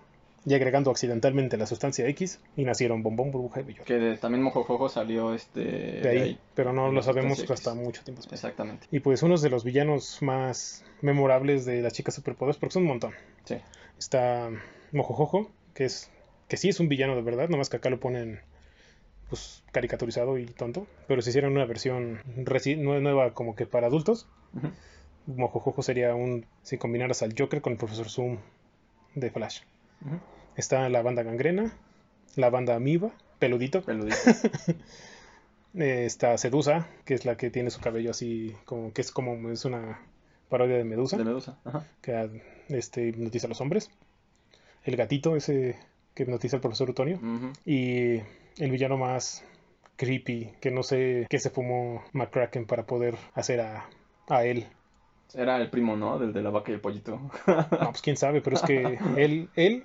y 0.48 0.54
agregando 0.54 0.90
accidentalmente 0.92 1.56
la 1.56 1.66
sustancia 1.66 2.06
X, 2.08 2.40
y 2.56 2.64
nacieron 2.64 3.02
Bombón, 3.02 3.32
Burbuja 3.32 3.60
y 3.60 3.64
Bellota. 3.64 3.84
que 3.84 3.94
de- 3.98 4.16
también 4.16 4.42
Mojojojo 4.44 4.88
salió 4.88 5.34
este 5.34 5.60
De 6.00 6.08
ahí, 6.08 6.38
pero 6.54 6.72
no 6.72 6.90
lo 6.92 7.02
sabemos 7.02 7.44
hasta 7.50 7.74
mucho 7.74 8.02
tiempo 8.04 8.20
después. 8.20 8.38
Exactamente. 8.42 8.86
Y 8.92 9.00
pues 9.00 9.22
uno 9.24 9.36
de 9.36 9.50
los 9.50 9.64
villanos 9.64 10.22
más 10.22 10.84
memorables 11.02 11.64
de 11.66 11.82
las 11.82 11.92
chicas 11.92 12.14
superpoderosas, 12.14 12.60
porque 12.60 12.72
son 12.74 12.82
un 12.84 12.88
montón. 12.90 13.12
Sí. 13.44 13.56
Está 13.98 14.50
Mojojojo, 14.92 15.50
que 15.74 15.84
es 15.84 16.10
que 16.48 16.56
sí 16.56 16.68
es 16.68 16.78
un 16.78 16.88
villano 16.88 17.16
de 17.16 17.22
verdad, 17.22 17.48
nomás 17.48 17.68
que 17.68 17.78
acá 17.78 17.90
lo 17.90 17.98
ponen 17.98 18.40
pues 19.28 19.64
caricaturizado 19.72 20.38
y 20.38 20.46
tonto, 20.46 20.86
pero 21.08 21.20
si 21.20 21.30
hicieran 21.30 21.50
una 21.50 21.64
versión 21.64 22.20
nueva 22.78 23.34
como 23.34 23.56
que 23.56 23.66
para 23.66 23.88
adultos, 23.88 24.28
Ujú. 24.54 24.68
Mojojojo 25.26 25.82
sería 25.82 26.14
un 26.14 26.46
si 26.62 26.78
combinaras 26.78 27.22
al 27.24 27.34
Joker 27.36 27.60
con 27.60 27.72
el 27.72 27.78
profesor 27.78 28.08
Zoom 28.08 28.38
de 29.16 29.30
Flash. 29.32 29.62
Ujú. 30.04 30.20
Está 30.56 30.88
la 30.88 31.02
banda 31.02 31.22
Gangrena, 31.22 31.72
la 32.34 32.50
banda 32.50 32.74
Amiba, 32.74 33.12
peludito, 33.38 33.82
Peludito. 33.82 34.16
eh, 35.74 36.04
está 36.06 36.36
Sedusa, 36.38 36.88
que 37.04 37.14
es 37.14 37.24
la 37.24 37.36
que 37.36 37.50
tiene 37.50 37.70
su 37.70 37.80
cabello 37.80 38.10
así 38.10 38.56
como 38.64 38.92
que 38.92 39.02
es 39.02 39.12
como 39.12 39.50
es 39.50 39.64
una 39.64 40.00
parodia 40.48 40.76
de 40.76 40.84
Medusa. 40.84 41.18
De 41.18 41.24
Medusa. 41.24 41.58
Ajá. 41.64 41.84
que 42.00 42.42
este, 42.68 43.08
hipnotiza 43.08 43.46
a 43.46 43.50
los 43.50 43.60
hombres. 43.60 43.90
El 44.84 44.96
gatito, 44.96 45.36
ese 45.36 45.78
que 46.14 46.22
hipnotiza 46.22 46.56
al 46.56 46.62
profesor 46.62 46.88
Utonio. 46.88 47.20
Y 47.66 48.20
el 48.58 48.70
villano 48.70 48.96
más 48.96 49.44
creepy, 49.96 50.52
que 50.60 50.70
no 50.70 50.82
sé 50.82 51.26
qué 51.28 51.38
se 51.38 51.50
fumó 51.50 52.02
McCracken 52.12 52.66
para 52.66 52.86
poder 52.86 53.16
hacer 53.34 53.60
a, 53.60 53.88
a 54.28 54.44
él. 54.44 54.66
Era 55.34 55.58
el 55.58 55.68
primo, 55.68 55.96
¿no? 55.96 56.18
Del 56.18 56.32
de 56.32 56.40
la 56.40 56.50
vaca 56.50 56.70
y 56.70 56.74
el 56.74 56.80
pollito. 56.80 57.20
No, 57.46 57.90
pues 57.90 58.00
quién 58.00 58.16
sabe, 58.16 58.40
pero 58.40 58.56
es 58.56 58.62
que 58.62 58.98
él, 59.16 59.50
él 59.56 59.84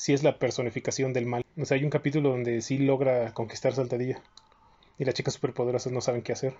sí 0.00 0.14
es 0.14 0.22
la 0.22 0.38
personificación 0.38 1.12
del 1.12 1.26
mal. 1.26 1.44
O 1.60 1.64
sea, 1.66 1.76
hay 1.76 1.84
un 1.84 1.90
capítulo 1.90 2.30
donde 2.30 2.62
sí 2.62 2.78
logra 2.78 3.34
conquistar 3.34 3.74
Saltadilla. 3.74 4.22
Y 4.98 5.04
las 5.04 5.14
chicas 5.14 5.34
superpoderosas 5.34 5.92
no 5.92 6.00
saben 6.00 6.22
qué 6.22 6.32
hacer. 6.32 6.54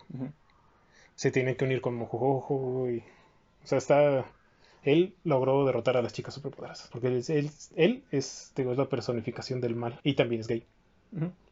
Se 1.14 1.31
tienen 1.31 1.57
que 1.57 1.64
unir 1.64 1.81
con 1.81 1.94
Mojojojo 1.94 2.90
y... 2.90 2.98
O 3.64 3.66
sea, 3.66 3.79
está... 3.79 4.26
Él 4.83 5.14
logró 5.24 5.64
derrotar 5.64 5.96
a 5.96 6.03
las 6.03 6.12
chicas 6.12 6.35
superpoderosas. 6.35 6.88
Porque 6.88 7.07
él, 7.09 7.16
es- 7.16 7.31
él, 7.31 7.50
él 7.76 8.05
es, 8.11 8.53
digo, 8.57 8.72
es 8.72 8.79
la 8.79 8.90
personificación 8.90 9.61
del 9.62 9.74
mal. 9.74 9.98
Y 10.03 10.14
también 10.14 10.42
es 10.42 10.46
gay. 10.46 10.66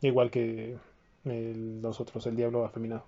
Igual 0.03 0.31
que 0.31 0.77
el- 1.25 1.81
los 1.81 2.01
otros, 2.01 2.27
el 2.27 2.37
diablo 2.37 2.67
afeminado. 2.67 3.07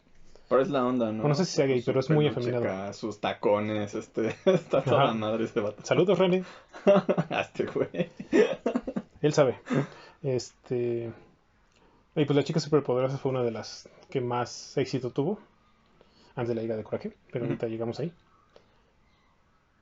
Pero 0.51 0.63
es 0.63 0.69
la 0.69 0.85
onda, 0.85 1.13
¿no? 1.13 1.29
No 1.29 1.35
sé 1.37 1.45
si 1.45 1.53
sea 1.53 1.67
gay, 1.67 1.81
pero 1.81 2.01
es 2.01 2.11
muy 2.11 2.27
afeminado. 2.27 2.93
sus 2.93 3.21
tacones, 3.21 3.95
este. 3.95 4.35
Está 4.45 4.83
toda 4.83 5.05
Ajá. 5.05 5.15
madre 5.15 5.45
ese 5.45 5.61
vato. 5.61 5.81
Saludos, 5.85 6.19
René. 6.19 6.43
este 7.31 7.67
güey. 7.67 8.11
Él 9.23 9.33
sabe. 9.33 9.61
Este. 10.25 11.13
Y 12.17 12.25
pues 12.25 12.37
la 12.37 12.43
chica 12.43 12.59
superpoderosa 12.59 13.17
fue 13.17 13.31
una 13.31 13.45
de 13.45 13.53
las 13.53 13.89
que 14.11 14.21
más 14.21 14.77
éxito 14.77 15.11
tuvo. 15.11 15.39
Antes 16.35 16.49
de 16.49 16.55
la 16.57 16.63
Liga 16.63 16.77
de 16.77 16.83
Coraje. 16.83 17.13
Pero 17.31 17.45
ahorita 17.45 17.69
llegamos 17.69 18.01
ahí. 18.01 18.13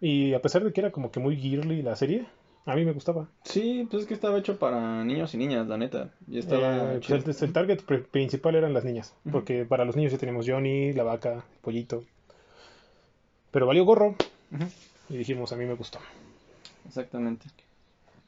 Y 0.03 0.35
a 0.35 0.43
pesar 0.43 0.63
de 0.65 0.73
que 0.75 0.83
era 0.83 0.91
como 0.93 1.11
que 1.11 1.19
muy 1.19 1.37
girly 1.37 1.81
la 1.81 1.97
serie, 1.97 2.27
a 2.71 2.75
mí 2.77 2.85
me 2.85 2.93
gustaba. 2.93 3.29
Sí, 3.45 3.87
pues 3.91 4.03
es 4.03 4.09
que 4.09 4.15
estaba 4.15 4.39
hecho 4.39 4.59
para 4.59 5.03
niños 5.05 5.33
y 5.35 5.39
niñas, 5.39 5.67
la 5.67 5.79
neta. 5.79 6.11
Y 6.29 6.39
estaba. 6.39 6.95
Eh, 6.95 7.01
chido. 7.01 7.21
pues 7.23 7.41
el, 7.43 7.49
el 7.49 7.53
target 7.55 7.81
pri- 7.83 8.03
principal 8.03 8.55
eran 8.55 8.75
las 8.75 8.85
niñas. 8.85 9.15
Porque 9.33 9.65
para 9.65 9.85
los 9.85 9.97
niños 9.97 10.13
ya 10.13 10.19
teníamos 10.19 10.47
Johnny, 10.47 10.93
la 10.93 11.03
vaca, 11.03 11.33
el 11.35 11.43
pollito. 11.63 12.05
Pero 13.51 13.67
valió 13.67 13.85
gorro. 13.85 14.15
Y 15.09 15.17
dijimos, 15.17 15.53
a 15.53 15.57
mí 15.57 15.65
me 15.65 15.75
gustó. 15.75 15.99
Exactamente. 16.87 17.47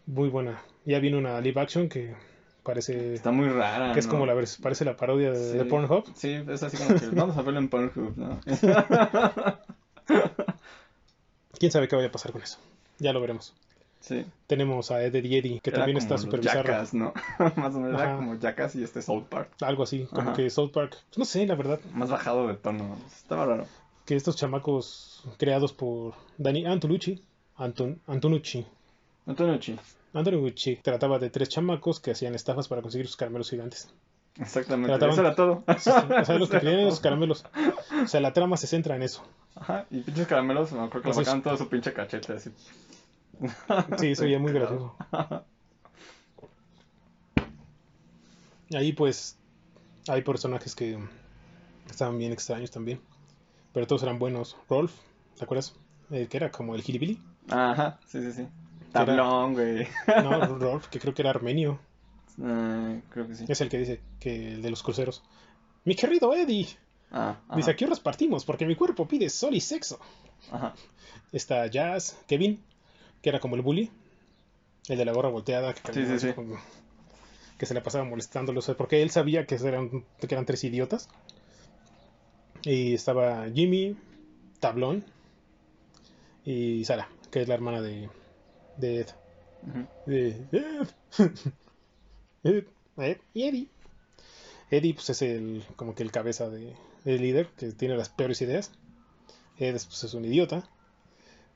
Muy 0.07 0.29
buena. 0.31 0.63
Ya 0.87 0.99
viene 0.99 1.19
una 1.19 1.39
live 1.41 1.61
action 1.61 1.89
que 1.91 2.15
parece. 2.63 3.13
Está 3.15 3.31
muy 3.33 3.49
rara. 3.49 3.93
que 3.93 4.01
es 4.01 4.07
¿no? 4.07 4.13
como 4.13 4.25
la 4.27 4.35
parece 4.63 4.85
la 4.87 4.97
parodia 4.97 5.33
de, 5.33 5.53
Sí. 5.53 5.59
de 5.59 5.65
Pornhub. 5.67 6.05
Sí, 6.15 6.33
es 6.49 6.63
así 6.63 6.79
como 6.79 6.99
que 6.99 7.07
vamos 7.13 7.37
a 7.37 7.43
verlo 7.43 7.59
en 7.61 7.69
Pornhub, 7.69 8.17
¿no? 8.17 8.41
Quién 11.59 11.71
sabe 11.73 11.89
qué 11.89 11.97
vaya 11.97 12.09
a 12.09 12.13
pasar 12.13 12.33
con 12.33 12.43
eso. 12.43 12.59
Ya 12.99 13.13
lo 13.13 13.21
veremos. 13.21 13.55
Sí. 14.01 14.25
Tenemos 14.47 14.91
a 14.91 15.03
Eddie 15.05 15.39
Eddie, 15.39 15.61
que 15.61 15.71
Era 15.71 15.81
también 15.81 15.99
está 15.99 16.15
los 16.15 16.23
súper 16.23 16.41
bizarro. 16.41 16.75
¿no? 16.93 17.13
Más 17.57 17.75
o 17.75 17.81
menos 17.81 18.01
era 18.01 18.17
como 18.17 18.35
Jackass 18.39 18.75
y 18.77 18.83
este 18.83 19.03
South 19.03 19.25
Park. 19.29 19.51
Algo 19.61 19.83
así, 19.83 20.07
como 20.07 20.23
Ajá. 20.31 20.33
que 20.35 20.49
South 20.51 20.71
Park. 20.73 20.97
Pues 21.09 21.19
no 21.19 21.25
sé, 21.27 21.47
la 21.47 21.55
verdad. 21.55 21.79
Más 21.93 22.11
bajado 22.11 22.49
de 22.49 22.55
tono. 22.55 22.97
Estaba 23.15 23.45
raro. 23.47 23.67
Que 24.07 24.17
estos 24.17 24.37
chamacos 24.37 25.23
creados 25.39 25.73
por 25.73 26.15
Dani 26.39 26.65
Antonucci. 26.67 27.23
Anton, 27.57 28.01
Antonucci. 28.07 28.67
Antonio 29.27 29.59
Chi. 29.59 29.79
Antonucci 30.15 30.77
trataba 30.77 31.19
de 31.19 31.29
tres 31.29 31.51
chamacos 31.51 32.01
que 32.01 32.13
hacían 32.13 32.35
estafas 32.35 32.67
para 32.69 32.81
conseguir 32.81 33.07
sus 33.07 33.17
caramelos 33.19 33.51
gigantes. 33.51 33.93
Exactamente. 34.39 34.93
Trataban- 34.97 35.13
Eso 35.13 35.21
era 35.21 35.35
todo. 35.35 35.63
Sí, 35.79 35.91
sí, 35.91 35.91
o 35.91 36.25
sea, 36.25 36.39
los 36.39 36.49
que 36.51 36.57
esos 36.57 36.95
todo. 36.95 37.03
caramelos. 37.03 37.45
O 38.03 38.09
sea, 38.09 38.21
la 38.21 38.33
trama 38.33 38.57
se 38.57 38.67
centra 38.67 38.97
en 38.97 39.03
eso. 39.03 39.23
Ajá, 39.55 39.85
y 39.91 40.01
pinches 40.01 40.27
caramelos, 40.27 40.73
me 40.73 40.79
acuerdo 40.79 40.91
que 41.03 41.09
le 41.09 41.11
Entonces- 41.11 41.27
sacaban 41.27 41.43
todo 41.43 41.57
su 41.59 41.69
pinche 41.69 41.93
cachete 41.93 42.33
así. 42.33 42.51
Sí, 43.99 44.15
se 44.15 44.39
muy 44.39 44.53
gracioso. 44.53 44.95
Ahí 48.75 48.93
pues 48.93 49.37
hay 50.07 50.23
personajes 50.23 50.75
que 50.77 50.99
estaban 51.89 52.19
bien 52.19 52.33
extraños 52.33 52.71
también. 52.71 53.01
Pero 53.73 53.87
todos 53.87 54.03
eran 54.03 54.19
buenos. 54.19 54.57
Rolf, 54.69 54.93
¿te 55.37 55.45
acuerdas? 55.45 55.75
El 56.11 56.29
que 56.29 56.37
era 56.37 56.51
como 56.51 56.75
el 56.75 56.83
Hillbilly. 56.85 57.21
Ajá, 57.49 57.99
sí, 58.07 58.21
sí, 58.21 58.33
sí. 58.33 58.47
Tablón, 58.93 59.55
güey. 59.55 59.87
No, 60.23 60.59
Rolf, 60.59 60.89
que 60.89 60.99
creo 61.01 61.15
que 61.15 61.23
era 61.23 61.31
armenio. 61.31 61.79
Eh, 62.43 63.03
creo 63.11 63.27
que 63.27 63.35
sí. 63.35 63.45
Es 63.49 63.61
el 63.61 63.69
que 63.69 63.79
dice 63.79 64.01
que 64.19 64.55
el 64.55 64.63
de 64.63 64.71
los 64.71 64.83
cruceros. 64.83 65.23
Mi 65.85 65.95
querido 65.95 66.35
Eddie. 66.35 66.69
Ah, 67.13 67.41
Dice, 67.57 67.73
aquí 67.73 67.85
horas 67.85 67.99
partimos 67.99 68.45
porque 68.45 68.67
mi 68.67 68.77
cuerpo 68.77 69.07
pide 69.09 69.29
sol 69.31 69.55
y 69.55 69.61
sexo. 69.61 69.99
ajá. 70.53 70.75
Está 71.33 71.67
Jazz, 71.67 72.17
Kevin, 72.27 72.63
que 73.23 73.29
era 73.31 73.41
como 73.41 73.57
el 73.57 73.63
bully. 73.63 73.91
El 74.89 74.99
de 74.99 75.05
la 75.05 75.13
gorra 75.13 75.29
volteada. 75.29 75.73
Que, 75.75 75.81
Sí, 75.81 75.85
caminaba 75.87 76.09
sí, 76.11 76.17
así 76.17 76.29
sí. 76.29 76.35
como- 76.35 76.57
que 77.59 77.67
se 77.67 77.75
la 77.75 77.83
pasaba 77.83 78.05
molestándolos. 78.05 78.71
Porque 78.77 79.03
él 79.03 79.11
sabía 79.11 79.47
que 79.47 79.55
eran, 79.57 80.05
que 80.19 80.35
eran 80.35 80.47
tres 80.47 80.65
idiotas. 80.65 81.09
Y 82.63 82.95
estaba 82.95 83.47
Jimmy, 83.55 83.97
Tablón 84.61 85.05
y 86.45 86.85
Sara, 86.85 87.09
que 87.31 87.43
es 87.43 87.49
la 87.49 87.55
hermana 87.55 87.81
de, 87.83 88.09
de 88.77 89.01
Ed. 89.01 89.07
Ed. 90.07 90.89
Ed, 92.43 92.65
Ed 92.97 93.19
y 93.35 93.43
Eddie. 93.45 93.69
Eddie 94.71 94.95
pues 94.95 95.11
es 95.11 95.23
el 95.23 95.65
como 95.77 95.95
que 95.95 96.03
el 96.03 96.13
cabeza 96.13 96.49
de 96.49 96.75
el 97.05 97.21
líder 97.23 97.49
que 97.57 97.73
tiene 97.73 97.97
las 97.97 98.09
peores 98.09 98.41
ideas. 98.43 98.71
Ed 99.59 99.73
pues, 99.73 100.05
es 100.05 100.15
un 100.15 100.25
idiota. 100.25 100.69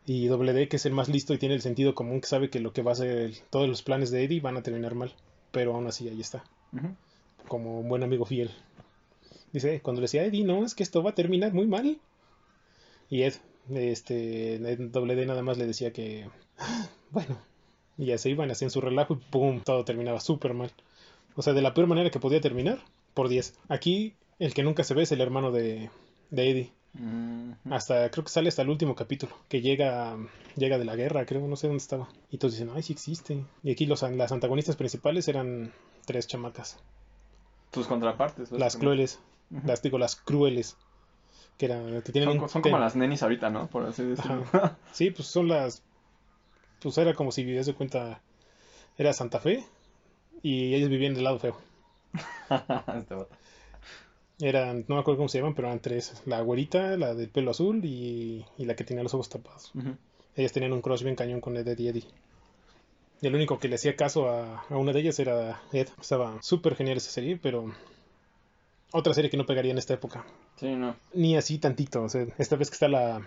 Y 0.07 0.27
Doble 0.27 0.53
D 0.53 0.69
que 0.69 0.77
es 0.77 0.87
el 0.87 0.93
más 0.93 1.09
listo 1.09 1.33
y 1.35 1.39
tiene 1.39 1.55
el 1.55 1.63
sentido 1.63 1.95
común 1.95 2.21
que 2.21 2.27
sabe 2.29 2.51
que 2.51 2.61
lo 2.61 2.73
que 2.73 2.83
va 2.83 2.93
a 2.93 2.97
ser 2.97 3.33
todos 3.51 3.69
los 3.69 3.83
planes 3.83 4.11
de 4.11 4.25
Eddie 4.25 4.41
van 4.41 4.57
a 4.57 4.63
terminar 4.63 4.95
mal. 4.95 5.15
Pero 5.51 5.75
aún 5.75 5.87
así 5.87 6.09
ahí 6.09 6.21
está, 6.21 6.45
como 7.49 7.81
un 7.81 7.89
buen 7.89 8.03
amigo 8.03 8.25
fiel. 8.27 8.51
Dice, 9.53 9.81
cuando 9.81 10.01
le 10.01 10.05
decía 10.07 10.23
a 10.23 10.25
Eddie, 10.25 10.45
no, 10.45 10.65
es 10.65 10.75
que 10.75 10.83
esto 10.83 11.03
va 11.03 11.11
a 11.11 11.15
terminar 11.15 11.53
muy 11.55 11.67
mal. 11.67 11.99
Y 13.09 13.23
Ed, 13.23 13.35
este, 13.71 14.57
Ed 14.57 14.91
Doble 14.91 15.15
D 15.15 15.27
nada 15.27 15.43
más 15.43 15.59
le 15.59 15.67
decía 15.67 15.93
que, 15.93 16.29
"Ah, 16.59 16.89
bueno, 17.11 17.39
y 17.97 18.07
ya 18.07 18.19
se 18.19 18.31
iban, 18.31 18.51
hacían 18.51 18.71
su 18.71 18.81
relajo 18.81 19.15
y 19.15 19.31
¡pum! 19.31 19.61
Todo 19.61 19.85
terminaba 19.85 20.19
súper 20.21 20.55
mal. 20.55 20.73
O 21.37 21.43
sea, 21.43 21.53
de 21.53 21.63
la 21.63 21.73
peor 21.73 21.87
manera 21.87 22.11
que 22.11 22.19
podía 22.21 22.41
terminar, 22.41 22.81
por 23.15 23.29
10. 23.29 23.55
Aquí, 23.69 24.15
el 24.41 24.53
que 24.55 24.65
nunca 24.65 24.83
se 24.85 24.95
ve 24.95 25.05
es 25.05 25.13
el 25.13 25.21
hermano 25.21 25.53
de, 25.53 25.89
de 26.31 26.51
Eddie. 26.51 26.73
Hasta, 27.71 28.11
creo 28.11 28.25
que 28.25 28.31
sale 28.31 28.49
hasta 28.49 28.63
el 28.63 28.69
último 28.71 28.95
capítulo, 28.95 29.37
que 29.49 29.61
llega, 29.61 30.17
llega 30.57 30.79
de 30.79 30.85
la 30.85 30.95
guerra, 30.97 31.27
creo, 31.27 31.47
no 31.49 31.57
sé 31.57 31.67
dónde 31.67 31.83
estaba. 31.83 32.09
Y 32.31 32.39
todos 32.39 32.55
dicen, 32.55 32.71
ay, 32.75 32.83
sí 32.83 32.93
existe. 32.93 33.45
Y 33.63 33.73
aquí 33.73 33.87
los, 33.87 34.03
las 34.03 34.33
antagonistas 34.33 34.77
principales 34.77 35.27
eran 35.29 35.73
tres 36.07 36.27
chamacas. 36.27 36.79
Tus 37.71 37.87
contrapartes. 37.87 38.53
Las 38.53 38.77
crueles, 38.77 39.19
las 39.65 39.83
digo, 39.83 39.99
las 39.99 40.15
crueles. 40.17 40.77
Que, 41.59 41.67
eran, 41.67 42.03
que 42.03 42.13
tienen 42.13 42.31
Son, 42.31 42.43
un 42.43 42.49
son 42.49 42.63
ten- 42.63 42.73
como 42.73 42.81
las 42.83 42.97
nenis 42.97 43.23
ahorita, 43.23 43.49
¿no? 43.51 43.69
Por 43.69 43.87
así 43.87 44.03
decirlo. 44.05 44.43
Ajá. 44.53 44.77
Sí, 44.93 45.11
pues 45.11 45.29
son 45.29 45.49
las. 45.49 45.83
Pues 46.81 46.99
era 46.99 47.15
como 47.15 47.33
si 47.33 47.45
viviese 47.45 47.71
de 47.73 47.77
cuenta. 47.77 48.21
Era 48.99 49.13
Santa 49.13 49.39
Fe. 49.41 49.65
Y 50.43 50.75
ellos 50.75 50.89
vivían 50.91 51.15
del 51.15 51.25
lado 51.25 51.39
feo. 51.39 51.57
Eran, 54.41 54.85
no 54.89 54.97
me 54.97 55.01
acuerdo 55.01 55.19
cómo 55.19 55.29
se 55.29 55.39
llaman, 55.39 55.55
pero 55.55 55.69
eran 55.69 55.81
tres. 55.81 56.23
La 56.27 56.41
güerita, 56.41 56.97
la 56.97 57.15
del 57.15 57.29
pelo 57.29 57.53
azul 57.53 57.85
y, 57.85 58.45
y 58.59 58.65
la 58.65 58.75
que 58.75 58.85
tenía 58.85 59.03
los 59.03 59.15
ojos 59.15 59.29
tapados. 59.29 59.73
Ellas 60.37 60.53
tenían 60.53 60.73
un 60.73 60.83
crush 60.83 61.03
bien 61.03 61.15
cañón 61.15 61.41
con 61.41 61.57
Ed, 61.57 61.69
Ed 61.69 61.79
y 61.79 61.89
Eddie. 61.89 62.05
Y 63.21 63.27
el 63.29 63.35
único 63.35 63.59
que 63.59 63.69
le 63.69 63.77
hacía 63.77 63.95
caso 63.97 64.29
a, 64.29 64.65
a 64.69 64.77
una 64.77 64.93
de 64.93 65.01
ellas 65.01 65.19
era 65.21 65.63
Ed. 65.73 65.89
Estaba 66.01 66.43
súper 66.43 66.75
genial 66.75 66.97
esa 66.97 67.11
serie, 67.11 67.39
pero 67.41 67.73
otra 68.93 69.15
serie 69.15 69.31
que 69.31 69.37
no 69.37 69.47
pegaría 69.47 69.71
en 69.73 69.79
esta 69.79 69.95
época. 69.95 70.27
Sí, 70.57 70.75
no. 70.75 70.97
Ni 71.15 71.37
así 71.37 71.59
tantito. 71.59 72.03
O 72.03 72.09
sea, 72.09 72.27
esta 72.37 72.57
vez 72.57 72.71
que 72.71 72.75
está 72.75 72.89
la, 72.89 73.25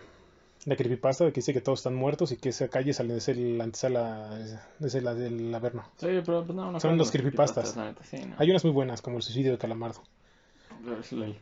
la 0.65 0.75
creepypasta 0.75 1.23
de 1.23 1.31
que 1.31 1.39
dice 1.39 1.53
que 1.53 1.61
todos 1.61 1.79
están 1.79 1.95
muertos 1.95 2.33
y 2.33 2.37
que 2.37 2.49
esa 2.49 2.67
calle 2.67 2.93
sale 2.93 3.13
de 3.13 3.21
ser 3.21 3.37
la 3.37 3.63
antesala 3.63 4.37
es 4.81 4.93
la 5.01 5.13
del 5.15 5.55
Averno. 5.55 5.83
Sí, 5.97 6.07
pero 6.25 6.43
pues 6.45 6.55
no, 6.55 6.71
no 6.71 6.79
Son 6.81 6.97
los 6.97 7.11
creepypastas. 7.11 7.75
Sí, 8.03 8.17
no. 8.25 8.35
Hay 8.37 8.49
unas 8.49 8.65
muy 8.65 8.73
buenas, 8.73 9.01
como 9.01 9.17
el 9.17 9.23
suicidio 9.23 9.53
de 9.53 9.57
Calamardo. 9.57 10.03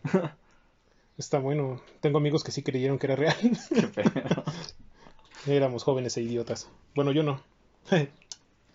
Está 1.17 1.39
bueno. 1.39 1.81
Tengo 2.01 2.17
amigos 2.17 2.43
que 2.43 2.51
sí 2.51 2.61
creyeron 2.63 2.99
que 2.99 3.07
era 3.07 3.15
real. 3.15 3.35
Qué 3.73 3.87
pedo. 3.87 4.43
Éramos 5.47 5.83
jóvenes 5.83 6.17
e 6.17 6.21
idiotas. 6.21 6.69
Bueno, 6.93 7.11
yo 7.11 7.23
no. 7.23 7.41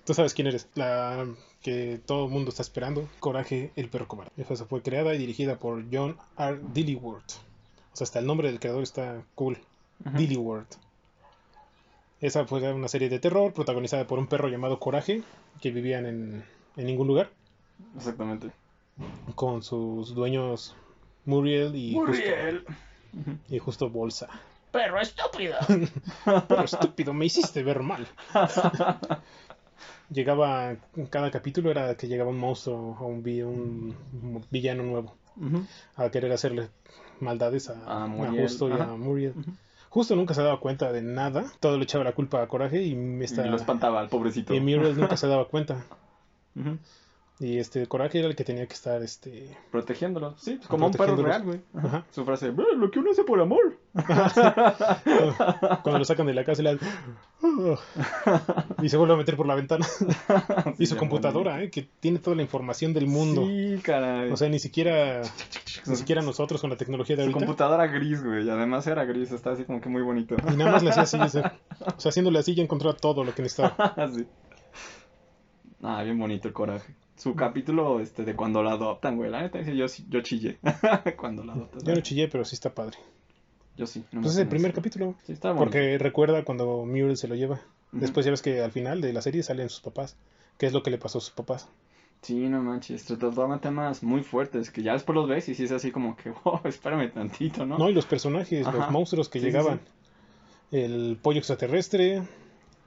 Tú 0.05 0.15
sabes 0.15 0.35
quién 0.35 0.47
eres. 0.47 0.69
La 0.75 1.27
que 1.63 2.01
todo 2.05 2.27
el 2.27 2.31
mundo 2.31 2.51
está 2.51 2.63
esperando. 2.63 3.09
Coraje, 3.21 3.73
el 3.77 3.89
perro 3.89 4.09
cobarde. 4.09 4.33
Esa 4.39 4.65
fue 4.65 4.83
creada 4.83 5.15
y 5.15 5.19
dirigida 5.19 5.59
por 5.59 5.85
John 5.93 6.17
R. 6.39 6.61
Dilliworth. 6.73 7.33
O 7.93 7.97
sea, 7.97 8.05
hasta 8.05 8.21
el 8.21 8.27
nombre 8.27 8.49
del 8.49 8.61
creador 8.61 8.83
está 8.83 9.23
cool. 9.35 9.59
Ujú. 10.07 10.17
Dilliworth. 10.17 10.77
Esa 12.21 12.47
fue 12.47 12.73
una 12.73 12.89
serie 12.89 13.09
de 13.09 13.19
terror 13.19 13.53
protagonizada 13.53 14.07
por 14.07 14.19
un 14.19 14.27
perro 14.27 14.49
llamado 14.49 14.79
Coraje, 14.79 15.23
que 15.61 15.71
vivían 15.71 16.07
en, 16.07 16.45
en 16.77 16.87
ningún 16.87 17.07
lugar, 17.07 17.31
Exactamente. 17.97 18.51
Con 19.35 19.63
sus 19.63 20.15
dueños 20.15 20.75
Muriel 21.25 21.75
y, 21.77 21.95
Justo, 21.95 22.13
y 23.49 23.59
Justo 23.59 23.91
Bolsa. 23.91 24.29
Perro 24.71 25.01
estúpido. 25.01 25.57
Pero 26.49 26.63
estúpido, 26.65 27.13
me 27.13 27.27
hiciste 27.27 27.63
ver 27.63 27.81
mal. 27.81 28.07
Llegaba, 30.11 30.71
en 30.97 31.07
cada 31.09 31.31
capítulo 31.31 31.71
era 31.71 31.95
que 31.97 32.09
llegaba 32.09 32.31
un 32.31 32.39
monstruo 32.39 32.97
o 33.01 33.07
un, 33.07 33.23
vi- 33.23 33.43
un 33.43 33.95
villano 34.51 34.83
nuevo 34.83 35.15
a 35.97 36.11
querer 36.11 36.33
hacerle 36.33 36.69
maldades 37.21 37.71
a, 37.71 37.79
A 37.87 38.05
a 38.05 38.07
Muriel, 38.09 38.43
Justo 38.43 38.69
y 38.69 38.73
a. 38.73 38.87
Muriel. 38.87 39.35
Justo 39.89 40.17
nunca 40.17 40.35
se 40.35 40.43
daba 40.43 40.59
cuenta 40.61 40.93
de 40.93 41.03
nada, 41.03 41.45
todo 41.61 41.77
le 41.79 41.85
echaba 41.85 42.05
la 42.05 42.13
culpa 42.13 42.43
a 42.43 42.49
Coraje 42.49 42.83
y, 42.83 43.19
esta, 43.23 43.47
Y 43.47 43.51
lo 43.51 43.57
espantaba 43.57 44.01
al 44.01 44.09
pobrecito. 44.09 44.53
y 44.55 44.61
Muriel 44.61 44.97
nunca 44.99 45.17
se 45.17 45.27
daba 45.29 45.47
cuenta. 45.49 45.85
Y 47.43 47.57
este 47.59 47.87
Coraje 47.87 48.19
era 48.19 48.29
el 48.29 48.37
que 48.37 48.45
tenía 48.45 48.67
que 48.67 48.75
estar 48.75 49.03
este 49.03 49.57
Protegiéndolo. 49.71 50.37
Sí, 50.37 50.57
pues 50.57 50.69
como 50.69 50.87
un 50.89 50.93
perro 50.93 51.17
real, 51.17 51.43
güey. 51.43 51.61
Ajá. 51.75 52.05
Su 52.11 52.27
frase, 52.27 52.49
"Eh, 52.49 52.55
lo 52.77 52.91
que 52.91 52.99
uno 52.99 53.13
hace 53.13 53.25
por 53.25 53.41
amor. 53.41 53.79
cuando 55.83 55.99
lo 55.99 56.05
sacan 56.05 56.27
de 56.27 56.35
la 56.35 56.45
casa 56.45 56.61
y, 56.61 56.65
le 56.67 56.77
dan- 56.77 57.79
y 58.83 58.89
se 58.91 58.97
vuelve 58.99 59.15
a 59.15 59.17
meter 59.17 59.37
por 59.37 59.47
la 59.47 59.55
ventana. 59.55 59.87
y 60.79 60.85
su 60.87 60.97
computadora, 60.97 61.63
eh, 61.63 61.71
que 61.71 61.89
tiene 62.01 62.19
toda 62.19 62.37
la 62.37 62.43
información 62.43 62.93
del 62.93 63.07
mundo. 63.07 63.47
Sí, 63.47 63.81
caray. 63.83 64.31
O 64.31 64.37
sea, 64.37 64.49
ni 64.51 64.59
siquiera 64.59 65.23
ni 65.87 65.97
siquiera 65.97 66.21
nosotros 66.23 66.61
con 66.61 66.69
la 66.71 66.77
tecnología 66.77 67.17
de 67.17 67.23
su 67.23 67.29
ahorita. 67.29 67.39
computadora 67.47 67.87
gris, 67.87 68.23
güey. 68.23 68.45
Y 68.45 68.51
además 68.51 68.87
era 68.87 69.05
gris, 69.05 69.33
está 69.33 69.53
así 69.53 69.65
como 69.65 69.81
que 69.81 69.89
muy 69.89 70.03
bonito. 70.03 70.37
Y 70.53 70.57
nada 70.57 70.73
más 70.73 70.83
le 70.83 70.91
hacía 70.91 71.05
así, 71.05 71.19
o 71.19 71.29
sea, 71.29 71.57
haciéndole 72.05 72.39
así 72.39 72.55
ya 72.55 72.63
encontraba 72.63 72.95
todo 72.97 73.25
lo 73.25 73.35
que 73.35 73.43
necesitaba. 73.43 73.95
sí. 74.15 74.27
Ah, 75.83 76.03
bien 76.03 76.19
bonito 76.19 76.47
el 76.47 76.53
coraje. 76.53 76.95
Su 77.21 77.35
capítulo 77.35 78.01
este, 78.01 78.25
de 78.25 78.35
cuando 78.35 78.63
la 78.63 78.73
adoptan, 78.73 79.17
güey. 79.19 79.31
La 79.31 79.43
neta, 79.43 79.63
sí, 79.63 79.77
yo, 79.77 79.85
yo 80.09 80.23
chillé 80.23 80.59
cuando 81.19 81.45
la 81.45 81.53
adoptan. 81.53 81.83
Yo 81.85 81.95
no 81.95 82.01
chillé, 82.01 82.29
pero 82.29 82.47
sí 82.47 82.55
está 82.55 82.75
padre. 82.75 82.97
Yo 83.77 83.87
sí. 83.87 84.01
no 84.11 84.21
Entonces 84.21 84.39
es 84.39 84.43
el 84.45 84.49
primer 84.49 84.73
capítulo. 84.73 85.15
Sí, 85.27 85.33
está 85.35 85.49
bonito. 85.49 85.65
Porque 85.65 85.99
recuerda 85.99 86.45
cuando 86.47 86.87
Muriel 86.87 87.19
se 87.19 87.29
lo 87.29 87.35
lleva. 87.35 87.61
Después 87.93 88.25
ya 88.25 88.31
ves 88.31 88.41
que 88.41 88.63
al 88.63 88.73
final 88.73 89.03
de 89.03 89.13
la 89.13 89.21
serie 89.21 89.43
salen 89.43 89.69
sus 89.69 89.81
papás. 89.81 90.17
¿Qué 90.57 90.65
es 90.65 90.73
lo 90.73 90.83
que 90.83 90.91
le 90.91 90.97
pasó 90.97 91.19
a 91.19 91.21
sus 91.21 91.33
papás? 91.33 91.69
Sí, 92.23 92.49
no 92.49 92.63
manches. 92.63 93.05
Trataban 93.05 93.61
temas 93.61 94.03
muy 94.03 94.23
fuertes 94.23 94.71
que 94.71 94.83
ya 94.83 94.95
después 94.95 95.15
los 95.15 95.29
ves 95.29 95.47
y 95.51 95.55
sí 95.55 95.65
es 95.65 95.73
así 95.73 95.91
como 95.91 96.17
que, 96.17 96.31
wow, 96.45 96.61
espérame 96.65 97.13
tantito, 97.13 97.67
¿no? 97.67 97.77
No, 97.77 97.91
y 97.91 97.93
los 97.93 98.07
personajes, 98.07 98.67
Ajá. 98.67 98.79
los 98.79 98.91
monstruos 98.91 99.29
que 99.29 99.41
Sí, 99.41 99.45
sí, 99.45 99.51
llegaban. 99.53 99.81
El 100.71 101.19
pollo 101.21 101.37
extraterrestre, 101.37 102.23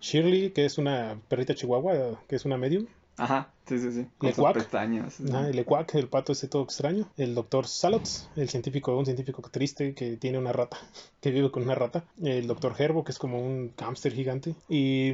Shirley, 0.01 0.49
que 0.49 0.65
es 0.65 0.79
una 0.79 1.19
perrita 1.27 1.53
chihuahua, 1.53 2.19
que 2.27 2.35
es 2.35 2.45
una 2.45 2.57
medium. 2.57 2.87
Ajá, 3.17 3.49
sí, 3.67 3.77
sí, 3.77 3.91
sí. 3.91 4.07
Con 4.17 4.33
sus 4.33 4.51
pestañas. 4.53 5.19
El 5.19 5.59
Equac, 5.59 5.93
el 5.95 6.07
pato 6.07 6.31
ese 6.31 6.47
todo 6.47 6.63
extraño. 6.63 7.07
El 7.17 7.35
doctor 7.35 7.67
Salots, 7.67 8.29
el 8.35 8.49
científico, 8.49 8.97
un 8.97 9.05
científico 9.05 9.41
triste 9.51 9.93
que 9.93 10.17
tiene 10.17 10.37
una 10.39 10.51
rata, 10.51 10.77
que 11.21 11.31
vive 11.31 11.51
con 11.51 11.63
una 11.63 11.75
rata. 11.75 12.05
El 12.21 12.47
doctor 12.47 12.73
Herbo, 12.77 13.03
que 13.03 13.11
es 13.11 13.19
como 13.19 13.39
un 13.39 13.73
hámster 13.79 14.13
gigante. 14.13 14.55
Y 14.67 15.13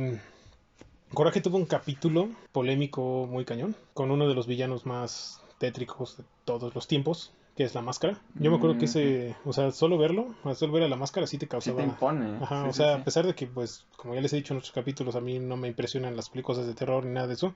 Coraje 1.14 1.42
tuvo 1.42 1.58
un 1.58 1.66
capítulo 1.66 2.30
polémico 2.52 3.28
muy 3.30 3.44
cañón, 3.44 3.76
con 3.94 4.12
uno 4.12 4.28
de 4.28 4.36
los 4.36 4.48
villanos 4.48 4.86
más 4.86 5.42
tétricos 5.58 6.18
de 6.18 6.24
todos 6.46 6.74
los 6.76 6.88
tiempos, 6.88 7.34
que 7.58 7.64
es 7.64 7.76
la 7.76 7.82
máscara. 7.82 8.22
Yo 8.36 8.52
me 8.52 8.58
acuerdo 8.58 8.78
que 8.78 8.86
ese, 8.86 9.36
o 9.44 9.52
sea, 9.52 9.72
solo 9.72 9.98
verlo, 9.98 10.34
solo 10.56 10.72
ver 10.72 10.84
a 10.84 10.88
la 10.88 10.96
máscara 10.96 11.28
sí 11.28 11.38
te 11.38 11.46
Sí 11.46 11.50
causaba... 11.50 11.78
te 11.78 11.84
impone. 11.84 12.38
Ajá, 12.42 12.64
Sí, 12.64 12.70
o 12.70 12.72
sí, 12.72 12.78
sea, 12.78 12.96
sí. 12.96 13.02
a 13.02 13.04
pesar 13.04 13.26
de 13.26 13.34
que, 13.36 13.48
pues, 13.48 13.86
como 13.98 14.16
ya 14.16 14.22
les 14.22 14.32
he 14.32 14.38
dicho 14.38 14.54
en 14.54 14.60
otros 14.60 14.72
capítulos, 14.72 15.16
a 15.16 15.20
mí 15.22 15.40
no 15.40 15.58
me 15.58 15.68
impresionan 15.68 16.16
las 16.16 16.30
películas 16.30 16.66
de 16.66 16.74
terror 16.74 17.06
ni 17.06 17.12
nada 17.14 17.28
de 17.28 17.34
eso. 17.34 17.54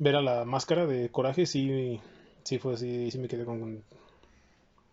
Ver 0.00 0.16
a 0.16 0.22
la 0.22 0.46
máscara 0.46 0.86
de 0.86 1.10
coraje 1.10 1.44
sí, 1.44 2.00
sí 2.42 2.58
fue 2.58 2.72
así, 2.72 3.10
sí 3.10 3.18
me 3.18 3.28
quedé 3.28 3.44
con... 3.44 3.84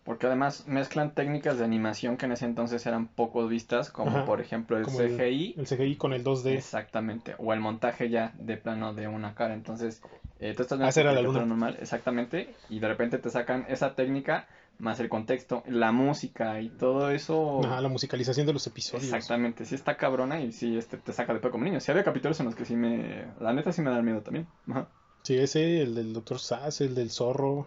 Porque 0.03 0.28
además 0.28 0.68
mezclan 0.68 1.14
técnicas 1.14 1.58
de 1.58 1.64
animación 1.64 2.18
que 2.18 2.26
en 2.26 2.34
ese 2.34 2.43
entonces 2.43 2.86
eran 2.86 3.08
poco 3.08 3.47
vistas, 3.47 3.89
como 3.89 4.12
Ajá, 4.12 4.26
por 4.26 4.41
ejemplo 4.41 4.78
el 4.78 4.86
CGI. 4.86 5.55
El 5.58 5.66
CGI 5.66 5.95
con 5.95 6.12
el 6.12 6.26
2D. 6.26 6.58
Exactamente. 6.58 7.36
O 7.38 7.53
el 7.53 7.62
montaje 7.62 8.10
ya 8.10 8.34
de 8.38 8.58
plano 8.58 8.93
de 8.93 9.08
una 9.08 9.34
cara. 9.34 9.53
Entonces, 9.53 10.01
eh, 10.39 10.53
tú 10.55 10.64
estás 10.64 10.78
viendo 10.78 11.10
Ah, 11.10 11.14
la 11.14 11.45
normal, 11.45 11.78
exactamente, 11.80 12.53
y 12.70 12.80
de 12.80 12.88
repente 12.89 13.18
te 13.18 13.30
sacan 13.30 13.66
esa 13.70 13.95
técnica 13.95 14.45
más 14.80 14.99
el 14.99 15.09
contexto, 15.09 15.63
la 15.67 15.91
música 15.91 16.61
y 16.61 16.69
todo 16.69 17.09
eso. 17.09 17.65
Ajá, 17.65 17.82
la 17.82 17.89
musicalización 17.89 18.45
de 18.45 18.53
los 18.53 18.67
episodios. 18.67 19.05
Exactamente, 19.05 19.65
sí 19.65 19.75
está 19.75 19.97
cabrona 19.97 20.41
y 20.41 20.51
sí 20.51 20.78
este, 20.78 20.97
te 20.97 21.13
saca 21.13 21.34
de 21.34 21.39
pedo 21.39 21.51
como 21.51 21.63
niño. 21.63 21.80
Sí 21.80 21.91
había 21.91 22.03
capítulos 22.03 22.39
en 22.39 22.45
los 22.45 22.55
que 22.55 22.65
sí 22.65 22.75
me... 22.75 23.28
La 23.39 23.53
neta 23.53 23.71
sí 23.71 23.82
me 23.82 23.89
da 23.89 24.01
miedo 24.01 24.21
también. 24.21 24.47
Ajá. 24.69 24.88
Sí, 25.23 25.38
ese, 25.38 25.82
el 25.82 25.95
del 25.95 26.13
Dr. 26.13 26.39
Sass, 26.39 26.82
el 26.82 26.95
del 26.95 27.11
zorro, 27.11 27.65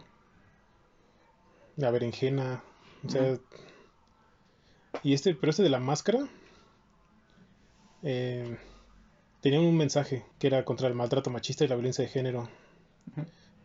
la 1.77 1.91
berenjena, 1.91 2.63
o 3.05 3.11
sea, 3.11 3.39
y 5.03 5.15
este, 5.15 5.35
pero 5.35 5.51
este 5.51 5.63
de 5.63 5.69
la 5.69 5.81
máscara, 5.81 6.27
eh, 8.03 8.57
tenía 9.41 9.61
un 9.61 9.77
mensaje 9.77 10.25
que 10.39 10.47
era 10.47 10.65
contra 10.65 10.89
el 10.89 10.95
maltrato 10.95 11.31
machista 11.31 11.65
y 11.65 11.69
la 11.69 11.75
violencia 11.75 12.05
de 12.05 12.11
género. 12.11 12.49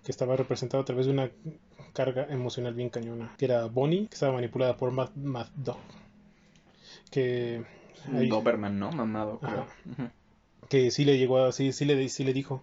Que 0.06 0.12
estaba 0.12 0.38
representado 0.38 0.82
a 0.84 0.86
través 0.86 1.08
de 1.08 1.12
una 1.12 1.30
carga 1.94 2.26
emocional 2.30 2.74
bien 2.76 2.90
cañona, 2.90 3.34
que 3.38 3.46
era 3.46 3.66
Bonnie, 3.66 4.08
que 4.08 4.14
estaba 4.14 4.32
manipulada 4.34 4.78
por 4.78 4.92
Mad, 4.92 5.10
Mad 5.16 5.48
Dog, 5.56 5.80
que, 7.12 7.64
ahí- 8.14 8.30
Doberman, 8.30 8.80
¿no? 8.80 8.92
Mamado, 8.92 9.40
creo. 9.40 9.66
Que 10.70 10.92
sí 10.92 11.06
le 11.06 11.18
llegó 11.18 11.40
a, 11.40 11.52
sí, 11.52 11.72
sí 11.74 11.86
le, 11.86 12.08
sí 12.10 12.24
le 12.24 12.34
dijo. 12.34 12.62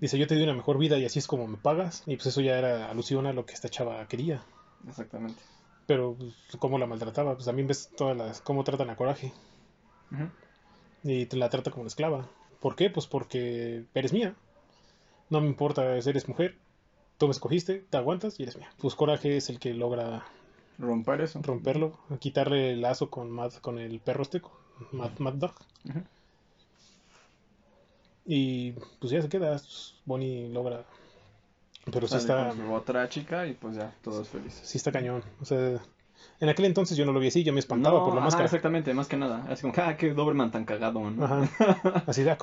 Dice, 0.00 0.18
yo 0.18 0.26
te 0.26 0.34
di 0.34 0.42
una 0.42 0.54
mejor 0.54 0.78
vida 0.78 0.98
y 0.98 1.04
así 1.04 1.18
es 1.18 1.26
como 1.26 1.46
me 1.46 1.56
pagas. 1.58 2.02
Y 2.06 2.16
pues 2.16 2.26
eso 2.26 2.40
ya 2.40 2.58
era 2.58 2.90
alusión 2.90 3.26
a 3.26 3.32
lo 3.32 3.44
que 3.44 3.52
esta 3.54 3.68
chava 3.68 4.06
quería. 4.08 4.42
Exactamente. 4.88 5.40
Pero, 5.86 6.14
pues, 6.16 6.32
cómo 6.58 6.78
la 6.78 6.86
maltrataba. 6.86 7.34
Pues 7.34 7.44
también 7.44 7.68
ves 7.68 7.90
todas 7.96 8.16
las, 8.16 8.40
cómo 8.40 8.64
tratan 8.64 8.88
a 8.90 8.96
Coraje. 8.96 9.32
Ujú. 10.10 10.28
Y 11.02 11.26
te 11.26 11.36
la 11.36 11.50
trata 11.50 11.70
como 11.70 11.82
una 11.82 11.88
esclava. 11.88 12.28
¿Por 12.60 12.76
qué? 12.76 12.88
Pues 12.88 13.06
porque 13.06 13.84
eres 13.94 14.12
mía. 14.14 14.34
No 15.28 15.40
me 15.42 15.46
importa 15.48 16.00
si 16.00 16.08
eres 16.08 16.28
mujer. 16.28 16.56
Tú 17.18 17.26
me 17.26 17.32
escogiste, 17.32 17.84
te 17.88 17.96
aguantas 17.96 18.38
y 18.38 18.42
eres 18.42 18.56
mía. 18.56 18.70
Pues 18.78 18.94
Coraje 18.94 19.36
es 19.36 19.48
el 19.48 19.58
que 19.58 19.72
logra 19.74 20.24
Romper 20.78 21.20
eso. 21.20 21.40
romperlo, 21.42 21.96
quitarle 22.18 22.72
el 22.72 22.80
lazo 22.80 23.08
con, 23.10 23.30
Mad, 23.30 23.52
con 23.54 23.78
el 23.78 24.00
perro 24.00 24.22
este, 24.22 24.42
Mad, 24.92 25.12
Mad 25.18 25.34
Dog. 25.34 25.54
Y 28.26 28.72
pues 29.00 29.12
ya 29.12 29.22
se 29.22 29.28
queda. 29.28 29.60
Bonnie 30.04 30.48
logra. 30.48 30.84
Pero 31.92 32.08
sí 32.08 32.16
está. 32.16 32.48
con 32.48 32.56
su 32.56 32.72
otra 32.72 33.08
chica 33.08 33.46
y 33.46 33.54
pues 33.54 33.76
ya, 33.76 33.94
todos 34.02 34.28
felices. 34.28 34.66
Sí 34.66 34.78
está 34.78 34.90
cañón. 34.90 35.22
O 35.40 35.44
sea, 35.44 35.80
en 36.40 36.48
aquel 36.48 36.64
entonces 36.66 36.96
yo 36.96 37.06
no 37.06 37.12
lo 37.12 37.20
vi 37.20 37.28
así, 37.28 37.44
yo 37.44 37.52
me 37.52 37.60
espantaba 37.60 37.98
No, 37.98 38.04
por 38.04 38.14
la 38.14 38.20
ajá, 38.20 38.24
máscara. 38.26 38.44
exactamente, 38.46 38.92
más 38.94 39.08
que 39.08 39.16
nada. 39.16 39.46
Es 39.50 39.60
como, 39.60 39.72
ah, 39.76 39.96
qué 39.96 40.12
Doberman 40.12 40.50
tan 40.50 40.64
cagado, 40.64 41.10
¿no? 41.10 41.24
Ajá. 41.24 41.48
Así 42.06 42.26
ah, 42.28 42.36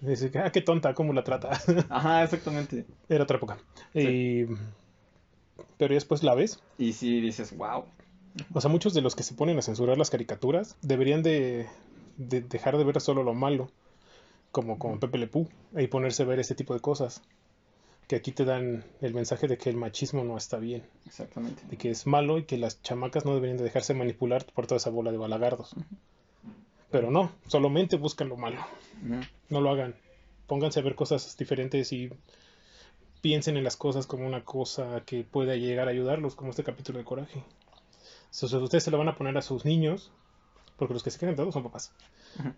dice, 0.00 0.32
ah, 0.38 0.50
qué 0.50 0.60
tonta, 0.60 0.94
cómo 0.94 1.12
la 1.12 1.22
trata. 1.22 1.50
Ajá, 1.88 2.24
exactamente. 2.24 2.84
Era 3.08 3.24
otra 3.24 3.36
época. 3.36 3.58
Sí. 3.92 4.00
Y... 4.00 4.46
Pero 5.78 5.94
después 5.94 6.22
la 6.22 6.34
ves. 6.34 6.60
Y 6.78 6.92
sí 6.92 7.20
dices, 7.20 7.56
wow. 7.56 7.84
O 8.54 8.60
sea, 8.60 8.70
muchos 8.70 8.94
de 8.94 9.02
los 9.02 9.14
que 9.14 9.22
se 9.22 9.34
ponen 9.34 9.58
a 9.58 9.62
censurar 9.62 9.98
las 9.98 10.10
caricaturas 10.10 10.76
deberían 10.80 11.22
de, 11.22 11.66
de 12.16 12.40
dejar 12.40 12.78
de 12.78 12.84
ver 12.84 13.00
solo 13.00 13.22
lo 13.22 13.34
malo, 13.34 13.70
como 14.52 14.78
con 14.78 14.98
Pepe 14.98 15.18
Le 15.18 15.26
Pew, 15.26 15.48
y 15.76 15.86
ponerse 15.88 16.22
a 16.22 16.26
ver 16.26 16.40
ese 16.40 16.54
tipo 16.54 16.74
de 16.74 16.80
cosas. 16.80 17.22
Que 18.08 18.16
aquí 18.16 18.32
te 18.32 18.44
dan 18.44 18.84
el 19.00 19.14
mensaje 19.14 19.46
de 19.48 19.56
que 19.56 19.70
el 19.70 19.76
machismo 19.76 20.24
no 20.24 20.36
está 20.36 20.58
bien, 20.58 20.84
Exactamente. 21.06 21.62
de 21.66 21.76
que 21.76 21.90
es 21.90 22.06
malo 22.06 22.38
y 22.38 22.44
que 22.44 22.58
las 22.58 22.82
chamacas 22.82 23.24
no 23.24 23.34
deberían 23.34 23.56
de 23.56 23.64
dejarse 23.64 23.94
manipular 23.94 24.44
por 24.52 24.66
toda 24.66 24.76
esa 24.78 24.90
bola 24.90 25.12
de 25.12 25.18
balagardos. 25.18 25.74
Pero 26.90 27.10
no, 27.10 27.32
solamente 27.46 27.96
buscan 27.96 28.28
lo 28.28 28.36
malo. 28.36 28.58
No 29.48 29.60
lo 29.60 29.70
hagan. 29.70 29.94
Pónganse 30.46 30.80
a 30.80 30.82
ver 30.82 30.94
cosas 30.94 31.36
diferentes 31.38 31.90
y 31.92 32.10
piensen 33.22 33.56
en 33.56 33.64
las 33.64 33.76
cosas 33.76 34.06
como 34.06 34.26
una 34.26 34.44
cosa 34.44 35.02
que 35.06 35.24
pueda 35.24 35.56
llegar 35.56 35.88
a 35.88 35.92
ayudarlos, 35.92 36.34
como 36.34 36.50
este 36.50 36.64
capítulo 36.64 36.98
de 36.98 37.04
Coraje. 37.04 37.42
Si 38.30 38.44
ustedes 38.44 38.84
se 38.84 38.90
lo 38.90 38.98
van 38.98 39.08
a 39.08 39.16
poner 39.16 39.38
a 39.38 39.42
sus 39.42 39.64
niños, 39.64 40.10
porque 40.76 40.92
los 40.92 41.02
que 41.02 41.10
se 41.10 41.18
quedan 41.18 41.36
todos 41.36 41.54
son 41.54 41.62
papás, 41.62 41.92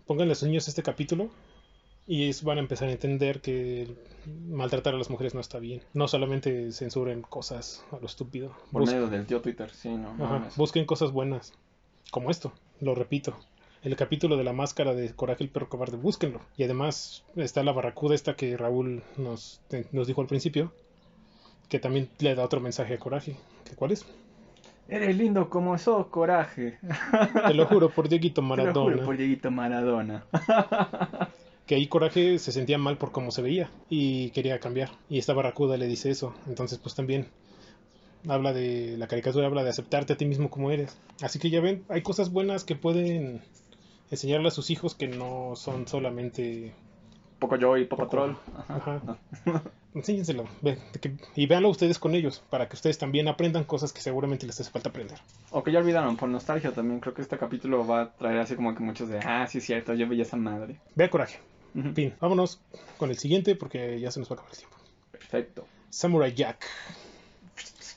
pónganle 0.05 0.33
a 0.33 0.35
sus 0.35 0.47
niños 0.47 0.67
este 0.67 0.83
capítulo 0.83 1.29
y 2.07 2.23
ellos 2.23 2.43
van 2.43 2.57
a 2.57 2.61
empezar 2.61 2.87
a 2.89 2.91
entender 2.91 3.41
que 3.41 3.87
maltratar 4.47 4.93
a 4.93 4.97
las 4.97 5.09
mujeres 5.09 5.33
no 5.33 5.41
está 5.41 5.59
bien. 5.59 5.81
No 5.93 6.07
solamente 6.07 6.71
censuren 6.71 7.21
cosas 7.23 7.83
a 7.91 7.97
lo 7.97 8.05
estúpido. 8.05 8.55
Por 8.71 8.81
Bus- 8.81 8.91
medio 8.91 9.07
del 9.07 9.25
tío 9.25 9.41
Twitter, 9.41 9.69
sí, 9.71 9.89
no. 9.89 10.11
Ajá, 10.23 10.47
busquen 10.55 10.85
cosas 10.85 11.11
buenas, 11.11 11.53
como 12.11 12.29
esto, 12.31 12.53
lo 12.81 12.93
repito. 12.95 13.35
El 13.81 13.95
capítulo 13.95 14.35
de 14.37 14.43
la 14.43 14.51
máscara 14.53 14.93
de 14.95 15.13
Coraje 15.13 15.43
el 15.43 15.49
perro 15.51 15.69
cobarde, 15.69 15.97
búsquenlo. 15.97 16.41
Y 16.57 16.63
además 16.63 17.23
está 17.35 17.63
la 17.63 17.71
barracuda 17.71 18.15
esta 18.15 18.35
que 18.35 18.57
Raúl 18.57 19.03
nos, 19.17 19.61
te- 19.67 19.85
nos 19.91 20.07
dijo 20.07 20.21
al 20.21 20.27
principio, 20.27 20.71
que 21.69 21.77
también 21.79 22.09
le 22.19 22.33
da 22.35 22.43
otro 22.43 22.59
mensaje 22.61 22.95
a 22.95 22.97
Coraje. 22.99 23.35
¿Que 23.63 23.75
¿Cuál 23.75 23.91
es? 23.91 24.05
Eres 24.87 25.15
lindo 25.17 25.49
como 25.49 25.77
sos, 25.79 26.07
coraje. 26.07 26.77
Te 27.47 27.53
lo 27.55 27.65
juro 27.65 27.89
por 27.89 28.07
Dieguito 28.09 28.35
Te 28.41 28.41
lo 28.41 28.47
Maradona. 28.47 28.93
juro 28.95 29.05
por 29.05 29.17
Dieguito 29.17 29.49
Maradona. 29.51 30.25
Que 31.65 31.75
ahí 31.75 31.87
Coraje 31.87 32.37
se 32.39 32.51
sentía 32.51 32.77
mal 32.77 32.97
por 32.97 33.11
cómo 33.11 33.31
se 33.31 33.41
veía 33.41 33.69
y 33.89 34.29
quería 34.31 34.59
cambiar. 34.59 34.89
Y 35.09 35.17
esta 35.17 35.33
barracuda 35.33 35.77
le 35.77 35.87
dice 35.87 36.11
eso. 36.11 36.33
Entonces 36.47 36.77
pues 36.77 36.93
también 36.95 37.27
habla 38.27 38.53
de 38.53 38.95
la 38.97 39.07
caricatura, 39.07 39.47
habla 39.47 39.63
de 39.63 39.69
aceptarte 39.71 40.13
a 40.13 40.17
ti 40.17 40.25
mismo 40.25 40.49
como 40.49 40.69
eres. 40.71 40.97
Así 41.21 41.39
que 41.39 41.49
ya 41.49 41.61
ven, 41.61 41.83
hay 41.89 42.01
cosas 42.01 42.31
buenas 42.31 42.63
que 42.63 42.75
pueden 42.75 43.41
enseñarle 44.11 44.47
a 44.49 44.51
sus 44.51 44.69
hijos 44.69 44.93
que 44.95 45.07
no 45.07 45.53
son 45.55 45.87
solamente... 45.87 46.73
Poco 47.39 47.57
yo 47.57 47.75
y 47.77 47.85
Poco 47.85 48.03
Poco- 48.03 48.11
Troll. 48.11 48.35
Ajá. 48.67 49.01
Ajá. 49.45 49.63
Enséñenselo. 49.95 50.45
ve- 50.61 50.77
que- 51.01 51.15
y 51.35 51.45
véanlo 51.47 51.69
ustedes 51.69 51.99
con 51.99 52.15
ellos, 52.15 52.41
para 52.49 52.67
que 52.69 52.75
ustedes 52.75 52.97
también 52.97 53.27
aprendan 53.27 53.63
cosas 53.63 53.91
que 53.93 54.01
seguramente 54.01 54.45
les 54.45 54.59
hace 54.59 54.69
falta 54.71 54.89
aprender. 54.89 55.17
O 55.51 55.63
que 55.63 55.71
ya 55.71 55.79
olvidaron, 55.79 56.15
por 56.17 56.29
nostalgia 56.29 56.71
también. 56.71 56.99
Creo 56.99 57.13
que 57.13 57.21
este 57.21 57.37
capítulo 57.37 57.85
va 57.85 58.01
a 58.01 58.11
traer 58.13 58.39
así 58.39 58.55
como 58.55 58.73
que 58.75 58.81
muchos 58.83 59.09
de, 59.09 59.19
ah, 59.19 59.47
sí 59.47 59.61
cierto, 59.61 59.93
yo 59.93 60.07
veía 60.07 60.23
esa 60.23 60.37
madre. 60.37 60.79
Vea 60.95 61.09
coraje. 61.09 61.39
En 61.75 61.93
fin, 61.93 62.15
vámonos 62.19 62.61
con 62.97 63.09
el 63.09 63.17
siguiente 63.17 63.55
porque 63.55 63.99
ya 63.99 64.09
se 64.11 64.19
nos 64.19 64.29
va 64.29 64.33
a 64.33 64.35
acabar 64.35 64.51
el 64.53 64.57
tiempo. 64.57 64.77
Perfecto. 65.11 65.67
Samurai 65.89 66.33
Jack. 66.33 66.65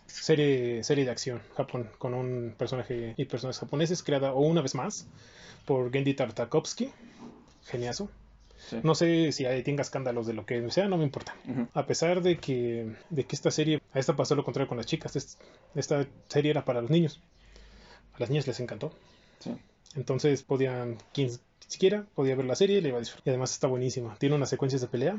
Serie, 0.07 0.83
serie 0.85 1.05
de 1.05 1.11
acción, 1.11 1.41
Japón, 1.57 1.89
con 1.99 2.13
un 2.13 2.55
personaje 2.59 3.15
y 3.17 3.25
personajes 3.25 3.61
japoneses, 3.61 4.03
creada 4.03 4.33
o 4.35 4.41
una 4.41 4.61
vez 4.61 4.75
más 4.75 5.07
por 5.65 5.91
Gendy 5.91 6.15
Tartakovsky. 6.15 6.91
Geniazo. 7.67 8.11
Sí. 8.69 8.77
No 8.83 8.95
sé 8.95 9.33
si 9.33 9.47
hay- 9.47 9.63
tenga 9.63 9.83
escándalos 9.83 10.27
de 10.27 10.35
lo 10.35 10.45
que 10.45 10.71
sea, 10.71 10.89
no 10.89 10.97
me 10.99 11.05
importa. 11.05 11.35
A 11.73 11.87
pesar 11.87 12.21
de 12.23 12.37
que, 12.39 12.95
de 13.09 13.25
que 13.25 13.37
esta 13.37 13.51
serie, 13.51 13.81
a 13.95 13.99
esta 13.99 14.17
pasó 14.17 14.35
lo 14.35 14.45
contrario 14.45 14.69
con 14.69 14.77
las 14.77 14.87
chicas, 14.87 15.17
es- 15.17 15.39
esta 15.75 16.07
serie 16.29 16.51
era 16.51 16.65
para 16.65 16.83
los 16.83 16.91
niños. 16.91 17.21
A 18.15 18.19
las 18.19 18.29
niñas 18.29 18.47
les 18.47 18.61
encantó. 18.61 18.93
Sí. 19.39 19.53
Entonces 19.95 20.43
podían, 20.43 20.99
quien 21.15 21.31
siquiera 21.69 22.05
podía 22.17 22.35
ver 22.35 22.47
la 22.47 22.57
serie 22.57 22.79
y 22.79 22.81
le 22.81 22.89
iba 22.89 22.97
a 22.99 23.01
disfrutar. 23.01 23.27
Y 23.27 23.31
además 23.31 23.53
está 23.53 23.67
buenísima. 23.69 24.17
Tiene 24.19 24.35
unas 24.35 24.49
secuencias 24.51 24.81
de 24.83 24.89
pelea 24.89 25.17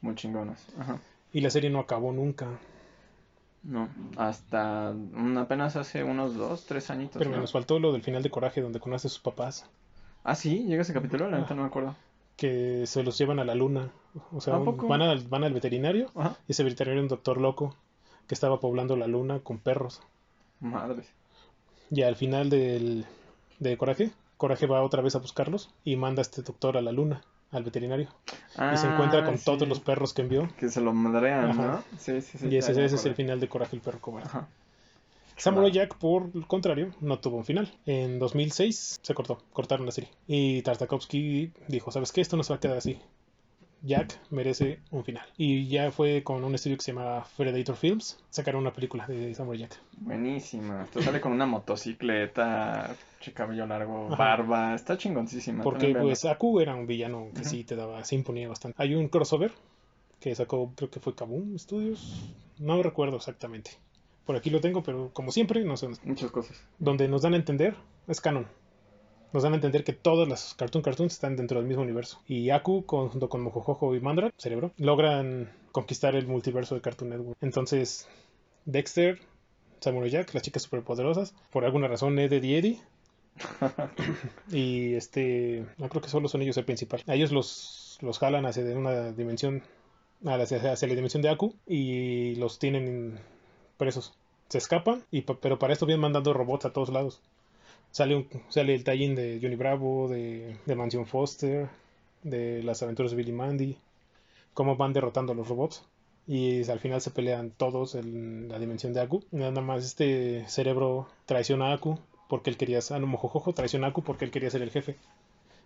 Muy 0.00 0.14
chingonas. 0.14 0.64
Ajá. 0.78 0.98
y 1.32 1.40
la 1.42 1.50
serie 1.50 1.68
no 1.70 1.80
acabó 1.80 2.12
nunca. 2.12 2.46
No, 3.62 3.88
hasta 4.16 4.94
apenas 5.38 5.74
hace 5.76 6.04
unos 6.04 6.36
dos, 6.36 6.64
tres 6.66 6.88
añitos. 6.90 7.18
Pero 7.18 7.30
¿no? 7.32 7.38
nos 7.38 7.52
faltó 7.52 7.78
lo 7.80 7.92
del 7.92 8.02
final 8.02 8.22
de 8.22 8.30
Coraje 8.30 8.60
donde 8.60 8.78
conoce 8.80 9.08
a 9.08 9.10
sus 9.10 9.18
papás. 9.18 9.66
Ah, 10.22 10.34
sí, 10.36 10.64
llega 10.64 10.82
ese 10.82 10.92
capítulo, 10.92 11.28
la 11.28 11.36
Ah. 11.36 11.40
neta 11.40 11.54
no 11.54 11.62
me 11.62 11.68
acuerdo. 11.68 11.96
Que 12.36 12.86
se 12.86 13.02
los 13.02 13.18
llevan 13.18 13.38
a 13.40 13.44
la 13.44 13.54
luna. 13.54 13.90
O 14.32 14.40
sea, 14.40 14.56
van 14.58 15.02
al, 15.02 15.22
van 15.26 15.42
al 15.44 15.52
veterinario 15.52 16.10
Ajá. 16.14 16.36
y 16.46 16.52
ese 16.52 16.62
veterinario 16.64 16.94
era 17.00 17.02
un 17.02 17.08
doctor 17.08 17.40
loco 17.40 17.74
que 18.28 18.34
estaba 18.34 18.60
poblando 18.60 18.96
la 18.96 19.06
luna 19.08 19.40
con 19.40 19.58
perros. 19.58 20.00
Madres. 20.60 21.06
Y 21.90 22.02
al 22.02 22.14
final 22.16 22.50
del, 22.50 23.04
de 23.58 23.76
Coraje, 23.76 24.10
Coraje 24.36 24.66
va 24.66 24.82
otra 24.82 25.02
vez 25.02 25.14
a 25.14 25.18
buscarlos 25.18 25.70
y 25.84 25.96
manda 25.96 26.20
a 26.20 26.22
este 26.22 26.42
doctor 26.42 26.76
a 26.76 26.82
la 26.82 26.92
luna, 26.92 27.22
al 27.50 27.64
veterinario. 27.64 28.08
y 28.72 28.76
se 28.76 28.86
encuentra 28.86 29.24
con 29.24 29.34
Ah, 29.34 29.40
todos 29.44 29.66
los 29.68 29.80
perros 29.80 30.12
que 30.12 30.22
envió. 30.22 30.48
Que 30.58 30.68
se 30.68 30.80
lo 30.80 30.92
madrean. 30.92 31.56
¿no? 31.56 31.82
Sí, 31.98 32.20
sí, 32.20 32.38
sí. 32.38 32.48
y 32.48 32.56
ese, 32.56 32.84
es 32.84 33.04
el 33.06 33.14
final 33.14 33.40
de 33.40 33.48
Coraje 33.48 33.76
el 33.76 33.82
perro 33.82 34.00
cobarde. 34.00 34.28
Ajá. 34.28 34.48
Samurai. 35.38 35.70
Jack, 35.70 35.96
por 35.96 36.30
el 36.34 36.46
contrario, 36.46 36.92
no 37.00 37.18
tuvo 37.18 37.36
un 37.36 37.44
final. 37.44 37.70
En 37.84 38.18
2006 38.18 39.00
se 39.02 39.14
cortó, 39.14 39.38
cortaron 39.52 39.84
la 39.84 39.92
serie. 39.92 40.10
Y 40.26 40.62
Tartakovsky 40.62 41.52
dijo, 41.68 41.90
¿sabes 41.90 42.10
qué? 42.12 42.22
Esto 42.22 42.36
no 42.38 42.42
se 42.42 42.52
va 42.54 42.56
a 42.56 42.60
quedar 42.60 42.78
así. 42.78 42.98
Jack 43.82 44.18
merece 44.30 44.80
un 44.90 45.04
final. 45.04 45.26
Y 45.36 45.68
ya 45.68 45.90
fue 45.90 46.22
con 46.22 46.42
un 46.44 46.54
estudio 46.54 46.76
que 46.76 46.82
se 46.82 46.92
llama 46.92 47.24
Predator 47.36 47.76
Films, 47.76 48.18
sacaron 48.30 48.62
una 48.62 48.72
película 48.72 49.06
de 49.06 49.34
Samurai 49.34 49.60
Jack. 49.60 49.80
Buenísima. 49.98 50.84
Esto 50.84 51.02
sale 51.02 51.20
con 51.20 51.32
una 51.32 51.46
motocicleta, 51.46 52.94
cabello 53.34 53.66
largo, 53.66 54.06
Ajá. 54.06 54.16
barba. 54.16 54.74
Está 54.74 54.96
chingoncísima. 54.96 55.62
Porque 55.62 55.94
pues 55.94 56.24
Aku 56.24 56.60
era 56.60 56.74
un 56.74 56.86
villano 56.86 57.28
que 57.34 57.44
sí 57.44 57.64
te 57.64 57.76
daba, 57.76 58.04
se 58.04 58.14
imponía 58.14 58.48
bastante. 58.48 58.80
Hay 58.80 58.94
un 58.94 59.08
crossover 59.08 59.52
que 60.20 60.34
sacó, 60.34 60.72
creo 60.74 60.90
que 60.90 61.00
fue 61.00 61.14
Kaboom 61.14 61.58
Studios, 61.58 62.32
no 62.58 62.82
recuerdo 62.82 63.16
exactamente. 63.16 63.72
Por 64.24 64.34
aquí 64.34 64.50
lo 64.50 64.60
tengo, 64.60 64.82
pero 64.82 65.10
como 65.12 65.30
siempre, 65.30 65.64
no 65.64 65.76
sé. 65.76 65.88
Muchas 66.02 66.32
cosas. 66.32 66.60
Donde 66.78 67.06
nos 67.06 67.22
dan 67.22 67.34
a 67.34 67.36
entender, 67.36 67.76
es 68.08 68.20
canon. 68.20 68.48
Nos 69.32 69.42
dan 69.42 69.52
a 69.52 69.56
entender 69.56 69.84
que 69.84 69.92
todas 69.92 70.28
las 70.28 70.54
Cartoon 70.54 70.82
Cartoons 70.82 71.12
están 71.12 71.36
dentro 71.36 71.58
del 71.58 71.66
mismo 71.66 71.82
universo. 71.82 72.20
Y 72.26 72.50
Aku, 72.50 72.84
junto 72.86 73.28
con 73.28 73.42
Mojojojo 73.42 73.94
y 73.94 74.00
Mandra, 74.00 74.32
Cerebro, 74.38 74.72
logran 74.78 75.50
conquistar 75.72 76.14
el 76.14 76.26
multiverso 76.26 76.74
de 76.74 76.80
Cartoon 76.80 77.10
Network. 77.10 77.36
Entonces, 77.42 78.08
Dexter, 78.64 79.20
Samurai 79.80 80.10
Jack, 80.10 80.32
las 80.34 80.42
chicas 80.42 80.62
superpoderosas, 80.62 81.34
por 81.50 81.64
alguna 81.64 81.88
razón 81.88 82.18
Ed, 82.18 82.42
y 82.42 82.54
Eddie. 82.54 82.80
y 84.50 84.94
este, 84.94 85.66
no 85.76 85.88
creo 85.88 86.00
que 86.00 86.08
solo 86.08 86.28
son 86.28 86.42
ellos 86.42 86.56
el 86.56 86.64
principal. 86.64 87.02
A 87.06 87.14
ellos 87.14 87.32
los, 87.32 87.98
los 88.00 88.18
jalan 88.18 88.46
hacia 88.46 88.64
una 88.76 89.12
dimensión, 89.12 89.62
hacia, 90.24 90.72
hacia 90.72 90.88
la 90.88 90.94
dimensión 90.94 91.22
de 91.22 91.28
Aku 91.28 91.54
y 91.66 92.36
los 92.36 92.58
tienen 92.58 93.20
presos. 93.76 94.14
Se 94.48 94.58
escapan, 94.58 95.04
y, 95.10 95.22
pero 95.22 95.58
para 95.58 95.72
esto 95.72 95.86
vienen 95.86 96.02
mandando 96.02 96.32
robots 96.32 96.64
a 96.64 96.72
todos 96.72 96.88
lados. 96.88 97.20
Sale, 97.96 98.74
el 98.74 98.84
tallín 98.84 99.14
de 99.14 99.38
Johnny 99.40 99.56
Bravo, 99.56 100.06
de, 100.06 100.58
de 100.66 100.74
Mansion 100.74 101.06
Foster, 101.06 101.70
de 102.22 102.62
las 102.62 102.82
aventuras 102.82 103.10
de 103.12 103.16
Billy 103.16 103.32
Mandy, 103.32 103.78
cómo 104.52 104.76
van 104.76 104.92
derrotando 104.92 105.32
a 105.32 105.34
los 105.34 105.48
robots. 105.48 105.82
Y 106.26 106.68
al 106.68 106.78
final 106.78 107.00
se 107.00 107.10
pelean 107.10 107.52
todos 107.52 107.94
en 107.94 108.50
la 108.50 108.58
dimensión 108.58 108.92
de 108.92 109.00
Aku. 109.00 109.24
Nada 109.30 109.62
más 109.62 109.82
este 109.82 110.46
cerebro 110.46 111.08
traiciona 111.24 111.70
a 111.70 111.72
Aku 111.72 111.98
porque 112.28 112.50
él 112.50 112.58
quería 112.58 112.80
traiciona 113.54 113.86
a 113.86 113.90
Aku 113.90 114.02
porque 114.02 114.26
él 114.26 114.30
quería 114.30 114.50
ser 114.50 114.60
el 114.60 114.70
jefe. 114.70 114.96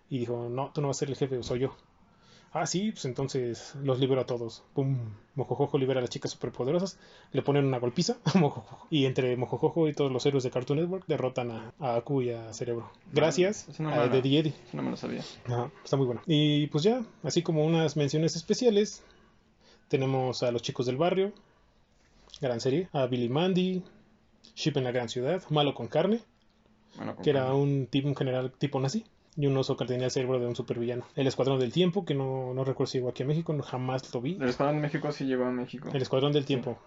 Y 0.08 0.20
dijo: 0.20 0.48
No, 0.48 0.70
tú 0.72 0.82
no 0.82 0.86
vas 0.86 0.98
a 0.98 1.00
ser 1.00 1.08
el 1.08 1.16
jefe, 1.16 1.42
soy 1.42 1.58
yo. 1.58 1.74
Ah, 2.52 2.66
sí, 2.66 2.90
pues 2.90 3.04
entonces 3.04 3.74
los 3.82 4.00
libero 4.00 4.20
a 4.20 4.26
todos. 4.26 4.64
Pum. 4.74 4.98
Mojojojo 5.36 5.78
libera 5.78 6.00
a 6.00 6.02
las 6.02 6.10
chicas 6.10 6.32
superpoderosas. 6.32 6.98
Le 7.32 7.42
ponen 7.42 7.64
una 7.64 7.78
golpiza 7.78 8.16
a 8.24 8.38
Mojojojo. 8.38 8.88
Y 8.90 9.06
entre 9.06 9.36
Mojojojo 9.36 9.88
y 9.88 9.94
todos 9.94 10.10
los 10.10 10.26
héroes 10.26 10.42
de 10.42 10.50
Cartoon 10.50 10.80
Network 10.80 11.04
derrotan 11.06 11.50
a, 11.52 11.72
a 11.78 11.94
Aku 11.94 12.22
y 12.22 12.30
a 12.30 12.52
Cerebro. 12.52 12.90
Gracias 13.12 13.78
no 13.78 13.90
a 13.90 14.06
Eddie 14.06 14.40
Eddie. 14.40 14.54
No 14.72 14.82
me 14.82 14.90
lo 14.90 14.96
sabía. 14.96 15.22
Ajá, 15.46 15.70
está 15.84 15.96
muy 15.96 16.06
bueno. 16.06 16.22
Y 16.26 16.66
pues 16.68 16.82
ya, 16.82 17.04
así 17.22 17.42
como 17.42 17.64
unas 17.64 17.96
menciones 17.96 18.34
especiales, 18.34 19.04
tenemos 19.88 20.42
a 20.42 20.50
los 20.50 20.62
chicos 20.62 20.86
del 20.86 20.96
barrio, 20.96 21.32
gran 22.40 22.60
serie, 22.60 22.88
a 22.92 23.06
Billy 23.06 23.28
Mandy, 23.28 23.82
Ship 24.56 24.76
en 24.76 24.84
la 24.84 24.92
gran 24.92 25.08
ciudad, 25.08 25.42
Malo 25.50 25.74
con 25.74 25.86
carne, 25.88 26.20
con 26.96 27.16
que 27.16 27.30
era 27.30 27.54
un 27.54 27.86
tipo, 27.86 28.08
un 28.08 28.16
general 28.16 28.52
tipo 28.52 28.80
nazi, 28.80 29.04
y 29.36 29.46
un 29.46 29.56
oso 29.56 29.76
que 29.76 29.84
tenía 29.84 30.06
el 30.06 30.10
cerebro 30.10 30.38
de 30.38 30.46
un 30.46 30.56
supervillano. 30.56 31.04
El 31.14 31.26
Escuadrón 31.26 31.58
del 31.60 31.72
Tiempo, 31.72 32.04
que 32.04 32.14
no, 32.14 32.52
no 32.54 32.64
recuerdo 32.64 32.90
si 32.90 32.98
llegó 32.98 33.10
aquí 33.10 33.22
a 33.22 33.26
México, 33.26 33.52
no, 33.52 33.62
jamás 33.62 34.12
lo 34.12 34.20
vi. 34.20 34.36
El 34.40 34.48
Escuadrón 34.48 34.76
de 34.76 34.82
México 34.82 35.12
sí 35.12 35.24
llegó 35.24 35.44
a 35.44 35.50
México. 35.50 35.88
El 35.92 36.02
Escuadrón 36.02 36.32
del 36.32 36.44
Tiempo. 36.44 36.78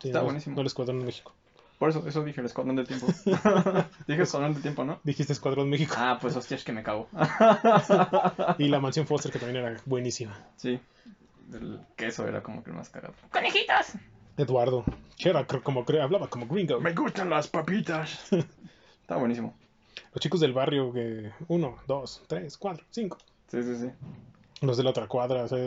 Sí, 0.00 0.08
Está 0.08 0.18
no, 0.20 0.24
buenísimo. 0.26 0.54
No 0.56 0.60
el 0.62 0.66
Escuadrón 0.66 1.00
de 1.00 1.06
México. 1.06 1.32
Por 1.78 1.90
eso, 1.90 2.06
eso 2.06 2.22
dije, 2.24 2.40
el 2.40 2.46
Escuadrón 2.46 2.76
del 2.76 2.86
Tiempo. 2.86 3.06
dije 4.06 4.22
Escuadrón 4.22 4.52
del 4.54 4.62
Tiempo, 4.62 4.84
¿no? 4.84 5.00
Dijiste 5.02 5.32
Escuadrón 5.32 5.68
México. 5.68 5.94
Ah, 5.96 6.18
pues 6.20 6.36
hostias 6.36 6.64
que 6.64 6.72
me 6.72 6.82
cago. 6.82 7.08
Y 8.58 8.68
la 8.68 8.80
Mansión 8.80 9.06
Foster, 9.06 9.32
que 9.32 9.38
también 9.38 9.64
era 9.64 9.76
buenísima. 9.86 10.46
sí. 10.56 10.80
El 11.52 11.80
queso 11.94 12.26
era 12.26 12.42
como 12.42 12.64
que 12.64 12.70
el 12.70 12.76
más 12.76 12.88
cagado. 12.88 13.14
¡Conejitos! 13.30 13.92
Eduardo. 14.36 14.84
Que 15.16 15.28
era 15.28 15.46
como, 15.46 15.84
hablaba 16.02 16.28
como 16.28 16.46
gringo. 16.46 16.80
Me 16.80 16.92
gustan 16.94 17.30
las 17.30 17.48
papitas. 17.48 18.32
Está 19.02 19.16
buenísimo. 19.16 19.54
Los 20.12 20.20
chicos 20.20 20.40
del 20.40 20.52
barrio 20.52 20.92
que... 20.92 21.30
Uno, 21.48 21.76
dos, 21.86 22.22
tres, 22.26 22.56
cuatro, 22.58 22.84
cinco. 22.90 23.18
Sí, 23.48 23.62
sí, 23.62 23.76
sí. 23.76 23.86
Los 24.60 24.76
de 24.76 24.84
la 24.84 24.90
otra 24.90 25.06
cuadra. 25.08 25.44
O 25.44 25.48
sea, 25.48 25.58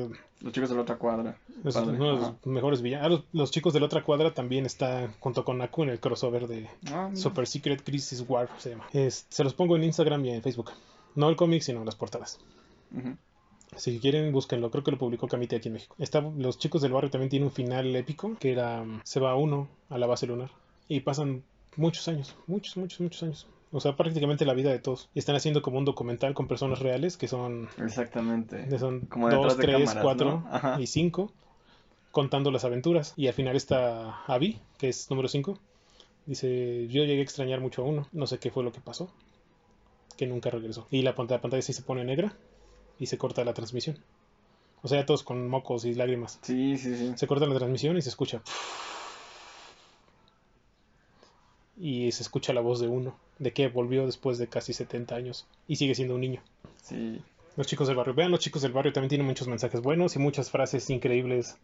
Los 0.42 0.54
chicos 0.54 0.70
de 0.70 0.76
la 0.76 0.82
otra 0.82 0.96
cuadra. 0.98 1.38
Padre. 1.64 1.92
uno 1.98 2.16
de 2.16 2.22
los 2.22 2.34
mejores 2.46 2.82
villanos. 2.82 3.06
Ah, 3.06 3.10
los, 3.10 3.24
los 3.34 3.52
chicos 3.52 3.74
de 3.74 3.80
la 3.80 3.86
otra 3.88 4.04
cuadra 4.04 4.34
también 4.34 4.66
están 4.66 5.14
junto 5.20 5.44
con 5.46 5.62
Aku 5.62 5.84
en 5.84 5.90
el 5.90 6.00
crossover 6.00 6.48
de 6.48 6.68
Ah. 6.92 7.12
Super 7.14 7.46
Secret 7.48 7.84
Crisis 7.84 8.24
War, 8.28 8.50
se 8.58 8.72
llama. 8.72 8.88
Es- 8.94 9.26
se 9.30 9.44
los 9.44 9.54
pongo 9.54 9.76
en 9.76 9.84
Instagram 9.84 10.26
y 10.26 10.32
en 10.32 10.42
Facebook. 10.42 10.72
No 11.16 11.30
el 11.30 11.36
cómic, 11.36 11.62
sino 11.62 11.84
las 11.84 11.96
portadas. 11.96 12.40
Si 13.76 14.00
quieren, 14.00 14.32
búsquenlo. 14.32 14.72
Creo 14.72 14.84
que 14.84 14.92
lo 14.92 14.98
publicó 14.98 15.28
Camite 15.28 15.58
aquí 15.58 15.68
en 15.68 15.74
México. 15.74 15.96
Está, 16.00 16.22
los 16.22 16.58
chicos 16.58 16.82
del 16.82 16.94
barrio 16.94 17.12
también 17.12 17.30
tienen 17.30 17.48
un 17.48 17.54
final 17.54 17.96
épico, 17.96 18.36
que 18.40 18.52
era... 18.52 18.84
mm, 18.84 19.02
Se 19.04 19.20
va 19.20 19.36
uno 19.36 19.68
a 19.90 19.98
la 19.98 20.08
base 20.08 20.26
lunar. 20.26 20.50
Y 20.88 21.02
pasan 21.02 21.44
muchos 21.76 22.08
años. 22.08 22.36
Muchos, 22.48 22.78
muchos, 22.78 23.02
muchos 23.02 23.24
años. 23.24 23.48
O 23.72 23.82
sea, 23.82 23.96
prácticamente 23.96 24.46
la 24.46 24.54
vida 24.54 24.72
de 24.72 24.80
todos. 24.80 25.10
Y 25.14 25.20
están 25.20 25.36
haciendo 25.36 25.62
como 25.62 25.78
un 25.78 25.86
documental 25.86 26.34
con 26.34 26.48
personas 26.48 26.80
reales, 26.80 27.18
que 27.18 27.28
son... 27.28 27.68
Exactamente. 27.78 28.80
Son 28.80 29.02
Como 29.02 29.30
dos, 29.30 29.58
tres, 29.58 29.92
cámaras, 29.92 30.04
cuatro 30.04 30.44
y 30.80 30.88
cinco. 30.88 31.32
Contando 32.12 32.50
las 32.50 32.64
aventuras. 32.64 33.14
Y 33.18 33.28
al 33.28 33.34
final 33.34 33.56
está 33.56 34.24
Abby, 34.26 34.60
que 34.78 34.90
es 34.90 35.10
número 35.10 35.28
5. 35.28 35.60
Dice, 36.26 36.88
yo 36.88 37.04
llegué 37.04 37.20
a 37.20 37.24
extrañar 37.24 37.60
mucho 37.60 37.82
a 37.84 37.86
uno. 37.86 38.08
No 38.12 38.26
sé 38.26 38.40
qué 38.40 38.52
fue 38.52 38.64
lo 38.64 38.72
que 38.72 38.80
pasó. 38.80 39.10
Que 40.16 40.26
nunca 40.26 40.50
regresó. 40.50 40.88
Y 40.90 41.02
la 41.04 41.14
pantalla, 41.14 41.38
la 41.38 41.42
pantalla 41.42 41.62
sí 41.62 41.74
se 41.74 41.84
pone 41.84 42.04
negra. 42.04 42.34
Y 43.00 43.08
se 43.08 43.18
corta 43.18 43.44
la 43.44 43.54
transmisión. 43.54 44.00
O 44.82 44.88
sea, 44.88 45.06
todos 45.06 45.24
con 45.24 45.48
mocos 45.48 45.86
y 45.86 45.94
lágrimas. 45.94 46.40
Sí, 46.42 46.78
sí, 46.78 46.96
sí. 46.96 47.14
Se 47.16 47.28
corta 47.28 47.46
la 47.46 47.56
transmisión 47.56 47.98
y 47.98 48.02
se 48.02 48.10
escucha. 48.10 48.42
Y 51.80 52.12
se 52.12 52.24
escucha 52.24 52.54
la 52.54 52.62
voz 52.62 52.80
de 52.80 52.88
uno. 52.88 53.18
De 53.40 53.54
que 53.54 53.68
volvió 53.68 54.06
después 54.06 54.38
de 54.38 54.48
casi 54.48 54.74
70 54.74 55.16
años. 55.16 55.48
Y 55.68 55.76
sigue 55.76 55.96
siendo 55.96 56.16
un 56.16 56.22
niño. 56.22 56.42
Sí. 56.82 57.22
Los 57.56 57.68
chicos 57.68 57.88
del 57.88 57.98
barrio. 57.98 58.14
Vean, 58.14 58.32
los 58.32 58.40
chicos 58.40 58.62
del 58.62 58.72
barrio 58.72 58.94
también 58.94 59.10
tienen 59.10 59.28
muchos 59.28 59.48
mensajes 59.48 59.82
buenos 59.82 60.16
y 60.16 60.20
muchas 60.20 60.50
frases 60.52 60.90
increíbles. 60.90 61.58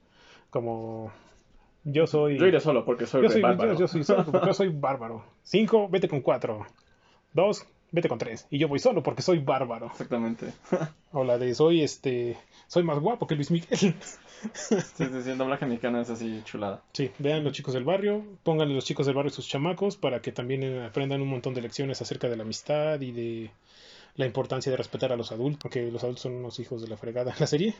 Como. 0.49 1.11
Yo 1.83 2.07
soy. 2.07 2.37
Yo 2.37 2.45
iré 2.45 2.59
solo 2.59 2.85
porque 2.85 3.05
soy 3.05 3.23
yo 3.23 3.29
soy, 3.29 3.41
bárbaro. 3.41 3.73
yo, 3.73 3.79
yo 3.79 3.87
soy 3.87 4.03
solo 4.03 4.25
porque 4.25 4.47
yo 4.47 4.53
soy 4.53 4.69
bárbaro. 4.73 5.23
Cinco, 5.43 5.89
vete 5.89 6.07
con 6.07 6.21
cuatro. 6.21 6.65
Dos, 7.33 7.65
vete 7.93 8.09
con 8.09 8.17
tres. 8.17 8.45
Y 8.49 8.57
yo 8.57 8.67
voy 8.67 8.79
solo 8.79 9.01
porque 9.01 9.21
soy 9.21 9.39
bárbaro. 9.39 9.85
Exactamente. 9.87 10.51
O 11.13 11.23
la 11.23 11.37
de 11.37 11.55
soy 11.55 11.81
este. 11.81 12.37
Soy 12.67 12.83
más 12.83 12.99
guapo 12.99 13.25
que 13.27 13.35
Luis 13.35 13.51
Miguel. 13.51 13.95
Sí, 14.53 14.75
sí, 14.81 15.05
sí. 15.23 15.29
El 15.29 15.37
doblaje 15.37 15.65
mexicano 15.65 16.01
es 16.01 16.09
así 16.09 16.41
chulada. 16.43 16.81
Sí, 16.91 17.11
vean 17.19 17.45
los 17.45 17.53
chicos 17.53 17.73
del 17.73 17.85
barrio, 17.85 18.25
pónganle 18.43 18.75
los 18.75 18.83
chicos 18.83 19.05
del 19.05 19.15
barrio 19.15 19.31
sus 19.31 19.47
chamacos 19.47 19.95
para 19.95 20.21
que 20.21 20.33
también 20.33 20.63
eh, 20.63 20.85
aprendan 20.85 21.21
un 21.21 21.29
montón 21.29 21.53
de 21.53 21.61
lecciones 21.61 22.01
acerca 22.01 22.27
de 22.27 22.35
la 22.35 22.43
amistad 22.43 22.99
y 22.99 23.13
de 23.13 23.51
la 24.15 24.25
importancia 24.25 24.69
de 24.69 24.77
respetar 24.77 25.13
a 25.13 25.15
los 25.15 25.31
adultos, 25.31 25.59
porque 25.61 25.89
los 25.89 26.03
adultos 26.03 26.23
son 26.23 26.33
unos 26.33 26.59
hijos 26.59 26.81
de 26.81 26.87
la 26.89 26.97
fregada 26.97 27.31
en 27.31 27.37
la 27.39 27.47
serie, 27.47 27.73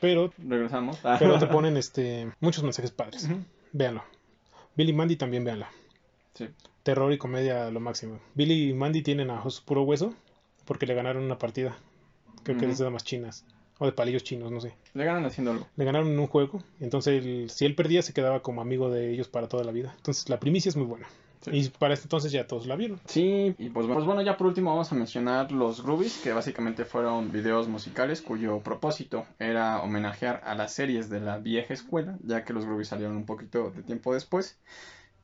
pero, 0.00 0.32
Regresamos. 0.38 0.98
pero 1.18 1.38
te 1.38 1.46
ponen 1.46 1.76
este 1.76 2.32
muchos 2.40 2.64
mensajes 2.64 2.90
padres. 2.92 3.24
Ujú. 3.24 3.40
Véanlo. 3.72 4.02
Billy 4.74 4.90
y 4.90 4.94
Mandy 4.94 5.16
también 5.16 5.44
véanla. 5.44 5.70
Sí. 6.34 6.48
Terror 6.86 7.12
y 7.12 7.18
comedia 7.18 7.66
a 7.66 7.70
lo 7.72 7.80
máximo. 7.80 8.20
Billy 8.34 8.70
y 8.70 8.72
Mandy 8.72 9.02
tienen 9.02 9.28
a 9.30 9.40
ojos 9.40 9.60
puro 9.60 9.82
hueso 9.82 10.14
porque 10.66 10.86
le 10.86 10.94
ganaron 10.94 11.24
una 11.24 11.36
partida. 11.36 11.76
Creo 12.44 12.56
que 12.58 12.70
es 12.70 12.78
de 12.78 12.84
damas 12.84 13.02
chinas. 13.02 13.44
O 13.80 13.86
de 13.86 13.90
palillos 13.90 14.22
chinos, 14.22 14.52
no 14.52 14.60
sé. 14.60 14.76
Le 14.94 15.04
ganan 15.04 15.24
haciendo 15.24 15.50
algo. 15.50 15.66
Le 15.74 15.84
ganaron 15.84 16.06
en 16.12 16.18
un 16.20 16.28
juego. 16.28 16.62
Entonces, 16.78 17.24
él- 17.24 17.50
si 17.50 17.64
él 17.64 17.74
perdía, 17.74 18.02
se 18.02 18.12
quedaba 18.12 18.40
como 18.40 18.60
amigo 18.60 18.88
de 18.88 19.10
ellos 19.10 19.26
para 19.26 19.48
toda 19.48 19.64
la 19.64 19.72
vida. 19.72 19.94
Entonces, 19.96 20.28
la 20.28 20.38
primicia 20.38 20.68
es 20.68 20.76
muy 20.76 20.86
buena. 20.86 21.08
Sí. 21.40 21.50
Y 21.54 21.68
para 21.70 21.92
este 21.94 22.04
entonces 22.04 22.30
ya 22.30 22.46
todos 22.46 22.68
la 22.68 22.76
vieron. 22.76 23.00
Sí, 23.06 23.52
y 23.58 23.68
pues, 23.70 23.88
pues 23.88 24.04
bueno, 24.04 24.22
ya 24.22 24.36
por 24.36 24.46
último 24.46 24.70
vamos 24.70 24.92
a 24.92 24.94
mencionar 24.94 25.50
los 25.50 25.82
Groovies, 25.82 26.18
que 26.22 26.32
básicamente 26.32 26.84
fueron 26.84 27.32
videos 27.32 27.66
musicales 27.66 28.22
cuyo 28.22 28.60
propósito 28.60 29.26
era 29.40 29.82
homenajear 29.82 30.40
a 30.44 30.54
las 30.54 30.72
series 30.72 31.10
de 31.10 31.18
la 31.20 31.38
vieja 31.38 31.74
escuela, 31.74 32.16
ya 32.22 32.44
que 32.44 32.52
los 32.52 32.64
Groovies 32.64 32.88
salieron 32.88 33.16
un 33.16 33.26
poquito 33.26 33.70
de 33.70 33.82
tiempo 33.82 34.14
después, 34.14 34.56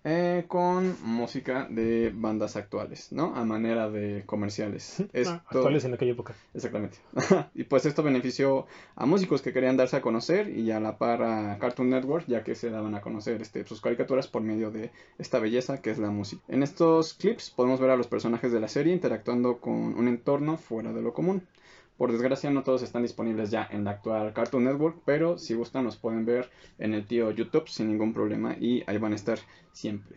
eh, 0.05 0.45
con 0.49 0.97
música 1.05 1.69
de 1.71 2.11
bandas 2.15 2.57
actuales, 2.57 3.13
¿no? 3.13 3.37
A 3.37 3.45
manera 3.45 3.89
de 3.89 4.25
comerciales. 4.27 5.01
Esto... 5.13 5.31
Ah, 5.31 5.45
Actuales 5.47 5.85
en 5.85 5.95
aquella 5.95 6.13
época. 6.13 6.35
Exactamente. 6.55 6.99
y 7.55 7.65
pues 7.65 7.87
esto 7.87 8.03
benefició 8.03 8.67
a 8.97 9.07
músicos 9.07 9.43
que 9.43 9.53
querían 9.53 9.77
darse 9.77 9.97
a 9.97 10.03
conocer 10.03 10.49
y 10.49 10.71
a 10.73 10.81
la 10.81 10.99
par 10.99 11.23
a 11.23 11.59
Cartoon 11.59 11.91
Network, 11.91 12.27
ya 12.27 12.43
que 12.43 12.55
se 12.55 12.71
daban 12.71 12.95
a 12.95 13.01
conocer 13.01 13.41
este, 13.41 13.65
sus 13.65 13.81
caricaturas 13.81 14.27
por 14.27 14.43
medio 14.43 14.71
de 14.71 14.91
esta 15.19 15.39
belleza 15.39 15.81
que 15.81 15.91
es 15.91 15.99
la 15.99 16.11
música. 16.11 16.43
En 16.49 16.63
estos 16.63 17.15
clips 17.15 17.51
podemos 17.51 17.79
ver 17.79 17.91
a 17.91 17.97
los 17.97 18.09
personajes 18.09 18.51
de 18.51 18.61
la 18.61 18.69
serie 18.69 18.93
interactuando 18.93 19.59
con 19.59 19.75
un 19.75 20.09
entorno 20.09 20.57
fuera 20.57 20.93
de 20.93 21.03
lo 21.03 21.13
común. 21.13 21.47
Por 22.03 22.11
desgracia 22.11 22.51
no 22.51 22.65
todos 22.65 22.83
están 22.83 23.03
disponibles 23.03 23.53
ya 23.53 23.69
en 23.71 23.85
la 23.85 23.93
actual 23.93 24.33
Cartoon 24.33 24.65
Network, 24.65 25.03
pero 25.05 25.39
si 25.39 25.55
gustan 25.55 25.85
los 25.85 25.97
pueden 25.97 26.25
ver 26.25 26.51
en 26.81 26.95
el 26.95 27.07
tío 27.07 27.31
YouTube 27.31 27.69
sin 27.69 27.87
ningún 27.87 28.13
problema 28.13 28.57
y 28.59 28.83
ahí 28.89 28.99
van 28.99 29.13
a 29.13 29.15
estar 29.15 29.39
siempre. 29.71 30.17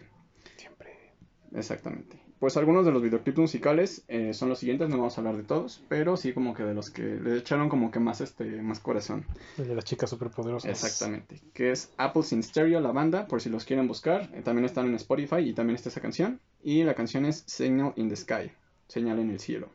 Siempre. 0.58 1.14
Exactamente. 1.54 2.20
Pues 2.40 2.58
algunos 2.58 2.88
de 2.88 2.92
los 2.92 3.04
videoclips 3.04 3.38
musicales 3.38 4.04
eh, 4.08 4.34
son 4.34 4.50
los 4.50 4.58
siguientes, 4.58 4.90
no 4.90 4.98
vamos 4.98 5.16
a 5.16 5.22
hablar 5.22 5.38
de 5.38 5.44
todos, 5.44 5.84
pero 5.88 6.18
sí 6.18 6.34
como 6.34 6.56
que 6.56 6.64
de 6.64 6.74
los 6.74 6.90
que 6.90 7.04
le 7.04 7.38
echaron 7.38 7.70
como 7.70 7.92
que 7.92 8.00
más 8.00 8.20
este 8.20 8.64
más 8.64 8.80
corazón. 8.80 9.28
El 9.56 9.68
de 9.68 9.76
las 9.76 9.86
chicas 9.86 10.10
superpoderosas. 10.10 10.72
Exactamente. 10.72 11.40
Que 11.54 11.70
es 11.70 11.94
Apples 11.98 12.32
in 12.34 12.42
Stereo, 12.42 12.80
la 12.80 12.94
banda, 12.94 13.28
por 13.28 13.42
si 13.42 13.50
los 13.52 13.64
quieren 13.64 13.88
buscar. 13.88 14.32
Eh, 14.34 14.42
también 14.42 14.66
están 14.66 14.88
en 14.88 14.96
Spotify 14.96 15.42
y 15.42 15.54
también 15.54 15.76
está 15.76 15.90
esa 15.90 16.02
canción. 16.02 16.40
Y 16.64 16.84
la 16.84 16.96
canción 16.96 17.26
es 17.26 17.44
Signal 17.46 17.94
in 17.96 18.10
the 18.10 18.16
Sky, 18.16 18.52
señal 18.88 19.20
en 19.20 19.30
el 19.30 19.40
cielo. 19.40 19.70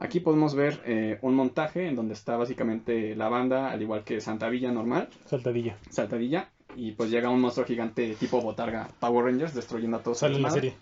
Aquí 0.00 0.20
podemos 0.20 0.54
ver 0.54 0.80
eh, 0.86 1.18
un 1.20 1.34
montaje 1.34 1.86
en 1.86 1.94
donde 1.94 2.14
está 2.14 2.38
básicamente 2.38 3.14
la 3.14 3.28
banda, 3.28 3.70
al 3.70 3.82
igual 3.82 4.02
que 4.02 4.22
Santa 4.22 4.48
Villa 4.48 4.72
normal, 4.72 5.10
Saltadilla. 5.26 5.76
Saltadilla, 5.90 6.48
y 6.74 6.92
pues 6.92 7.10
llega 7.10 7.28
un 7.28 7.38
monstruo 7.38 7.66
gigante 7.66 8.14
tipo 8.18 8.40
botarga 8.40 8.88
Power 8.98 9.26
Rangers 9.26 9.54
destruyendo 9.54 9.98
a 9.98 10.02
todos. 10.02 10.18
Sale 10.18 10.36
en 10.36 10.42
la 10.42 10.50
serie. 10.50 10.74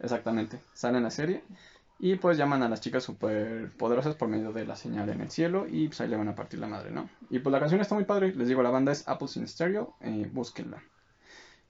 Exactamente, 0.00 0.58
sale 0.72 0.96
en 0.96 1.04
la 1.04 1.10
serie. 1.10 1.42
Y 1.98 2.16
pues 2.16 2.38
llaman 2.38 2.62
a 2.62 2.68
las 2.70 2.80
chicas 2.80 3.04
super 3.04 3.70
poderosas 3.76 4.14
por 4.14 4.28
medio 4.28 4.52
de 4.52 4.64
la 4.64 4.74
señal 4.74 5.08
en 5.10 5.20
el 5.20 5.30
cielo 5.30 5.66
y 5.68 5.88
pues 5.88 6.00
ahí 6.00 6.08
le 6.08 6.16
van 6.16 6.28
a 6.28 6.34
partir 6.34 6.58
la 6.58 6.66
madre, 6.66 6.90
¿no? 6.90 7.10
Y 7.28 7.40
pues 7.40 7.52
la 7.52 7.60
canción 7.60 7.80
está 7.82 7.94
muy 7.94 8.04
padre, 8.04 8.34
les 8.34 8.48
digo, 8.48 8.62
la 8.62 8.70
banda 8.70 8.90
es 8.90 9.06
Apples 9.06 9.36
in 9.36 9.46
Stereo, 9.46 9.94
eh, 10.00 10.28
búsquenla. 10.32 10.82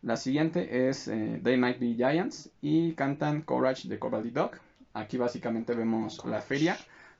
La 0.02 0.16
siguiente 0.16 0.88
es 0.88 1.08
eh, 1.08 1.40
They 1.42 1.56
Might 1.56 1.80
Be 1.80 1.94
Giants 1.94 2.50
y 2.60 2.92
cantan 2.92 3.42
Courage 3.42 3.88
de 3.88 3.98
Coralie 3.98 4.30
Dog. 4.30 4.52
Aquí 4.94 5.16
básicamente 5.16 5.74
vemos 5.74 6.24
la 6.24 6.40
feria 6.40 6.76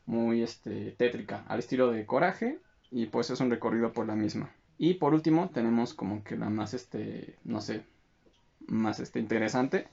muy 0.06 0.42
este, 0.42 0.92
tétrica, 0.92 1.44
al 1.48 1.58
estilo 1.58 1.90
de 1.90 2.06
Coraje 2.06 2.58
y 2.90 3.06
pues 3.06 3.30
es 3.30 3.40
un 3.40 3.50
recorrido 3.50 3.92
por 3.92 4.06
la 4.06 4.14
misma. 4.14 4.50
Y 4.78 4.94
por 4.94 5.14
último 5.14 5.50
tenemos 5.50 5.94
como 5.94 6.24
que 6.24 6.36
la 6.36 6.48
más, 6.50 6.74
este, 6.74 7.36
no 7.44 7.60
sé, 7.60 7.84
más 8.66 9.00
este, 9.00 9.18
interesante. 9.18 9.88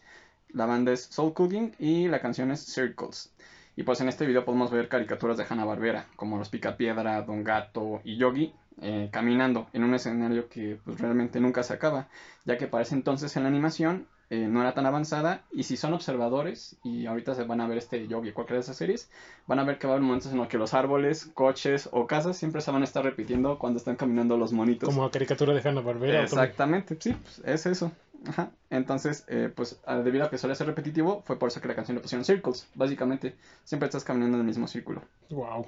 La 0.49 0.65
banda 0.65 0.91
es 0.91 1.03
Soul 1.05 1.33
Cooking 1.33 1.75
y 1.79 2.07
la 2.07 2.21
canción 2.21 2.51
es 2.51 2.65
Circles. 2.65 3.31
Y 3.75 3.83
pues 3.83 4.01
en 4.01 4.09
este 4.09 4.25
video 4.25 4.45
podemos 4.45 4.71
ver 4.71 4.89
caricaturas 4.89 5.37
de 5.37 5.45
Hanna-Barbera, 5.47 6.07
como 6.15 6.37
los 6.37 6.49
Picapiedra, 6.49 7.21
Don 7.21 7.43
Gato 7.43 8.01
y 8.03 8.17
Yogi, 8.17 8.53
eh, 8.81 9.09
caminando 9.11 9.69
en 9.73 9.83
un 9.83 9.93
escenario 9.93 10.49
que 10.49 10.79
pues, 10.83 10.99
realmente 10.99 11.39
nunca 11.39 11.63
se 11.63 11.73
acaba, 11.73 12.09
ya 12.45 12.57
que 12.57 12.67
para 12.67 12.81
ese 12.81 12.95
entonces 12.95 13.35
en 13.37 13.43
la 13.43 13.49
animación 13.49 14.07
eh, 14.31 14.47
no 14.47 14.61
era 14.61 14.75
tan 14.75 14.85
avanzada 14.85 15.43
y 15.51 15.63
si 15.63 15.75
son 15.75 15.93
observadores 15.93 16.77
y 16.83 17.07
ahorita 17.07 17.33
se 17.33 17.45
van 17.45 17.61
a 17.61 17.67
ver 17.67 17.79
este 17.79 18.07
Yogi 18.07 18.31
cualquiera 18.31 18.57
de 18.57 18.63
esas 18.63 18.77
series, 18.77 19.09
van 19.47 19.57
a 19.57 19.63
ver 19.63 19.79
que 19.79 19.87
va 19.87 19.93
a 19.93 19.95
haber 19.95 20.05
momentos 20.05 20.31
en 20.31 20.37
los 20.37 20.47
que 20.47 20.59
los 20.59 20.75
árboles, 20.75 21.31
coches 21.33 21.89
o 21.91 22.05
casas 22.05 22.37
siempre 22.37 22.61
se 22.61 22.69
van 22.69 22.81
a 22.81 22.85
estar 22.85 23.03
repitiendo 23.03 23.57
cuando 23.57 23.77
están 23.77 23.95
caminando 23.95 24.37
los 24.37 24.53
monitos. 24.53 24.87
Como 24.87 25.03
la 25.03 25.09
caricatura 25.09 25.53
de 25.53 25.67
Hanna 25.67 25.81
Barbera. 25.81 26.21
Exactamente, 26.21 26.95
sí, 26.99 27.13
pues, 27.13 27.41
es 27.43 27.65
eso. 27.65 27.91
Ajá. 28.27 28.51
Entonces, 28.69 29.25
eh, 29.29 29.51
pues 29.53 29.79
ah, 29.85 29.97
debido 29.97 30.25
a 30.25 30.29
que 30.29 30.37
suele 30.37 30.53
ser 30.53 30.67
repetitivo, 30.67 31.23
fue 31.25 31.39
por 31.39 31.49
eso 31.49 31.59
que 31.59 31.67
la 31.67 31.75
canción 31.75 31.95
le 31.95 32.01
pusieron 32.01 32.23
Circles. 32.23 32.67
Básicamente, 32.75 33.35
siempre 33.63 33.87
estás 33.87 34.03
caminando 34.03 34.37
en 34.37 34.41
el 34.41 34.47
mismo 34.47 34.67
círculo. 34.67 35.01
Wow, 35.29 35.65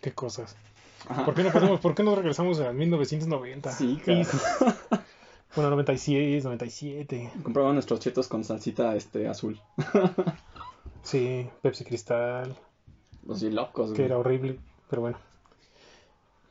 qué 0.00 0.12
cosas. 0.12 0.56
Ajá. 1.08 1.26
¿Por 1.26 1.34
qué 1.34 1.42
no 1.42 1.52
podemos, 1.52 1.80
por 1.80 1.94
qué 1.94 2.02
no 2.02 2.14
regresamos 2.14 2.60
a 2.60 2.72
1990? 2.72 3.72
Sí, 3.72 4.00
claro. 4.02 4.26
Bueno, 5.54 5.70
96, 5.70 6.44
97. 6.44 7.30
Compraba 7.42 7.72
nuestros 7.72 8.00
chetos 8.00 8.26
con 8.28 8.44
salsita 8.44 8.94
este 8.96 9.28
azul. 9.28 9.60
Sí, 11.02 11.46
Pepsi 11.60 11.84
Cristal, 11.84 12.56
Los 13.26 13.42
locos, 13.42 13.90
que 13.90 13.96
güey. 13.96 14.06
era 14.06 14.16
horrible, 14.16 14.58
pero 14.88 15.02
bueno. 15.02 15.18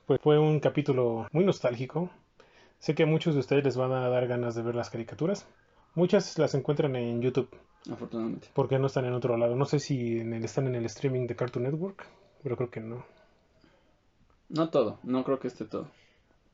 Pues 0.06 0.22
fue 0.22 0.38
un 0.38 0.60
capítulo 0.60 1.28
muy 1.32 1.44
nostálgico. 1.44 2.12
Sé 2.78 2.94
que 2.94 3.02
a 3.02 3.08
muchos 3.08 3.34
de 3.34 3.40
ustedes 3.40 3.64
les 3.64 3.78
van 3.78 3.92
a 3.94 4.08
dar 4.10 4.28
ganas 4.28 4.54
de 4.54 4.62
ver 4.62 4.76
las 4.76 4.92
caricaturas. 4.92 5.48
Muchas 5.96 6.38
las 6.38 6.54
encuentran 6.54 6.96
en 6.96 7.20
YouTube, 7.24 7.50
Afortunadamente. 7.92 8.48
porque 8.54 8.78
no 8.78 8.86
están 8.86 9.06
en 9.06 9.14
otro 9.14 9.38
lado. 9.38 9.56
No 9.56 9.66
sé 9.66 9.80
si 9.80 10.20
en 10.20 10.34
el- 10.36 10.46
están 10.46 10.68
en 10.68 10.76
el 10.76 10.86
streaming 10.86 11.26
de 11.26 11.36
Cartoon 11.36 11.64
Network, 11.64 12.06
pero 12.44 12.56
creo 12.56 12.70
que 12.70 12.80
no. 12.80 13.04
No 14.50 14.70
todo, 14.70 15.00
no 15.02 15.24
creo 15.24 15.40
que 15.40 15.48
esté 15.48 15.66
todo. 15.66 15.88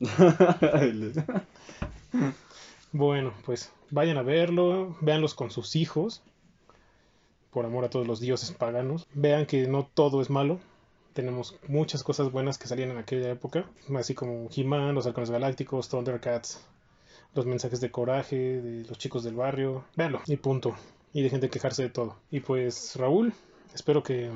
Bueno, 2.92 3.32
pues 3.46 3.72
vayan 3.90 4.18
a 4.18 4.22
verlo, 4.22 4.96
véanlos 5.00 5.34
con 5.34 5.52
sus 5.52 5.76
hijos, 5.76 6.22
por 7.52 7.64
amor 7.64 7.84
a 7.84 7.90
todos 7.90 8.06
los 8.06 8.18
dioses 8.18 8.50
paganos. 8.50 9.06
Vean 9.14 9.46
que 9.46 9.68
no 9.68 9.88
todo 9.94 10.20
es 10.20 10.28
malo. 10.28 10.58
Tenemos 11.12 11.56
muchas 11.68 12.02
cosas 12.02 12.32
buenas 12.32 12.58
que 12.58 12.66
salían 12.66 12.90
en 12.90 12.98
aquella 12.98 13.30
época, 13.30 13.64
así 13.96 14.14
como 14.14 14.48
He-Man, 14.54 14.94
los 14.94 15.06
halcones 15.06 15.30
galácticos, 15.30 15.88
Thundercats, 15.88 16.64
los 17.34 17.46
mensajes 17.46 17.80
de 17.80 17.90
coraje 17.90 18.36
de 18.36 18.84
los 18.88 18.98
chicos 18.98 19.22
del 19.22 19.34
barrio. 19.36 19.84
Véanlo 19.96 20.20
y 20.26 20.36
punto. 20.36 20.74
Y 21.12 21.22
dejen 21.22 21.40
de 21.40 21.50
quejarse 21.50 21.84
de 21.84 21.90
todo. 21.90 22.16
Y 22.30 22.40
pues 22.40 22.96
Raúl, 22.96 23.32
espero 23.72 24.02
que 24.02 24.30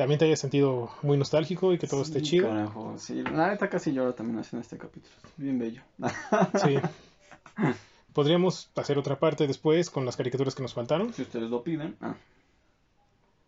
también 0.00 0.18
te 0.18 0.24
hayas 0.24 0.40
sentido 0.40 0.90
muy 1.02 1.18
nostálgico 1.18 1.74
y 1.74 1.78
que 1.78 1.86
todo 1.86 2.00
esté 2.00 2.22
chido. 2.22 2.48
Carajo, 2.48 2.94
sí, 2.96 3.22
la 3.22 3.48
neta 3.50 3.68
casi 3.68 3.92
lloro 3.92 4.14
también 4.14 4.38
haciendo 4.38 4.62
este 4.62 4.78
capítulo. 4.78 5.12
Bien 5.36 5.58
bello. 5.58 5.82
Sí. 6.64 6.78
Podríamos 8.14 8.70
hacer 8.76 8.96
otra 8.96 9.18
parte 9.18 9.46
después 9.46 9.90
con 9.90 10.06
las 10.06 10.16
caricaturas 10.16 10.54
que 10.54 10.62
nos 10.62 10.72
faltaron. 10.72 11.12
si 11.12 11.20
ustedes 11.20 11.50
lo 11.50 11.62
piden. 11.62 11.98
Ah, 12.00 12.14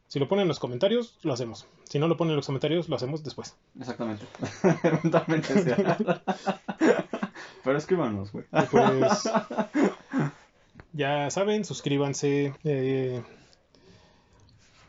Si 0.09 0.19
lo 0.19 0.29
ponen 0.29 0.43
en 0.43 0.49
los 0.49 0.59
comentarios, 0.59 1.19
lo 1.23 1.33
hacemos. 1.33 1.65
Si 1.85 1.99
no 1.99 2.07
lo 2.07 2.19
ponen 2.19 2.33
en 2.33 2.37
los 2.37 2.47
comentarios, 2.47 2.87
lo 2.91 2.97
hacemos 2.97 3.25
después. 3.25 3.57
exactamente. 3.81 4.27
Eventualmente 4.83 5.59
sea. 5.59 5.97
Pero 7.65 7.79
escríbanos, 7.79 8.31
güey. 8.31 8.45
Pues, 8.71 9.27
ya 10.93 11.31
saben, 11.31 11.65
suscríbanse, 11.65 12.53
eh, 12.63 13.23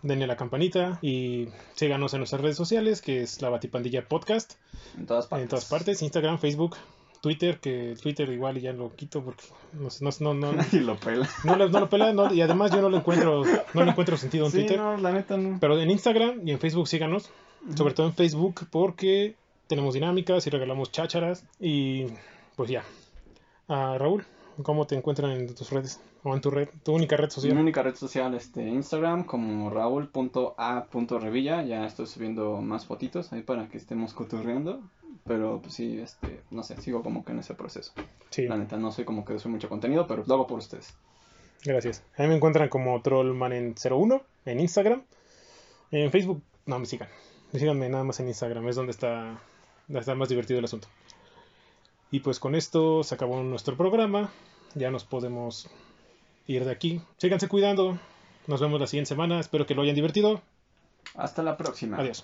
denle 0.04 0.26
a 0.26 0.28
la 0.28 0.38
campanita 0.38 1.00
y 1.02 1.48
síganos 1.76 2.14
en 2.14 2.20
nuestras 2.20 2.42
redes 2.42 2.56
sociales, 2.58 3.02
que 3.02 3.24
es 3.24 3.42
la 3.42 3.50
Batipandilla 3.50 4.08
Podcast, 4.08 4.54
En 4.98 5.06
todas 5.08 5.26
partes. 5.28 5.44
en 5.44 5.50
todas 5.50 5.66
partes, 5.66 6.02
Instagram, 6.02 6.38
Facebook, 6.40 6.76
Twitter, 7.22 7.60
que 7.60 7.96
Twitter 8.02 8.30
igual 8.30 8.60
ya 8.60 8.74
lo 8.74 8.94
quito 8.96 9.24
porque 9.24 9.44
no, 9.74 9.88
no, 10.02 10.34
no, 10.34 10.52
no, 10.54 10.62
Y 10.74 10.80
lo 10.82 10.98
pela. 11.00 11.28
no, 11.46 11.56
lo- 11.56 11.70
no 11.70 11.80
lo 11.80 11.90
pela, 11.90 12.12
no, 12.14 12.34
y 12.34 12.42
además 12.42 12.72
yo 12.72 12.82
no 12.82 12.90
lo 12.90 12.98
encuentro, 12.98 13.44
no 13.74 13.84
le 13.84 13.92
encuentro 13.92 14.18
sentido 14.18 14.46
en 14.46 14.52
Sí, 14.52 14.58
Twitter. 14.60 14.78
no, 14.78 14.98
la 14.98 15.12
neta 15.12 15.38
no. 15.38 15.58
Pero 15.60 15.80
en 15.80 15.90
Instagram 15.90 16.48
y 16.48 16.52
en 16.52 16.60
Facebook 16.60 16.88
síganos, 16.88 17.30
sobre 17.76 17.94
todo 17.94 18.08
en 18.08 18.14
Facebook, 18.14 18.68
porque 18.70 19.36
tenemos 19.68 19.94
dinámicas 19.94 20.46
y 20.46 20.50
regalamos 20.50 20.92
chácharas. 20.92 21.46
Y 21.62 22.08
pues 22.58 22.70
ya. 22.70 22.84
Ah, 23.70 23.96
Raúl, 23.98 24.26
¿cómo 24.62 24.86
te 24.86 24.96
encuentran 24.96 25.32
en 25.32 25.54
tus 25.56 25.70
redes? 25.72 26.00
O 26.24 26.34
en 26.36 26.42
tu 26.42 26.50
red, 26.52 26.70
tu 26.84 26.94
única 26.94 27.18
red 27.18 27.26
Mi 27.26 27.32
social. 27.32 27.58
única 27.58 27.82
red 27.84 27.96
social, 27.96 28.34
este, 28.36 28.68
Instagram, 28.68 29.24
como 29.26 29.70
raúl.a.revilla. 29.70 31.64
Ya 31.64 31.86
estoy 31.86 32.08
subiendo 32.08 32.62
más 32.62 32.86
fotitos 32.86 33.34
ahí 33.34 33.42
para 33.42 33.68
que 33.68 33.78
estemos 33.78 34.14
cotorreando. 34.14 34.82
Pero 35.26 35.62
pues 35.62 35.74
sí, 35.76 36.00
este, 36.00 36.42
no 36.52 36.64
sé, 36.64 36.80
sigo 36.82 37.02
como 37.02 37.24
que 37.24 37.32
en 37.32 37.40
ese 37.40 37.54
proceso. 37.54 37.94
Sí, 38.30 38.46
La 38.48 38.58
neta, 38.58 38.78
no 38.78 38.92
soy 38.92 39.06
como 39.06 39.24
que 39.24 39.40
soy 39.40 39.52
mucho 39.52 39.70
contenido, 39.70 40.06
pero 40.06 40.24
lo 40.28 40.34
hago 40.34 40.48
por 40.48 40.60
ustedes. 40.60 40.94
gracias. 41.64 42.04
A 42.18 42.24
mí 42.24 42.28
me 42.30 42.36
encuentran 42.36 42.68
como 42.68 43.02
Trollman 43.02 43.54
en 43.54 43.74
01 43.90 44.22
en 44.46 44.60
Instagram. 44.60 45.04
En 45.92 46.12
Facebook, 46.12 46.42
no 46.66 46.78
me 46.80 46.86
sigan. 46.86 47.08
Síganme 47.54 47.88
nada 47.88 48.04
más 48.04 48.20
en 48.20 48.28
Instagram, 48.28 48.68
es 48.68 48.76
donde 48.76 48.92
está, 48.92 49.40
está 49.88 50.16
más 50.16 50.28
divertido 50.28 50.60
el 50.60 50.66
asunto. 50.66 50.88
Y 52.14 52.20
pues 52.20 52.40
con 52.40 52.54
esto 52.54 53.04
se 53.04 53.16
acabó 53.16 53.42
nuestro 53.42 53.76
programa. 53.76 54.30
Ya 54.76 54.92
nos 54.92 55.04
podemos 55.04 55.68
ir 56.46 56.64
de 56.64 56.70
aquí. 56.70 57.02
Síganse 57.18 57.48
cuidando. 57.48 57.98
Nos 58.46 58.62
vemos 58.62 58.80
la 58.80 58.86
siguiente 58.86 59.10
semana. 59.10 59.40
Espero 59.40 59.66
que 59.66 59.74
lo 59.74 59.82
hayan 59.82 59.96
divertido. 59.96 60.40
Hasta 61.16 61.42
la 61.42 61.58
próxima. 61.58 61.98
Adiós. 61.98 62.24